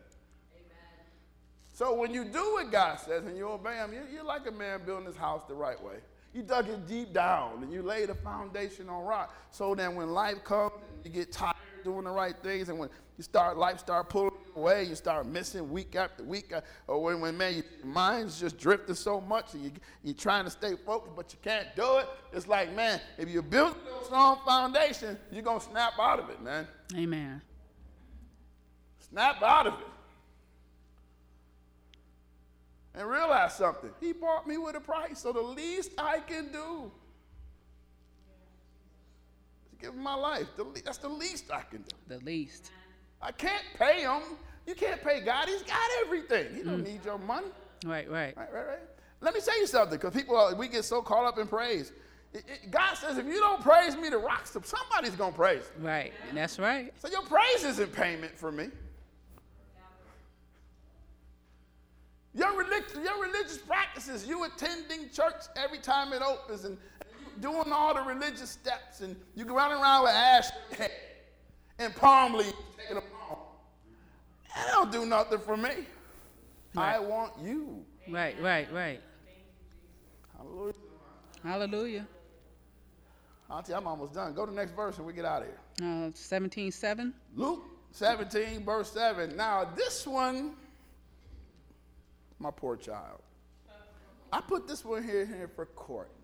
So 1.73 1.95
when 1.95 2.13
you 2.13 2.25
do 2.25 2.53
what 2.53 2.71
God 2.71 2.99
says 2.99 3.25
and 3.25 3.35
you 3.37 3.47
obey 3.49 3.75
Him, 3.75 3.93
you're, 4.13 4.23
like 4.23 4.45
a 4.47 4.51
man 4.51 4.81
building 4.85 5.05
his 5.05 5.15
house 5.15 5.43
the 5.47 5.53
right 5.53 5.81
way. 5.81 5.95
You 6.33 6.43
dug 6.43 6.67
it 6.67 6.87
deep 6.87 7.13
down 7.13 7.63
and 7.63 7.71
you 7.71 7.81
laid 7.81 8.09
a 8.09 8.15
foundation 8.15 8.89
on 8.89 9.05
rock. 9.05 9.33
So 9.49 9.73
then 9.73 9.95
when 9.95 10.11
life 10.11 10.43
comes, 10.43 10.73
you 11.03 11.09
get 11.09 11.31
tired 11.31 11.55
doing 11.83 12.03
the 12.05 12.11
right 12.11 12.35
things, 12.41 12.69
and 12.69 12.77
when 12.77 12.89
you 13.17 13.23
start 13.23 13.57
life 13.57 13.79
start 13.79 14.09
pulling 14.09 14.31
away, 14.55 14.83
you 14.83 14.95
start 14.95 15.25
missing 15.25 15.69
week 15.69 15.95
after 15.95 16.23
week, 16.23 16.53
uh, 16.53 16.61
or 16.87 17.01
when, 17.01 17.21
when 17.21 17.37
man, 17.37 17.55
your 17.55 17.63
mind's 17.83 18.39
just 18.39 18.57
drifting 18.57 18.95
so 18.95 19.19
much, 19.21 19.53
and 19.53 19.63
you, 19.63 19.71
you're 20.03 20.15
trying 20.15 20.45
to 20.45 20.49
stay 20.49 20.75
focused, 20.85 21.15
but 21.15 21.31
you 21.33 21.39
can't 21.43 21.67
do 21.75 21.97
it. 21.97 22.07
It's 22.33 22.47
like, 22.47 22.75
man, 22.75 22.99
if 23.17 23.29
you 23.29 23.41
build 23.41 23.75
a 24.01 24.05
strong 24.05 24.39
foundation, 24.45 25.17
you're 25.31 25.43
gonna 25.43 25.59
snap 25.59 25.93
out 25.99 26.19
of 26.19 26.29
it, 26.29 26.41
man. 26.41 26.67
Amen. 26.95 27.41
Snap 29.09 29.41
out 29.41 29.67
of 29.67 29.73
it. 29.73 29.87
And 32.95 33.07
realize 33.07 33.55
something. 33.55 33.91
He 33.99 34.13
bought 34.13 34.47
me 34.47 34.57
with 34.57 34.75
a 34.75 34.79
price, 34.79 35.19
so 35.19 35.31
the 35.31 35.41
least 35.41 35.91
I 35.97 36.19
can 36.19 36.51
do 36.51 36.91
give 39.79 39.93
him 39.93 40.03
my 40.03 40.15
life. 40.15 40.47
The 40.55 40.63
le- 40.63 40.81
that's 40.83 40.97
the 40.97 41.09
least 41.09 41.51
I 41.51 41.61
can 41.61 41.81
do. 41.83 41.95
The 42.07 42.23
least. 42.25 42.71
I 43.21 43.31
can't 43.31 43.63
pay 43.77 44.01
him. 44.01 44.21
You 44.67 44.75
can't 44.75 45.03
pay 45.03 45.21
God. 45.21 45.47
He's 45.47 45.63
got 45.63 45.89
everything. 46.05 46.55
He 46.55 46.63
don't 46.63 46.83
mm. 46.83 46.87
need 46.87 47.05
your 47.05 47.17
money. 47.17 47.47
Right, 47.85 48.09
right. 48.09 48.35
Right, 48.37 48.53
right, 48.53 48.67
right. 48.67 48.79
Let 49.21 49.33
me 49.33 49.41
tell 49.41 49.59
you 49.59 49.67
something, 49.67 49.97
because 49.97 50.13
people 50.13 50.37
are, 50.37 50.55
we 50.55 50.67
get 50.67 50.85
so 50.85 51.01
caught 51.01 51.25
up 51.25 51.37
in 51.39 51.47
praise. 51.47 51.91
It- 52.33 52.45
it- 52.47 52.71
God 52.71 52.95
says, 52.95 53.17
if 53.17 53.25
you 53.25 53.39
don't 53.39 53.61
praise 53.61 53.95
me, 53.97 54.09
the 54.09 54.17
rocks, 54.17 54.55
somebody's 54.63 55.15
gonna 55.15 55.35
praise. 55.35 55.63
me. 55.77 55.87
Right. 55.87 56.13
And 56.29 56.37
that's 56.37 56.59
right. 56.59 56.93
So 56.99 57.09
your 57.09 57.23
praise 57.23 57.63
isn't 57.63 57.91
payment 57.93 58.37
for 58.37 58.51
me. 58.51 58.69
Your, 62.35 62.55
relig- 62.55 63.03
your 63.03 63.21
religious 63.21 63.57
practices, 63.57 64.27
you 64.27 64.43
attending 64.43 65.09
church 65.09 65.41
every 65.55 65.79
time 65.79 66.13
it 66.13 66.21
opens 66.21 66.63
and, 66.63 66.77
doing 67.41 67.71
all 67.71 67.93
the 67.93 68.01
religious 68.01 68.49
steps 68.49 69.01
and 69.01 69.15
you 69.35 69.45
running 69.45 69.81
around 69.81 70.03
with 70.03 70.11
ash 70.11 70.49
in 70.49 70.55
your 70.69 70.77
head 70.79 70.91
and 71.79 71.95
palm 71.95 72.33
leaves 72.33 72.53
taking 72.77 72.95
them 72.95 73.03
home. 73.13 73.39
That 74.55 74.67
don't 74.71 74.91
do 74.91 75.05
nothing 75.05 75.39
for 75.39 75.57
me. 75.57 75.71
I 76.75 76.99
want 76.99 77.33
you. 77.41 77.83
Right, 78.09 78.35
right, 78.41 78.71
right. 78.71 79.01
Hallelujah. 80.37 80.73
Hallelujah. 81.43 82.07
Auntie, 83.49 83.73
I'm 83.73 83.87
almost 83.87 84.13
done. 84.13 84.33
Go 84.33 84.45
to 84.45 84.51
the 84.51 84.55
next 84.55 84.75
verse 84.75 84.97
and 84.97 85.07
we 85.07 85.13
get 85.13 85.25
out 85.25 85.41
of 85.41 85.47
here. 85.47 86.07
Uh, 86.07 86.11
17 86.13 86.71
7. 86.71 87.13
Luke 87.35 87.63
17, 87.91 88.63
verse 88.63 88.91
7. 88.91 89.35
Now, 89.35 89.67
this 89.75 90.05
one, 90.05 90.53
my 92.37 92.51
poor 92.51 92.75
child. 92.75 93.21
I 94.31 94.41
put 94.41 94.67
this 94.67 94.85
one 94.85 95.03
here, 95.03 95.25
here 95.25 95.49
for 95.55 95.65
Courtney. 95.65 96.18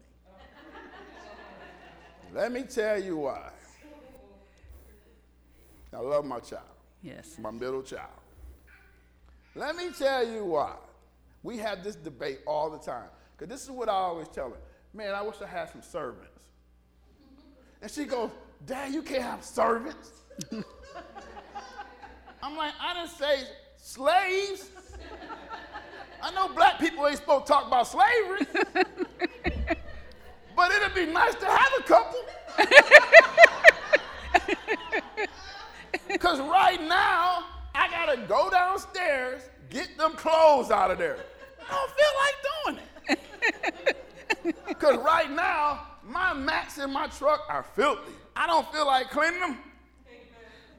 Let 2.35 2.51
me 2.51 2.63
tell 2.63 3.01
you 3.01 3.15
why. 3.15 3.49
I 5.93 5.99
love 5.99 6.25
my 6.25 6.41
child, 6.41 6.63
Yes. 7.01 7.37
my 7.39 7.49
middle 7.49 7.81
child. 7.81 8.09
Let 9.55 9.77
me 9.77 9.91
tell 9.97 10.27
you 10.27 10.43
why. 10.43 10.73
We 11.43 11.57
have 11.59 11.81
this 11.81 11.95
debate 11.95 12.39
all 12.45 12.69
the 12.69 12.77
time. 12.77 13.07
Because 13.37 13.49
this 13.49 13.63
is 13.63 13.71
what 13.71 13.87
I 13.87 13.93
always 13.93 14.27
tell 14.27 14.49
her. 14.49 14.57
Man, 14.93 15.15
I 15.15 15.21
wish 15.21 15.35
I 15.41 15.47
had 15.47 15.69
some 15.69 15.81
servants. 15.81 16.43
And 17.81 17.89
she 17.89 18.03
goes, 18.03 18.31
Dad, 18.65 18.93
you 18.93 19.01
can't 19.01 19.23
have 19.23 19.41
servants. 19.41 20.11
I'm 22.43 22.57
like, 22.57 22.73
I 22.81 22.95
didn't 22.95 23.11
say 23.17 23.43
slaves. 23.77 24.71
I 26.21 26.31
know 26.33 26.49
black 26.49 26.79
people 26.79 27.07
ain't 27.07 27.15
supposed 27.15 27.45
to 27.45 27.53
talk 27.53 27.67
about 27.67 27.87
slavery. 27.87 28.45
but 30.55 30.71
it'd 30.71 30.93
be 30.93 31.05
nice 31.05 31.35
to 31.35 31.45
have 31.45 31.71
a 31.79 31.83
couple. 31.83 32.19
Because 36.07 36.39
right 36.39 36.81
now, 36.81 37.45
I 37.73 37.89
gotta 37.89 38.17
go 38.27 38.49
downstairs, 38.49 39.41
get 39.69 39.97
them 39.97 40.13
clothes 40.13 40.71
out 40.71 40.91
of 40.91 40.97
there. 40.97 41.17
I 41.67 41.73
don't 41.73 41.91
feel 41.91 42.13
like 42.23 42.35
doing 42.63 42.79
it. 43.09 44.65
Because 44.67 44.97
right 44.97 45.29
now, 45.31 45.87
my 46.03 46.33
mats 46.33 46.77
in 46.77 46.91
my 46.91 47.07
truck 47.07 47.41
are 47.49 47.63
filthy. 47.63 48.13
I 48.35 48.47
don't 48.47 48.71
feel 48.71 48.85
like 48.85 49.09
cleaning 49.09 49.39
them. 49.39 49.57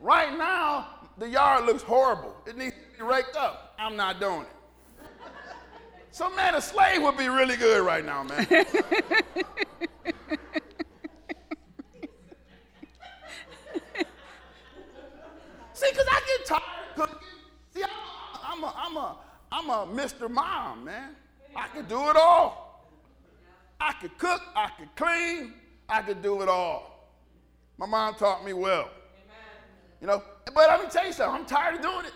Right 0.01 0.37
now, 0.37 0.89
the 1.19 1.29
yard 1.29 1.65
looks 1.67 1.83
horrible. 1.83 2.37
It 2.47 2.57
needs 2.57 2.75
to 2.75 2.99
be 2.99 3.05
raked 3.05 3.37
up. 3.37 3.75
I'm 3.79 3.97
not 3.97 4.21
doing 4.21 4.43
it. 4.43 4.56
So, 6.17 6.35
man, 6.35 6.55
a 6.55 6.63
slave 6.63 7.03
would 7.03 7.19
be 7.19 7.29
really 7.29 7.59
good 7.59 7.85
right 7.85 8.03
now, 8.03 8.23
man. 8.23 8.39
See, 8.49 8.57
because 15.91 16.07
I 16.11 16.23
get 16.27 16.47
tired 16.47 16.63
of 16.89 16.95
cooking. 16.97 17.19
See, 17.75 17.83
I'm 17.85 17.91
a, 17.91 18.41
I'm 18.49 18.65
a, 18.65 18.75
I'm 18.79 18.97
a, 18.97 19.19
I'm 19.53 19.69
a 19.69 19.87
Mr. 19.95 20.31
Mom, 20.31 20.87
man. 20.87 21.15
I 21.55 21.69
could 21.69 21.87
do 21.87 22.09
it 22.09 22.17
all. 22.17 22.89
I 23.79 23.93
could 24.01 24.17
cook, 24.17 24.41
I 24.55 24.71
could 24.71 24.97
clean, 24.97 25.53
I 25.87 26.01
could 26.01 26.23
do 26.23 26.41
it 26.41 26.49
all. 26.49 27.11
My 27.77 27.85
mom 27.85 28.15
taught 28.15 28.43
me 28.43 28.55
well. 28.55 28.89
You 30.01 30.07
know, 30.07 30.23
but 30.47 30.55
let 30.57 30.83
me 30.83 30.89
tell 30.89 31.05
you 31.05 31.13
something, 31.13 31.43
I'm 31.43 31.47
tired 31.47 31.75
of 31.75 31.83
doing 31.83 32.07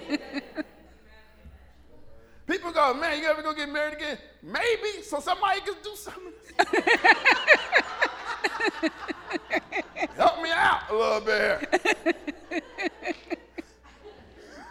it. 0.00 0.64
People 2.52 2.70
go, 2.70 2.92
man, 2.92 3.18
you 3.18 3.26
ever 3.26 3.40
go 3.40 3.54
get 3.54 3.70
married 3.70 3.94
again? 3.94 4.18
Maybe, 4.42 5.00
so 5.02 5.20
somebody 5.20 5.62
can 5.62 5.72
do 5.82 5.96
something. 5.96 6.34
Help 10.18 10.42
me 10.42 10.50
out 10.50 10.82
a 10.90 10.94
little 10.94 11.22
bit 11.22 11.40
here. 11.40 11.62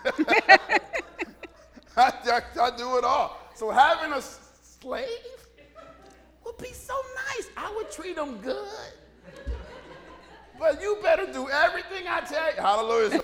I, 1.98 1.98
I, 1.98 2.42
I 2.62 2.78
do 2.78 3.00
it 3.00 3.04
all. 3.04 3.40
So 3.56 3.72
having 3.72 4.14
a 4.14 4.22
slave 4.22 5.08
would 6.46 6.60
be 6.60 6.74
so 6.74 6.94
nice. 7.16 7.50
I 7.58 7.74
would 7.76 7.92
treat 7.92 8.16
them 8.16 8.38
good. 8.44 8.70
But 10.60 10.80
you 10.80 11.00
better 11.02 11.26
do 11.34 11.50
everything 11.50 12.06
I 12.08 12.22
tell 12.22 12.54
you. 12.54 12.62
Hallelujah. 12.62 13.24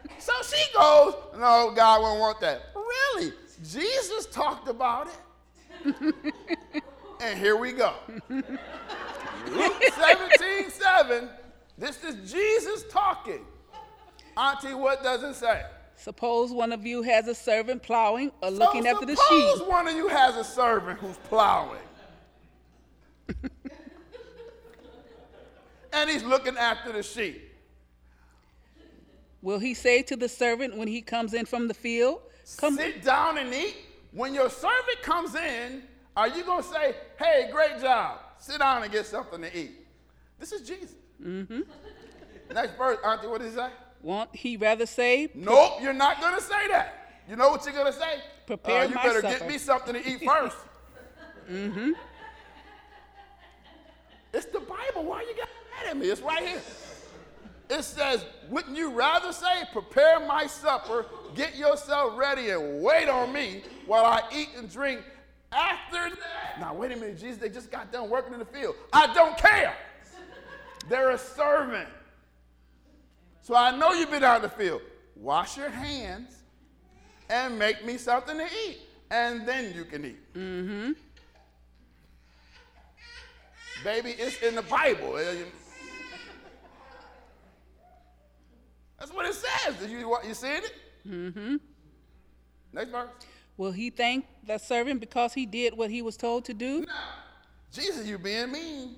somebody. 0.18 0.46
so 0.46 0.56
she 0.56 0.64
goes, 0.74 1.14
No, 1.38 1.72
God 1.74 2.02
won't 2.02 2.20
want 2.20 2.40
that. 2.40 2.62
Really? 2.74 3.32
Jesus 3.64 4.26
talked 4.26 4.68
about 4.68 5.08
it. 5.08 5.94
and 7.20 7.38
here 7.38 7.56
we 7.56 7.72
go. 7.72 7.94
Luke 8.28 9.82
17, 9.94 10.70
7. 10.70 11.28
This 11.78 12.02
is 12.04 12.30
Jesus 12.30 12.84
talking. 12.90 13.44
Auntie, 14.36 14.74
what 14.74 15.02
does 15.02 15.22
it 15.22 15.34
say? 15.34 15.64
Suppose 15.96 16.52
one 16.52 16.72
of 16.72 16.84
you 16.84 17.02
has 17.02 17.26
a 17.26 17.34
servant 17.34 17.82
plowing 17.82 18.30
or 18.42 18.50
looking 18.50 18.86
after 18.86 19.06
the 19.06 19.16
sheep. 19.16 19.22
suppose 19.22 19.58
sheep. 19.58 19.68
one 19.68 19.88
of 19.88 19.96
you 19.96 20.08
has 20.08 20.36
a 20.36 20.44
servant 20.44 21.00
who's 21.00 21.16
plowing. 21.28 21.80
and 25.92 26.10
he's 26.10 26.22
looking 26.22 26.56
after 26.58 26.92
the 26.92 27.02
sheep. 27.02 27.45
Will 29.46 29.60
he 29.60 29.74
say 29.74 30.02
to 30.02 30.16
the 30.16 30.28
servant 30.28 30.76
when 30.76 30.88
he 30.88 31.00
comes 31.00 31.32
in 31.32 31.46
from 31.46 31.68
the 31.68 31.74
field, 31.74 32.18
Come, 32.56 32.74
Sit 32.74 33.04
down 33.04 33.38
and 33.38 33.54
eat. 33.54 33.76
When 34.10 34.34
your 34.34 34.50
servant 34.50 35.02
comes 35.02 35.36
in, 35.36 35.84
are 36.16 36.26
you 36.26 36.42
going 36.42 36.64
to 36.64 36.68
say, 36.68 36.96
hey, 37.16 37.48
great 37.52 37.80
job, 37.80 38.18
sit 38.38 38.58
down 38.58 38.82
and 38.82 38.90
get 38.90 39.06
something 39.06 39.40
to 39.42 39.56
eat? 39.56 39.86
This 40.40 40.50
is 40.50 40.66
Jesus. 40.66 40.96
Mm-hmm. 41.24 41.60
Next 42.52 42.76
verse, 42.76 42.98
Auntie, 43.04 43.28
what 43.28 43.40
did 43.40 43.50
he 43.50 43.56
say? 43.56 43.68
won't 44.02 44.34
he 44.34 44.56
rather 44.56 44.84
say, 44.84 45.28
Nope, 45.32 45.80
you're 45.80 45.92
not 45.92 46.20
going 46.20 46.34
to 46.34 46.42
say 46.42 46.66
that. 46.72 47.20
You 47.30 47.36
know 47.36 47.50
what 47.50 47.64
you're 47.64 47.74
going 47.74 47.92
to 47.92 47.96
say? 47.96 48.18
Prepare 48.48 48.82
Uh, 48.82 48.88
you 48.88 48.94
better 48.96 49.20
supper. 49.20 49.38
get 49.38 49.48
me 49.48 49.58
something 49.58 49.94
to 49.94 50.10
eat 50.10 50.22
1st 50.22 50.52
mm-hmm. 51.52 51.90
It's 54.34 54.46
the 54.46 54.58
Bible. 54.58 55.04
Why 55.04 55.18
are 55.18 55.22
you 55.22 55.36
got 55.36 55.48
mad 55.70 55.90
at 55.90 55.96
me? 55.96 56.08
It's 56.08 56.20
right 56.20 56.44
here. 56.44 56.62
It 57.68 57.82
says, 57.82 58.24
wouldn't 58.48 58.76
you 58.76 58.90
rather 58.90 59.32
say, 59.32 59.64
prepare 59.72 60.20
my 60.20 60.46
supper, 60.46 61.06
get 61.34 61.56
yourself 61.56 62.16
ready 62.16 62.50
and 62.50 62.80
wait 62.80 63.08
on 63.08 63.32
me 63.32 63.62
while 63.86 64.04
I 64.04 64.22
eat 64.32 64.50
and 64.56 64.70
drink 64.70 65.02
after 65.50 66.10
that? 66.10 66.60
Now, 66.60 66.74
wait 66.74 66.92
a 66.92 66.96
minute, 66.96 67.18
Jesus, 67.18 67.38
they 67.38 67.48
just 67.48 67.72
got 67.72 67.90
done 67.90 68.08
working 68.08 68.32
in 68.32 68.38
the 68.38 68.44
field. 68.44 68.76
I 68.92 69.12
don't 69.12 69.36
care. 69.36 69.74
They're 70.88 71.10
a 71.10 71.18
servant. 71.18 71.88
So 73.42 73.56
I 73.56 73.76
know 73.76 73.92
you've 73.92 74.10
been 74.10 74.22
out 74.22 74.36
in 74.36 74.42
the 74.42 74.48
field. 74.48 74.82
Wash 75.16 75.56
your 75.56 75.70
hands 75.70 76.36
and 77.28 77.58
make 77.58 77.84
me 77.84 77.96
something 77.98 78.36
to 78.38 78.44
eat, 78.44 78.78
and 79.10 79.46
then 79.46 79.74
you 79.74 79.84
can 79.84 80.04
eat. 80.04 80.34
Mm-hmm. 80.34 80.92
Baby, 83.82 84.10
it's 84.10 84.40
in 84.42 84.54
the 84.54 84.62
Bible. 84.62 85.16
Uh, 88.95 88.95
That's 89.06 89.16
what 89.16 89.26
it 89.26 89.34
says. 89.34 89.76
Did 89.76 89.90
you 89.90 90.18
you 90.26 90.34
seeing 90.34 90.62
it? 90.64 90.74
Mm-hmm. 91.08 91.56
Next 92.72 92.90
verse. 92.90 93.08
Will 93.56 93.70
he 93.70 93.90
thank 93.90 94.26
the 94.44 94.58
servant 94.58 94.98
because 94.98 95.32
he 95.32 95.46
did 95.46 95.76
what 95.76 95.90
he 95.90 96.02
was 96.02 96.16
told 96.16 96.44
to 96.46 96.54
do? 96.54 96.80
Now, 96.80 96.94
Jesus, 97.72 98.04
you 98.06 98.18
being 98.18 98.50
mean. 98.50 98.96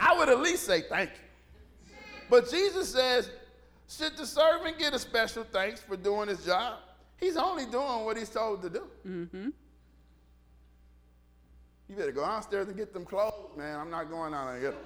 I 0.00 0.18
would 0.18 0.28
at 0.28 0.40
least 0.40 0.64
say 0.64 0.82
thank 0.82 1.10
you. 1.10 1.94
But 2.28 2.50
Jesus 2.50 2.92
says, 2.92 3.30
should 3.88 4.16
the 4.16 4.26
servant 4.26 4.78
get 4.78 4.92
a 4.94 4.98
special 4.98 5.44
thanks 5.44 5.80
for 5.80 5.96
doing 5.96 6.28
his 6.28 6.44
job? 6.44 6.78
He's 7.18 7.36
only 7.36 7.66
doing 7.66 8.04
what 8.04 8.16
he's 8.16 8.30
told 8.30 8.62
to 8.62 8.70
do. 8.70 8.82
Mm-hmm. 9.06 9.48
You 11.88 11.96
better 11.96 12.12
go 12.12 12.22
downstairs 12.22 12.66
and 12.66 12.76
get 12.76 12.92
them 12.92 13.04
clothes, 13.04 13.56
man. 13.56 13.78
I'm 13.78 13.90
not 13.90 14.10
going 14.10 14.34
out 14.34 14.46
there 14.46 14.54
and 14.54 14.62
get 14.62 14.72
them. 14.72 14.82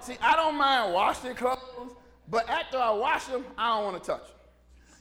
See, 0.00 0.16
I 0.20 0.34
don't 0.34 0.56
mind 0.56 0.92
washing 0.92 1.34
clothes, 1.36 1.94
but 2.30 2.48
after 2.48 2.78
I 2.78 2.90
wash 2.90 3.26
them, 3.26 3.44
I 3.56 3.76
don't 3.76 3.84
want 3.84 4.02
to 4.02 4.10
touch 4.10 4.26
them. 4.26 4.36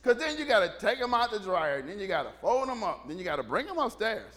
Because 0.02 0.22
then 0.22 0.38
you 0.38 0.46
got 0.46 0.60
to 0.60 0.86
take 0.86 1.00
them 1.00 1.14
out 1.14 1.32
the 1.32 1.40
dryer, 1.40 1.78
and 1.78 1.90
then 1.90 2.00
you 2.00 2.08
got 2.08 2.24
to 2.24 2.32
fold 2.40 2.70
them 2.70 2.84
up, 2.84 3.08
then 3.08 3.18
you 3.18 3.24
got 3.24 3.38
to 3.38 3.44
bring 3.44 3.66
them 3.66 3.78
upstairs. 3.78 4.34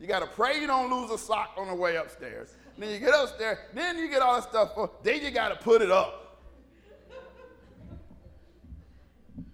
You 0.00 0.06
got 0.06 0.20
to 0.20 0.26
pray 0.26 0.60
you 0.60 0.66
don't 0.66 0.90
lose 0.90 1.10
a 1.10 1.18
sock 1.18 1.54
on 1.56 1.68
the 1.68 1.74
way 1.74 1.96
upstairs. 1.96 2.54
Then 2.78 2.90
you 2.90 2.98
get 2.98 3.14
upstairs, 3.14 3.58
then 3.72 3.98
you 3.98 4.08
get 4.08 4.22
all 4.22 4.34
that 4.34 4.48
stuff, 4.48 4.76
up, 4.76 5.04
then 5.04 5.22
you 5.22 5.30
got 5.30 5.48
to 5.48 5.56
put 5.56 5.82
it 5.82 5.90
up. 5.90 6.38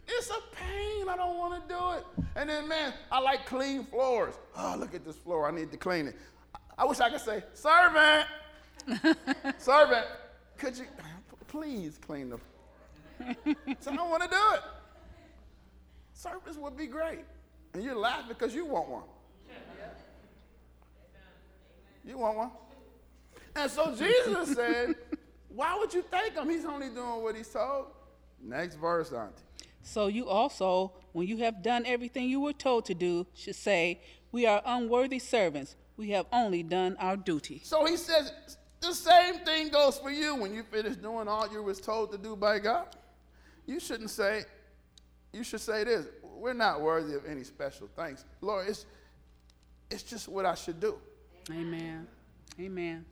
It's 0.07 0.29
a 0.31 0.57
pain. 0.57 1.09
I 1.09 1.17
don't 1.17 1.39
want 1.39 1.69
to 1.69 1.75
do 1.75 1.91
it. 1.91 2.27
And 2.37 2.51
then, 2.51 2.69
man, 2.69 2.93
I 3.11 3.21
like 3.21 3.47
clean 3.47 3.85
floors. 3.85 4.35
Oh, 4.57 4.77
look 4.79 4.95
at 4.95 5.05
this 5.05 5.17
floor. 5.17 5.49
I 5.49 5.51
need 5.51 5.71
to 5.71 5.77
clean 5.77 6.09
it. 6.09 6.17
I 6.77 6.85
wish 6.85 7.01
I 7.01 7.11
could 7.11 7.21
say, 7.21 7.43
servant, 7.53 8.27
servant, 9.59 10.07
could 10.57 10.77
you 10.79 10.85
please 11.49 11.99
clean 11.99 12.31
the 12.31 12.39
floor? 12.39 12.50
so 13.81 13.93
I 13.93 13.97
don't 13.97 14.11
want 14.11 14.23
to 14.23 14.29
do 14.29 14.55
it. 14.55 14.61
Service 16.13 16.57
would 16.57 16.77
be 16.77 16.87
great. 16.87 17.25
And 17.75 17.83
you're 17.83 17.97
laughing 17.97 18.27
because 18.29 18.55
you 18.55 18.67
want 18.67 18.89
one. 18.89 19.03
You 22.05 22.19
want 22.19 22.37
one? 22.37 22.51
And 23.55 23.71
so 23.71 23.95
Jesus 23.95 24.55
said, 24.55 24.95
Why 25.49 25.77
would 25.79 25.93
you 25.93 26.03
thank 26.03 26.35
him? 26.35 26.49
He's 26.49 26.65
only 26.65 26.89
doing 26.89 27.23
what 27.23 27.37
he's 27.37 27.49
told. 27.49 27.87
Next 28.43 28.77
verse, 28.77 29.13
Auntie. 29.13 29.35
So 29.83 30.07
you 30.07 30.29
also, 30.29 30.93
when 31.13 31.27
you 31.27 31.39
have 31.39 31.63
done 31.63 31.85
everything 31.87 32.29
you 32.29 32.41
were 32.41 32.53
told 32.53 32.85
to 32.87 32.95
do, 32.95 33.27
should 33.35 33.57
say, 33.57 34.01
We 34.33 34.47
are 34.47 34.63
unworthy 34.65 35.19
servants. 35.19 35.77
We 35.97 36.11
have 36.11 36.27
only 36.33 36.63
done 36.63 36.97
our 36.99 37.17
duty. 37.17 37.61
So 37.63 37.85
he 37.85 37.97
says, 37.99 38.33
the 38.81 38.95
same 38.95 39.41
thing 39.41 39.69
goes 39.69 39.99
for 39.99 40.11
you 40.11 40.35
when 40.35 40.55
you 40.55 40.63
finish 40.63 40.97
doing 40.97 41.29
all 41.29 41.47
you 41.53 41.63
was 41.63 41.81
told 41.81 42.13
to 42.13 42.19
do 42.19 42.35
by 42.35 42.59
God. 42.59 42.87
You 43.71 43.79
shouldn't 43.79 44.11
say, 44.11 44.43
you 45.33 45.45
should 45.45 45.61
say 45.61 45.85
this, 45.85 46.05
we're 46.25 46.55
not 46.55 46.81
worthy 46.81 47.15
of 47.15 47.25
any 47.25 47.45
special 47.45 47.89
thanks. 47.95 48.25
Lord, 48.41 48.67
it's, 48.69 48.85
it's 49.89 50.03
just 50.03 50.27
what 50.27 50.45
I 50.45 50.57
should 50.57 50.81
do. 50.81 50.97
Amen. 51.53 52.09
Amen. 52.59 53.05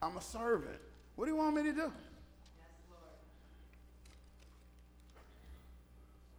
I'm 0.00 0.16
a 0.16 0.20
servant. 0.20 0.78
What 1.16 1.24
do 1.24 1.32
you 1.32 1.36
want 1.36 1.56
me 1.56 1.64
to 1.64 1.72
do? 1.72 1.92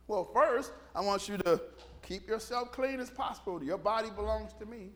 Well, 0.07 0.23
first, 0.33 0.71
I 0.95 1.01
want 1.01 1.27
you 1.27 1.37
to 1.39 1.59
keep 2.01 2.29
yourself 2.29 2.71
clean 2.71 3.01
as 3.01 3.09
possible. 3.09 3.61
Your 3.61 3.77
body 3.77 4.09
belongs 4.09 4.53
to 4.53 4.65
me. 4.65 4.91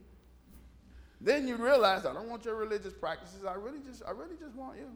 Then 1.23 1.47
you 1.47 1.55
realize 1.55 2.05
I 2.05 2.13
don't 2.13 2.27
want 2.27 2.43
your 2.43 2.55
religious 2.55 2.93
practices. 2.93 3.45
I 3.47 3.53
really 3.53 3.79
just, 3.79 4.03
I 4.05 4.11
really 4.11 4.35
just 4.37 4.55
want 4.55 4.77
you. 4.77 4.87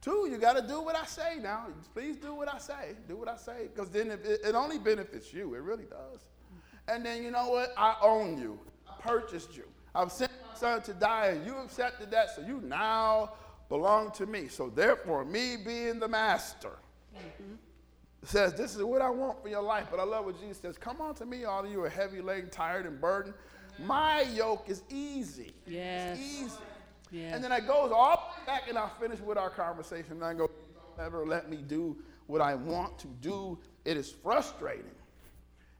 Two, 0.00 0.28
you 0.30 0.36
got 0.36 0.54
to 0.54 0.66
do 0.66 0.82
what 0.82 0.96
I 0.96 1.04
say 1.04 1.38
now. 1.40 1.66
Please 1.94 2.16
do 2.16 2.34
what 2.34 2.52
I 2.52 2.58
say. 2.58 2.96
Do 3.08 3.16
what 3.16 3.28
I 3.28 3.36
say, 3.36 3.68
because 3.72 3.88
then 3.90 4.10
it, 4.10 4.20
it 4.24 4.54
only 4.54 4.78
benefits 4.78 5.32
you. 5.32 5.54
It 5.54 5.62
really 5.62 5.84
does. 5.84 6.24
And 6.88 7.06
then 7.06 7.22
you 7.22 7.30
know 7.30 7.48
what? 7.50 7.72
I 7.76 7.94
own 8.02 8.38
you. 8.38 8.58
I 8.88 9.00
purchased 9.00 9.56
you. 9.56 9.64
I've 9.94 10.10
sent 10.10 10.32
my 10.48 10.58
son 10.58 10.82
to 10.82 10.94
die, 10.94 11.26
and 11.28 11.46
you 11.46 11.56
accepted 11.58 12.10
that, 12.10 12.30
so 12.34 12.42
you 12.42 12.60
now 12.64 13.34
belong 13.68 14.10
to 14.12 14.26
me. 14.26 14.48
So 14.48 14.70
therefore, 14.70 15.24
me 15.24 15.56
being 15.56 16.00
the 16.00 16.08
master 16.08 16.72
says, 18.24 18.54
This 18.54 18.74
is 18.74 18.82
what 18.82 19.02
I 19.02 19.10
want 19.10 19.42
for 19.42 19.48
your 19.48 19.62
life. 19.62 19.86
But 19.90 20.00
I 20.00 20.04
love 20.04 20.24
what 20.24 20.40
Jesus 20.40 20.58
says. 20.58 20.76
Come 20.76 21.00
on 21.00 21.14
to 21.16 21.26
me, 21.26 21.44
all 21.44 21.64
of 21.64 21.70
you 21.70 21.82
are 21.82 21.88
heavy 21.88 22.20
laden, 22.20 22.50
tired, 22.50 22.86
and 22.86 23.00
burdened. 23.00 23.34
My 23.84 24.22
yoke 24.22 24.68
is 24.68 24.82
easy. 24.88 25.52
Yes. 25.66 26.18
It's 26.18 26.42
easy. 26.42 26.50
Yes. 27.10 27.34
And 27.34 27.42
then 27.42 27.52
I 27.52 27.60
goes 27.60 27.90
all 27.92 28.34
back, 28.46 28.68
and 28.68 28.76
I 28.76 28.88
finish 29.00 29.20
with 29.20 29.38
our 29.38 29.50
conversation. 29.50 30.12
And 30.12 30.24
I 30.24 30.34
go, 30.34 30.50
Don't 30.96 31.06
ever 31.06 31.24
let 31.24 31.48
me 31.48 31.58
do 31.58 31.96
what 32.26 32.40
I 32.40 32.54
want 32.54 32.98
to 33.00 33.06
do. 33.20 33.58
It 33.84 33.96
is 33.96 34.10
frustrating. 34.10 34.90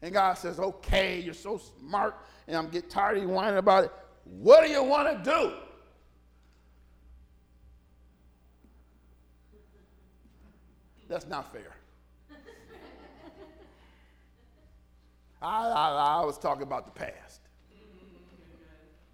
And 0.01 0.12
God 0.12 0.34
says, 0.34 0.59
Okay, 0.59 1.20
you're 1.20 1.34
so 1.34 1.59
smart, 1.59 2.16
and 2.46 2.57
I'm 2.57 2.68
getting 2.68 2.88
tired 2.88 3.18
of 3.18 3.24
you 3.24 3.28
whining 3.28 3.59
about 3.59 3.84
it. 3.84 3.92
What 4.24 4.64
do 4.64 4.70
you 4.70 4.82
want 4.82 5.24
to 5.24 5.30
do? 5.30 5.53
That's 11.09 11.26
not 11.26 11.53
fair. 11.53 11.74
I, 15.42 15.68
I, 15.68 16.20
I 16.20 16.24
was 16.24 16.38
talking 16.38 16.62
about 16.62 16.84
the 16.84 16.92
past. 16.92 17.47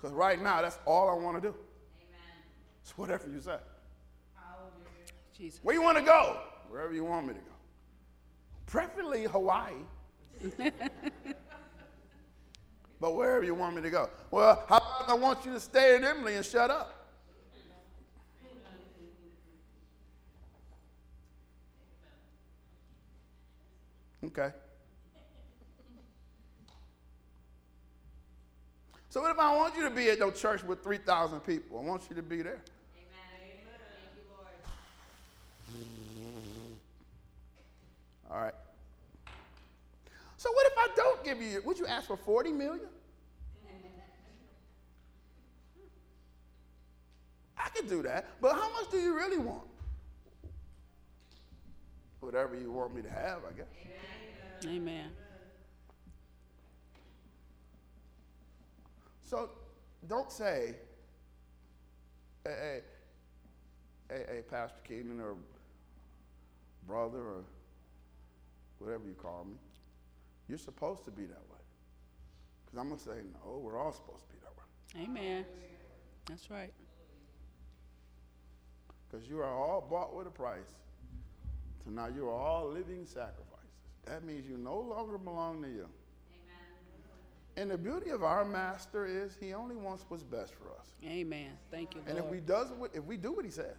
Because 0.05 0.19
right 0.19 0.43
now, 0.43 0.61
that's 0.61 0.79
all 0.85 1.09
I 1.09 1.15
want 1.15 1.39
to 1.39 1.41
do. 1.41 1.49
Amen. 1.49 2.43
It's 2.83 2.99
whatever 2.99 3.27
you 3.27 3.41
say. 3.41 3.57
Jesus. 5.35 5.61
Where 5.63 5.75
you 5.75 5.81
want 5.81 5.97
to 5.97 6.05
go? 6.05 6.41
Wherever 6.69 6.93
you 6.93 7.05
want 7.05 7.27
me 7.27 7.33
to 7.33 7.41
go. 7.41 7.47
Preferably 8.67 9.25
Hawaii. 9.25 9.73
but 13.01 13.17
wherever 13.17 13.45
you 13.45 13.55
want 13.55 13.77
me 13.77 13.81
to 13.81 13.89
go. 13.89 14.11
Well, 14.31 14.63
how 14.69 14.77
about 14.77 15.09
I 15.09 15.15
want 15.15 15.47
you 15.47 15.55
to 15.55 15.61
stay 15.61 15.97
in 15.97 16.05
Imlay 16.05 16.37
and 16.37 16.45
shut 16.45 16.71
up? 16.71 17.09
Okay. 24.23 24.51
So 29.15 29.23
what 29.23 29.31
if 29.31 29.39
I 29.39 29.57
want 29.57 29.77
you 29.77 29.85
to 29.85 29.91
be 29.91 30.11
at 30.11 30.19
no 30.19 30.33
church 30.33 30.65
with 30.65 30.83
3,000 30.83 31.39
people? 31.43 31.79
I 31.79 31.83
want 31.85 32.03
you 32.11 32.17
to 32.17 32.23
be 32.23 32.43
there. 32.43 32.61
Amen. 35.71 35.87
All 38.29 38.41
right. 38.41 38.55
So 40.37 40.51
what 40.51 40.67
if 40.67 40.73
I 40.77 40.89
don't 40.97 41.23
give 41.23 41.41
you? 41.41 41.62
Would 41.65 41.79
you 41.79 41.87
ask 41.87 42.09
for 42.09 42.17
40 42.17 42.51
million? 42.51 42.89
I 47.57 47.69
could 47.69 47.89
do 47.89 48.03
that, 48.03 48.27
but 48.41 48.55
how 48.55 48.69
much 48.73 48.91
do 48.91 48.97
you 48.99 49.15
really 49.15 49.39
want? 49.39 49.62
Whatever 52.19 52.57
you 52.57 52.73
want 52.73 52.97
me 52.97 53.03
to 53.03 53.11
have, 53.11 53.43
I 53.49 53.53
guess. 53.57 53.69
Amen. 54.67 55.12
So 59.35 59.51
don't 60.07 60.30
say, 60.30 60.76
hey, 62.45 62.55
hey, 62.57 62.80
hey, 64.09 64.24
hey 64.28 64.43
Pastor 64.49 64.78
Keenan 64.87 65.20
or 65.20 65.35
brother 66.87 67.18
or 67.18 67.45
whatever 68.78 69.03
you 69.09 69.14
call 69.14 69.45
me. 69.45 69.57
You're 70.49 70.57
supposed 70.57 71.05
to 71.07 71.11
be 71.11 71.24
that 71.24 71.43
way. 71.51 71.59
Because 72.64 72.78
I'm 72.78 72.87
going 72.87 73.01
to 73.01 73.05
say, 73.05 73.26
no, 73.45 73.59
we're 73.59 73.76
all 73.76 73.91
supposed 73.91 74.22
to 74.22 74.28
be 74.28 74.39
that 74.41 74.55
way. 74.57 75.05
Amen. 75.05 75.45
That's 76.28 76.49
right. 76.49 76.72
Because 79.11 79.28
you 79.28 79.41
are 79.41 79.53
all 79.53 79.85
bought 79.91 80.14
with 80.14 80.28
a 80.28 80.30
price. 80.30 80.76
So 81.85 81.91
now 81.91 82.07
you 82.07 82.28
are 82.28 82.39
all 82.41 82.68
living 82.68 83.05
sacrifices. 83.05 83.51
That 84.05 84.22
means 84.22 84.47
you 84.49 84.59
no 84.59 84.78
longer 84.78 85.18
belong 85.18 85.61
to 85.62 85.68
you. 85.68 85.89
And 87.57 87.71
the 87.71 87.79
beauty 87.79 88.11
of 88.11 88.25
our 88.25 88.45
master 88.45 89.07
is 89.07 89.37
he 89.41 89.55
only 89.55 89.77
wants 89.77 90.05
what's 90.09 90.25
best 90.25 90.53
for 90.55 90.71
us. 90.79 90.89
Amen. 91.05 91.51
Thank 91.71 91.95
you, 91.95 92.01
And 92.07 92.19
if 92.19 92.25
we 92.27 92.41
does 92.41 92.73
what, 92.73 92.91
if 92.95 93.05
we 93.05 93.17
do 93.17 93.33
what 93.33 93.45
he 93.45 93.51
says, 93.51 93.77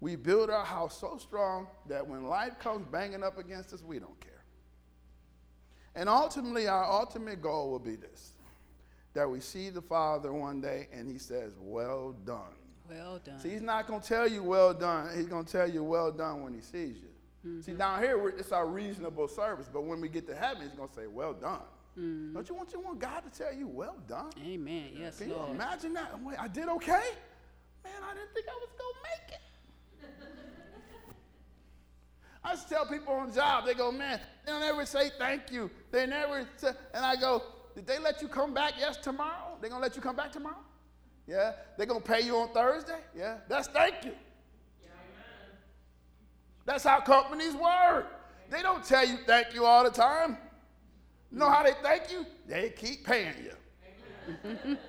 we 0.00 0.14
build 0.14 0.50
our 0.50 0.64
house 0.64 1.00
so 1.00 1.18
strong 1.18 1.66
that 1.88 2.06
when 2.06 2.24
life 2.24 2.58
comes 2.60 2.86
banging 2.86 3.24
up 3.24 3.36
against 3.38 3.72
us, 3.72 3.82
we 3.82 3.98
don't 3.98 4.18
care. 4.20 4.44
And 5.96 6.08
ultimately, 6.08 6.68
our 6.68 6.84
ultimate 6.84 7.42
goal 7.42 7.70
will 7.70 7.80
be 7.80 7.96
this: 7.96 8.34
that 9.14 9.28
we 9.28 9.40
see 9.40 9.70
the 9.70 9.82
Father 9.82 10.32
one 10.32 10.60
day, 10.60 10.88
and 10.92 11.10
He 11.10 11.18
says, 11.18 11.54
"Well 11.60 12.14
done." 12.24 12.54
well 12.88 13.20
done. 13.22 13.38
See, 13.40 13.50
He's 13.50 13.62
not 13.62 13.88
going 13.88 14.00
to 14.00 14.06
tell 14.06 14.28
you 14.28 14.44
"Well 14.44 14.72
done." 14.72 15.16
He's 15.16 15.26
going 15.26 15.44
to 15.44 15.50
tell 15.50 15.68
you 15.68 15.82
"Well 15.82 16.12
done" 16.12 16.44
when 16.44 16.54
He 16.54 16.60
sees 16.60 16.98
you. 16.98 17.60
See, 17.62 17.72
mm-hmm. 17.72 17.78
down 17.78 18.02
here 18.02 18.28
it's 18.28 18.52
our 18.52 18.66
reasonable 18.66 19.26
service, 19.26 19.68
but 19.72 19.82
when 19.82 20.00
we 20.00 20.08
get 20.08 20.26
to 20.28 20.36
heaven, 20.36 20.62
He's 20.62 20.72
going 20.76 20.88
to 20.88 20.94
say, 20.94 21.08
"Well 21.08 21.34
done." 21.34 21.62
Mm. 21.98 22.32
Don't 22.34 22.48
you 22.48 22.54
want 22.54 22.72
you 22.72 22.80
want 22.80 22.98
God 22.98 23.22
to 23.24 23.38
tell 23.38 23.52
you 23.52 23.66
"Well 23.66 23.96
done"? 24.06 24.30
Amen. 24.44 24.90
Yes, 24.96 25.18
Can 25.18 25.28
you 25.28 25.34
Lord. 25.34 25.50
imagine 25.50 25.92
that? 25.94 26.22
Wait, 26.22 26.38
I 26.38 26.46
did 26.46 26.68
okay? 26.68 27.10
Man, 27.82 27.92
I 28.08 28.14
didn't 28.14 28.32
think 28.34 28.46
I 28.48 28.54
was 28.54 28.68
gonna 28.78 29.00
make 29.02 29.32
it. 29.34 31.14
I 32.44 32.54
just 32.54 32.68
tell 32.68 32.86
people 32.86 33.14
on 33.14 33.32
job, 33.32 33.66
they 33.66 33.74
go, 33.74 33.90
man, 33.90 34.20
they 34.46 34.52
don't 34.52 34.62
ever 34.62 34.86
say 34.86 35.10
thank 35.18 35.50
you. 35.50 35.70
They 35.90 36.06
never 36.06 36.46
say, 36.56 36.70
and 36.94 37.04
I 37.04 37.16
go, 37.16 37.42
did 37.74 37.86
they 37.86 37.98
let 37.98 38.22
you 38.22 38.28
come 38.28 38.54
back? 38.54 38.74
Yes, 38.78 38.96
tomorrow. 38.96 39.56
They're 39.60 39.70
gonna 39.70 39.82
let 39.82 39.96
you 39.96 40.02
come 40.02 40.16
back 40.16 40.30
tomorrow? 40.30 40.62
Yeah. 41.26 41.52
They're 41.76 41.86
gonna 41.86 42.00
pay 42.00 42.20
you 42.22 42.36
on 42.36 42.48
Thursday? 42.52 43.00
Yeah. 43.16 43.38
That's 43.48 43.68
thank 43.68 44.04
you. 44.04 44.12
That's 46.64 46.84
how 46.84 47.00
companies 47.00 47.54
work. 47.54 48.06
They 48.50 48.62
don't 48.62 48.84
tell 48.84 49.06
you 49.06 49.16
thank 49.26 49.54
you 49.54 49.64
all 49.64 49.84
the 49.84 49.90
time. 49.90 50.36
You 51.30 51.38
know 51.38 51.50
how 51.50 51.62
they 51.62 51.74
thank 51.82 52.10
you? 52.10 52.24
They 52.46 52.70
keep 52.70 53.04
paying 53.04 53.34
you. 53.42 54.76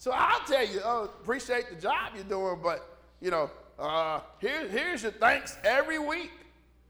So 0.00 0.12
I'll 0.14 0.40
tell 0.46 0.66
you, 0.66 0.80
oh, 0.82 1.10
appreciate 1.20 1.68
the 1.68 1.76
job 1.76 2.12
you're 2.14 2.24
doing, 2.24 2.60
but 2.62 2.96
you 3.20 3.30
know, 3.30 3.50
uh, 3.78 4.20
here, 4.40 4.66
here's 4.66 5.02
your 5.02 5.12
thanks 5.12 5.58
every 5.62 5.98
week. 5.98 6.30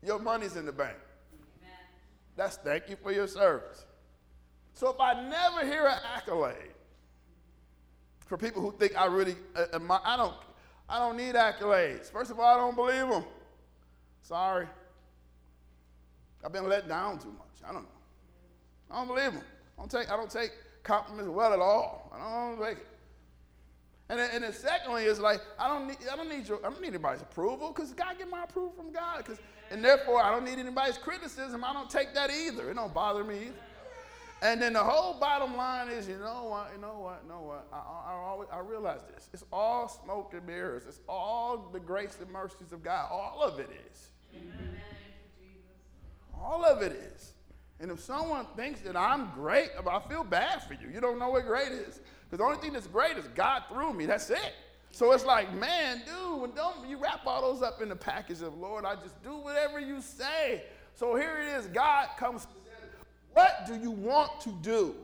Your 0.00 0.20
money's 0.20 0.54
in 0.54 0.64
the 0.64 0.70
bank. 0.70 0.96
That's 2.36 2.56
thank 2.58 2.88
you 2.88 2.94
for 2.94 3.10
your 3.10 3.26
service. 3.26 3.84
So 4.74 4.90
if 4.90 5.00
I 5.00 5.28
never 5.28 5.66
hear 5.66 5.88
an 5.88 5.98
accolade 6.14 6.54
for 8.26 8.38
people 8.38 8.62
who 8.62 8.70
think 8.78 8.96
I 8.96 9.06
really, 9.06 9.34
uh, 9.56 9.64
I 10.04 10.16
don't, 10.16 10.36
I 10.88 11.00
don't 11.00 11.16
need 11.16 11.34
accolades. 11.34 12.12
First 12.12 12.30
of 12.30 12.38
all, 12.38 12.54
I 12.54 12.58
don't 12.58 12.76
believe 12.76 13.08
them. 13.08 13.24
Sorry, 14.22 14.68
I've 16.44 16.52
been 16.52 16.68
let 16.68 16.88
down 16.88 17.18
too 17.18 17.34
much. 17.36 17.68
I 17.68 17.72
don't 17.72 17.82
know. 17.82 17.99
I 18.90 18.96
don't 18.96 19.08
believe 19.08 19.32
them. 19.32 19.42
I 19.78 19.82
don't 19.82 19.90
take, 19.90 20.10
I 20.10 20.16
don't 20.16 20.30
take 20.30 20.52
compliments 20.82 21.30
well 21.30 21.52
at 21.52 21.60
all. 21.60 22.10
I 22.14 22.18
don't 22.18 22.62
take 22.62 22.78
it. 22.78 22.86
And 24.08 24.18
then, 24.18 24.30
and 24.34 24.42
then 24.42 24.52
secondly, 24.52 25.04
it's 25.04 25.20
like 25.20 25.40
I 25.56 25.68
don't 25.68 25.86
need 25.86 25.98
I 26.12 26.16
don't 26.16 26.28
need 26.28 26.48
your 26.48 26.58
I 26.58 26.70
don't 26.70 26.80
need 26.80 26.88
anybody's 26.88 27.22
approval 27.22 27.72
because 27.72 27.92
God 27.92 28.18
get 28.18 28.28
my 28.28 28.42
approval 28.42 28.72
from 28.72 28.90
God. 28.92 29.24
Cause, 29.24 29.38
and 29.70 29.84
therefore 29.84 30.20
I 30.20 30.32
don't 30.32 30.44
need 30.44 30.58
anybody's 30.58 30.98
criticism. 30.98 31.62
I 31.62 31.72
don't 31.72 31.88
take 31.88 32.12
that 32.14 32.28
either. 32.28 32.70
It 32.70 32.74
don't 32.74 32.92
bother 32.92 33.22
me 33.22 33.36
either. 33.36 33.54
And 34.42 34.60
then 34.60 34.72
the 34.72 34.82
whole 34.82 35.20
bottom 35.20 35.56
line 35.56 35.88
is, 35.90 36.08
you 36.08 36.18
know 36.18 36.46
what, 36.48 36.70
you 36.74 36.80
know 36.80 36.98
what, 36.98 37.20
you 37.22 37.28
know 37.28 37.42
what? 37.42 37.66
I, 37.72 37.76
I, 37.76 38.12
I, 38.12 38.14
always, 38.14 38.48
I 38.50 38.58
realize 38.60 39.00
this. 39.14 39.28
It's 39.34 39.44
all 39.52 39.86
smoke 39.86 40.32
and 40.32 40.46
mirrors. 40.46 40.84
It's 40.88 41.00
all 41.06 41.68
the 41.72 41.78
grace 41.78 42.16
and 42.22 42.30
mercies 42.30 42.72
of 42.72 42.82
God. 42.82 43.08
All 43.12 43.42
of 43.42 43.60
it 43.60 43.68
is. 43.92 44.08
All 46.34 46.64
of 46.64 46.80
it 46.82 46.92
is. 46.92 47.34
And 47.80 47.90
if 47.90 48.00
someone 48.00 48.46
thinks 48.56 48.82
that 48.82 48.94
I'm 48.94 49.30
great, 49.34 49.70
I 49.90 50.00
feel 50.00 50.22
bad 50.22 50.62
for 50.64 50.74
you. 50.74 50.90
You 50.92 51.00
don't 51.00 51.18
know 51.18 51.30
what 51.30 51.46
great 51.46 51.72
is. 51.72 52.00
Because 52.24 52.38
the 52.38 52.44
only 52.44 52.58
thing 52.58 52.74
that's 52.74 52.86
great 52.86 53.16
is 53.16 53.26
God 53.28 53.62
through 53.70 53.94
me. 53.94 54.04
That's 54.04 54.28
it. 54.28 54.52
So 54.92 55.12
it's 55.12 55.24
like, 55.24 55.54
man, 55.54 56.02
dude, 56.04 56.40
when 56.42 56.50
don't 56.50 56.86
you 56.86 56.98
wrap 56.98 57.26
all 57.26 57.40
those 57.40 57.62
up 57.62 57.80
in 57.80 57.88
the 57.88 57.96
package 57.96 58.42
of 58.42 58.56
Lord, 58.58 58.84
I 58.84 58.96
just 58.96 59.20
do 59.22 59.36
whatever 59.36 59.80
you 59.80 60.02
say. 60.02 60.64
So 60.94 61.16
here 61.16 61.38
it 61.40 61.58
is. 61.58 61.66
God 61.68 62.08
comes. 62.18 62.46
What 63.32 63.64
do 63.66 63.76
you 63.76 63.92
want 63.92 64.40
to 64.42 64.50
do? 64.60 64.94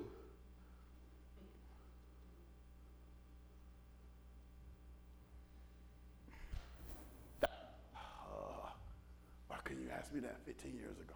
Uh, 7.43 7.49
why 9.47 9.57
couldn't 9.65 9.83
you 9.83 9.91
ask 9.97 10.13
me 10.13 10.21
that 10.21 10.37
15 10.45 10.75
years 10.75 10.99
ago? 10.99 11.15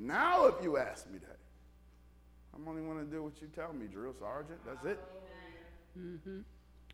Now, 0.00 0.46
if 0.46 0.54
you 0.62 0.78
ask 0.78 1.10
me 1.10 1.18
that, 1.18 1.36
I'm 2.54 2.66
only 2.66 2.80
going 2.80 2.98
to 2.98 3.04
do 3.04 3.22
what 3.22 3.40
you 3.42 3.48
tell 3.54 3.74
me, 3.74 3.86
drill 3.86 4.14
sergeant. 4.18 4.58
That's 4.64 4.84
it. 4.86 4.98
Mm-hmm. 5.98 6.38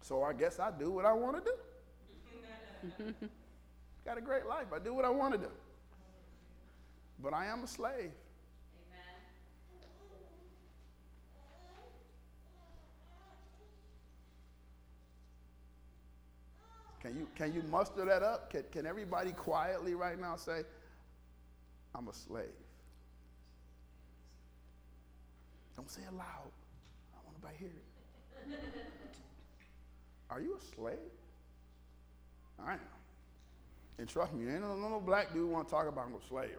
So 0.02 0.24
I 0.24 0.32
guess 0.32 0.58
I 0.58 0.72
do 0.76 0.90
what 0.90 1.04
I 1.04 1.12
want 1.12 1.36
to 1.44 1.52
do. 2.90 3.14
Got 4.04 4.18
a 4.18 4.20
great 4.20 4.46
life. 4.46 4.66
I 4.74 4.80
do 4.80 4.92
what 4.92 5.04
I 5.04 5.10
want 5.10 5.34
to 5.34 5.38
do. 5.38 5.50
But 7.22 7.32
I 7.32 7.46
am 7.46 7.62
a 7.62 7.66
slave. 7.68 8.10
Can 17.00 17.14
you, 17.14 17.28
can 17.36 17.52
you 17.52 17.62
muster 17.70 18.04
that 18.04 18.24
up? 18.24 18.50
Can, 18.50 18.64
can 18.72 18.84
everybody 18.84 19.30
quietly 19.30 19.94
right 19.94 20.20
now 20.20 20.34
say, 20.34 20.62
I'm 21.94 22.08
a 22.08 22.12
slave? 22.12 22.46
Don't 25.76 25.90
say 25.90 26.02
it 26.02 26.14
loud. 26.14 26.50
I 27.14 27.18
want 27.24 27.36
nobody 27.40 27.54
to 27.54 27.60
hear 27.60 27.70
it. 27.70 27.86
Are 30.30 30.40
you 30.40 30.56
a 30.56 30.74
slave? 30.74 30.96
I 32.64 32.72
am. 32.72 32.78
And 33.98 34.08
trust 34.08 34.32
me, 34.34 34.50
ain't 34.50 34.62
no, 34.62 34.76
no, 34.76 34.88
no 34.88 35.00
black 35.00 35.32
dude 35.32 35.48
want 35.50 35.68
to 35.68 35.70
talk 35.70 35.88
about 35.88 36.10
no 36.10 36.18
slavery. 36.28 36.50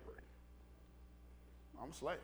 I'm 1.81 1.91
a 1.91 1.93
slave. 1.93 2.17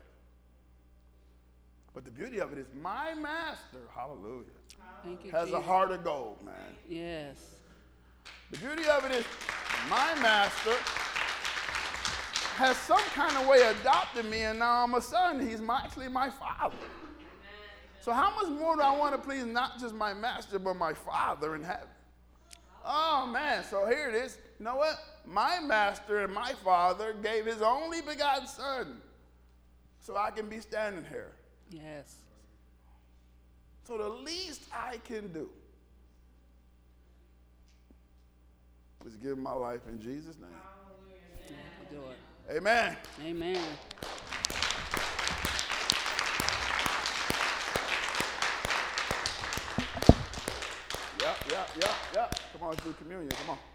But 1.92 2.04
the 2.04 2.10
beauty 2.10 2.40
of 2.40 2.52
it 2.52 2.58
is 2.58 2.66
my 2.82 3.14
master, 3.14 3.78
hallelujah, 3.94 4.44
Thank 5.04 5.24
you, 5.24 5.30
has 5.30 5.52
a 5.52 5.60
heart 5.60 5.92
of 5.92 6.02
gold, 6.02 6.38
man. 6.44 6.54
Yes. 6.88 7.36
The 8.50 8.58
beauty 8.58 8.88
of 8.88 9.04
it 9.04 9.12
is 9.12 9.24
my 9.88 10.14
master 10.20 10.74
has 12.54 12.76
some 12.76 13.02
kind 13.14 13.36
of 13.36 13.46
way 13.46 13.62
adopted 13.80 14.26
me, 14.26 14.42
and 14.42 14.58
now 14.58 14.84
I'm 14.84 14.94
a 14.94 15.00
son. 15.00 15.46
He's 15.46 15.60
my, 15.60 15.82
actually 15.84 16.08
my 16.08 16.30
father. 16.30 16.76
So 18.00 18.12
how 18.12 18.34
much 18.34 18.50
more 18.58 18.76
do 18.76 18.82
I 18.82 18.96
want 18.96 19.14
to 19.14 19.18
please 19.18 19.46
not 19.46 19.80
just 19.80 19.94
my 19.94 20.12
master, 20.12 20.58
but 20.58 20.74
my 20.76 20.92
father 20.92 21.54
in 21.54 21.62
heaven? 21.62 21.88
Oh 22.84 23.26
man, 23.32 23.64
so 23.64 23.86
here 23.86 24.10
it 24.10 24.14
is. 24.14 24.38
You 24.58 24.66
know 24.66 24.76
what? 24.76 24.98
My 25.26 25.58
master 25.60 26.20
and 26.20 26.32
my 26.32 26.52
father 26.62 27.14
gave 27.22 27.46
his 27.46 27.62
only 27.62 28.02
begotten 28.02 28.46
son 28.46 29.00
so 30.00 30.16
I 30.16 30.30
can 30.30 30.48
be 30.48 30.60
standing 30.60 31.04
here. 31.08 31.32
Yes. 31.70 32.16
So 33.88 33.96
the 33.96 34.08
least 34.08 34.64
I 34.72 34.98
can 34.98 35.32
do 35.32 35.48
is 39.06 39.16
give 39.16 39.38
my 39.38 39.52
life 39.52 39.80
in 39.88 40.00
Jesus' 40.00 40.36
name. 40.38 40.50
Do 41.90 41.96
it. 42.10 42.16
Amen. 42.50 42.96
Amen. 43.24 43.56
Yep, 51.20 51.36
yep, 51.50 51.70
yep, 51.80 51.90
yep. 52.14 52.34
Come 52.52 52.68
on, 52.68 52.76
do 52.84 52.92
communion. 52.92 53.30
Come 53.30 53.50
on. 53.50 53.73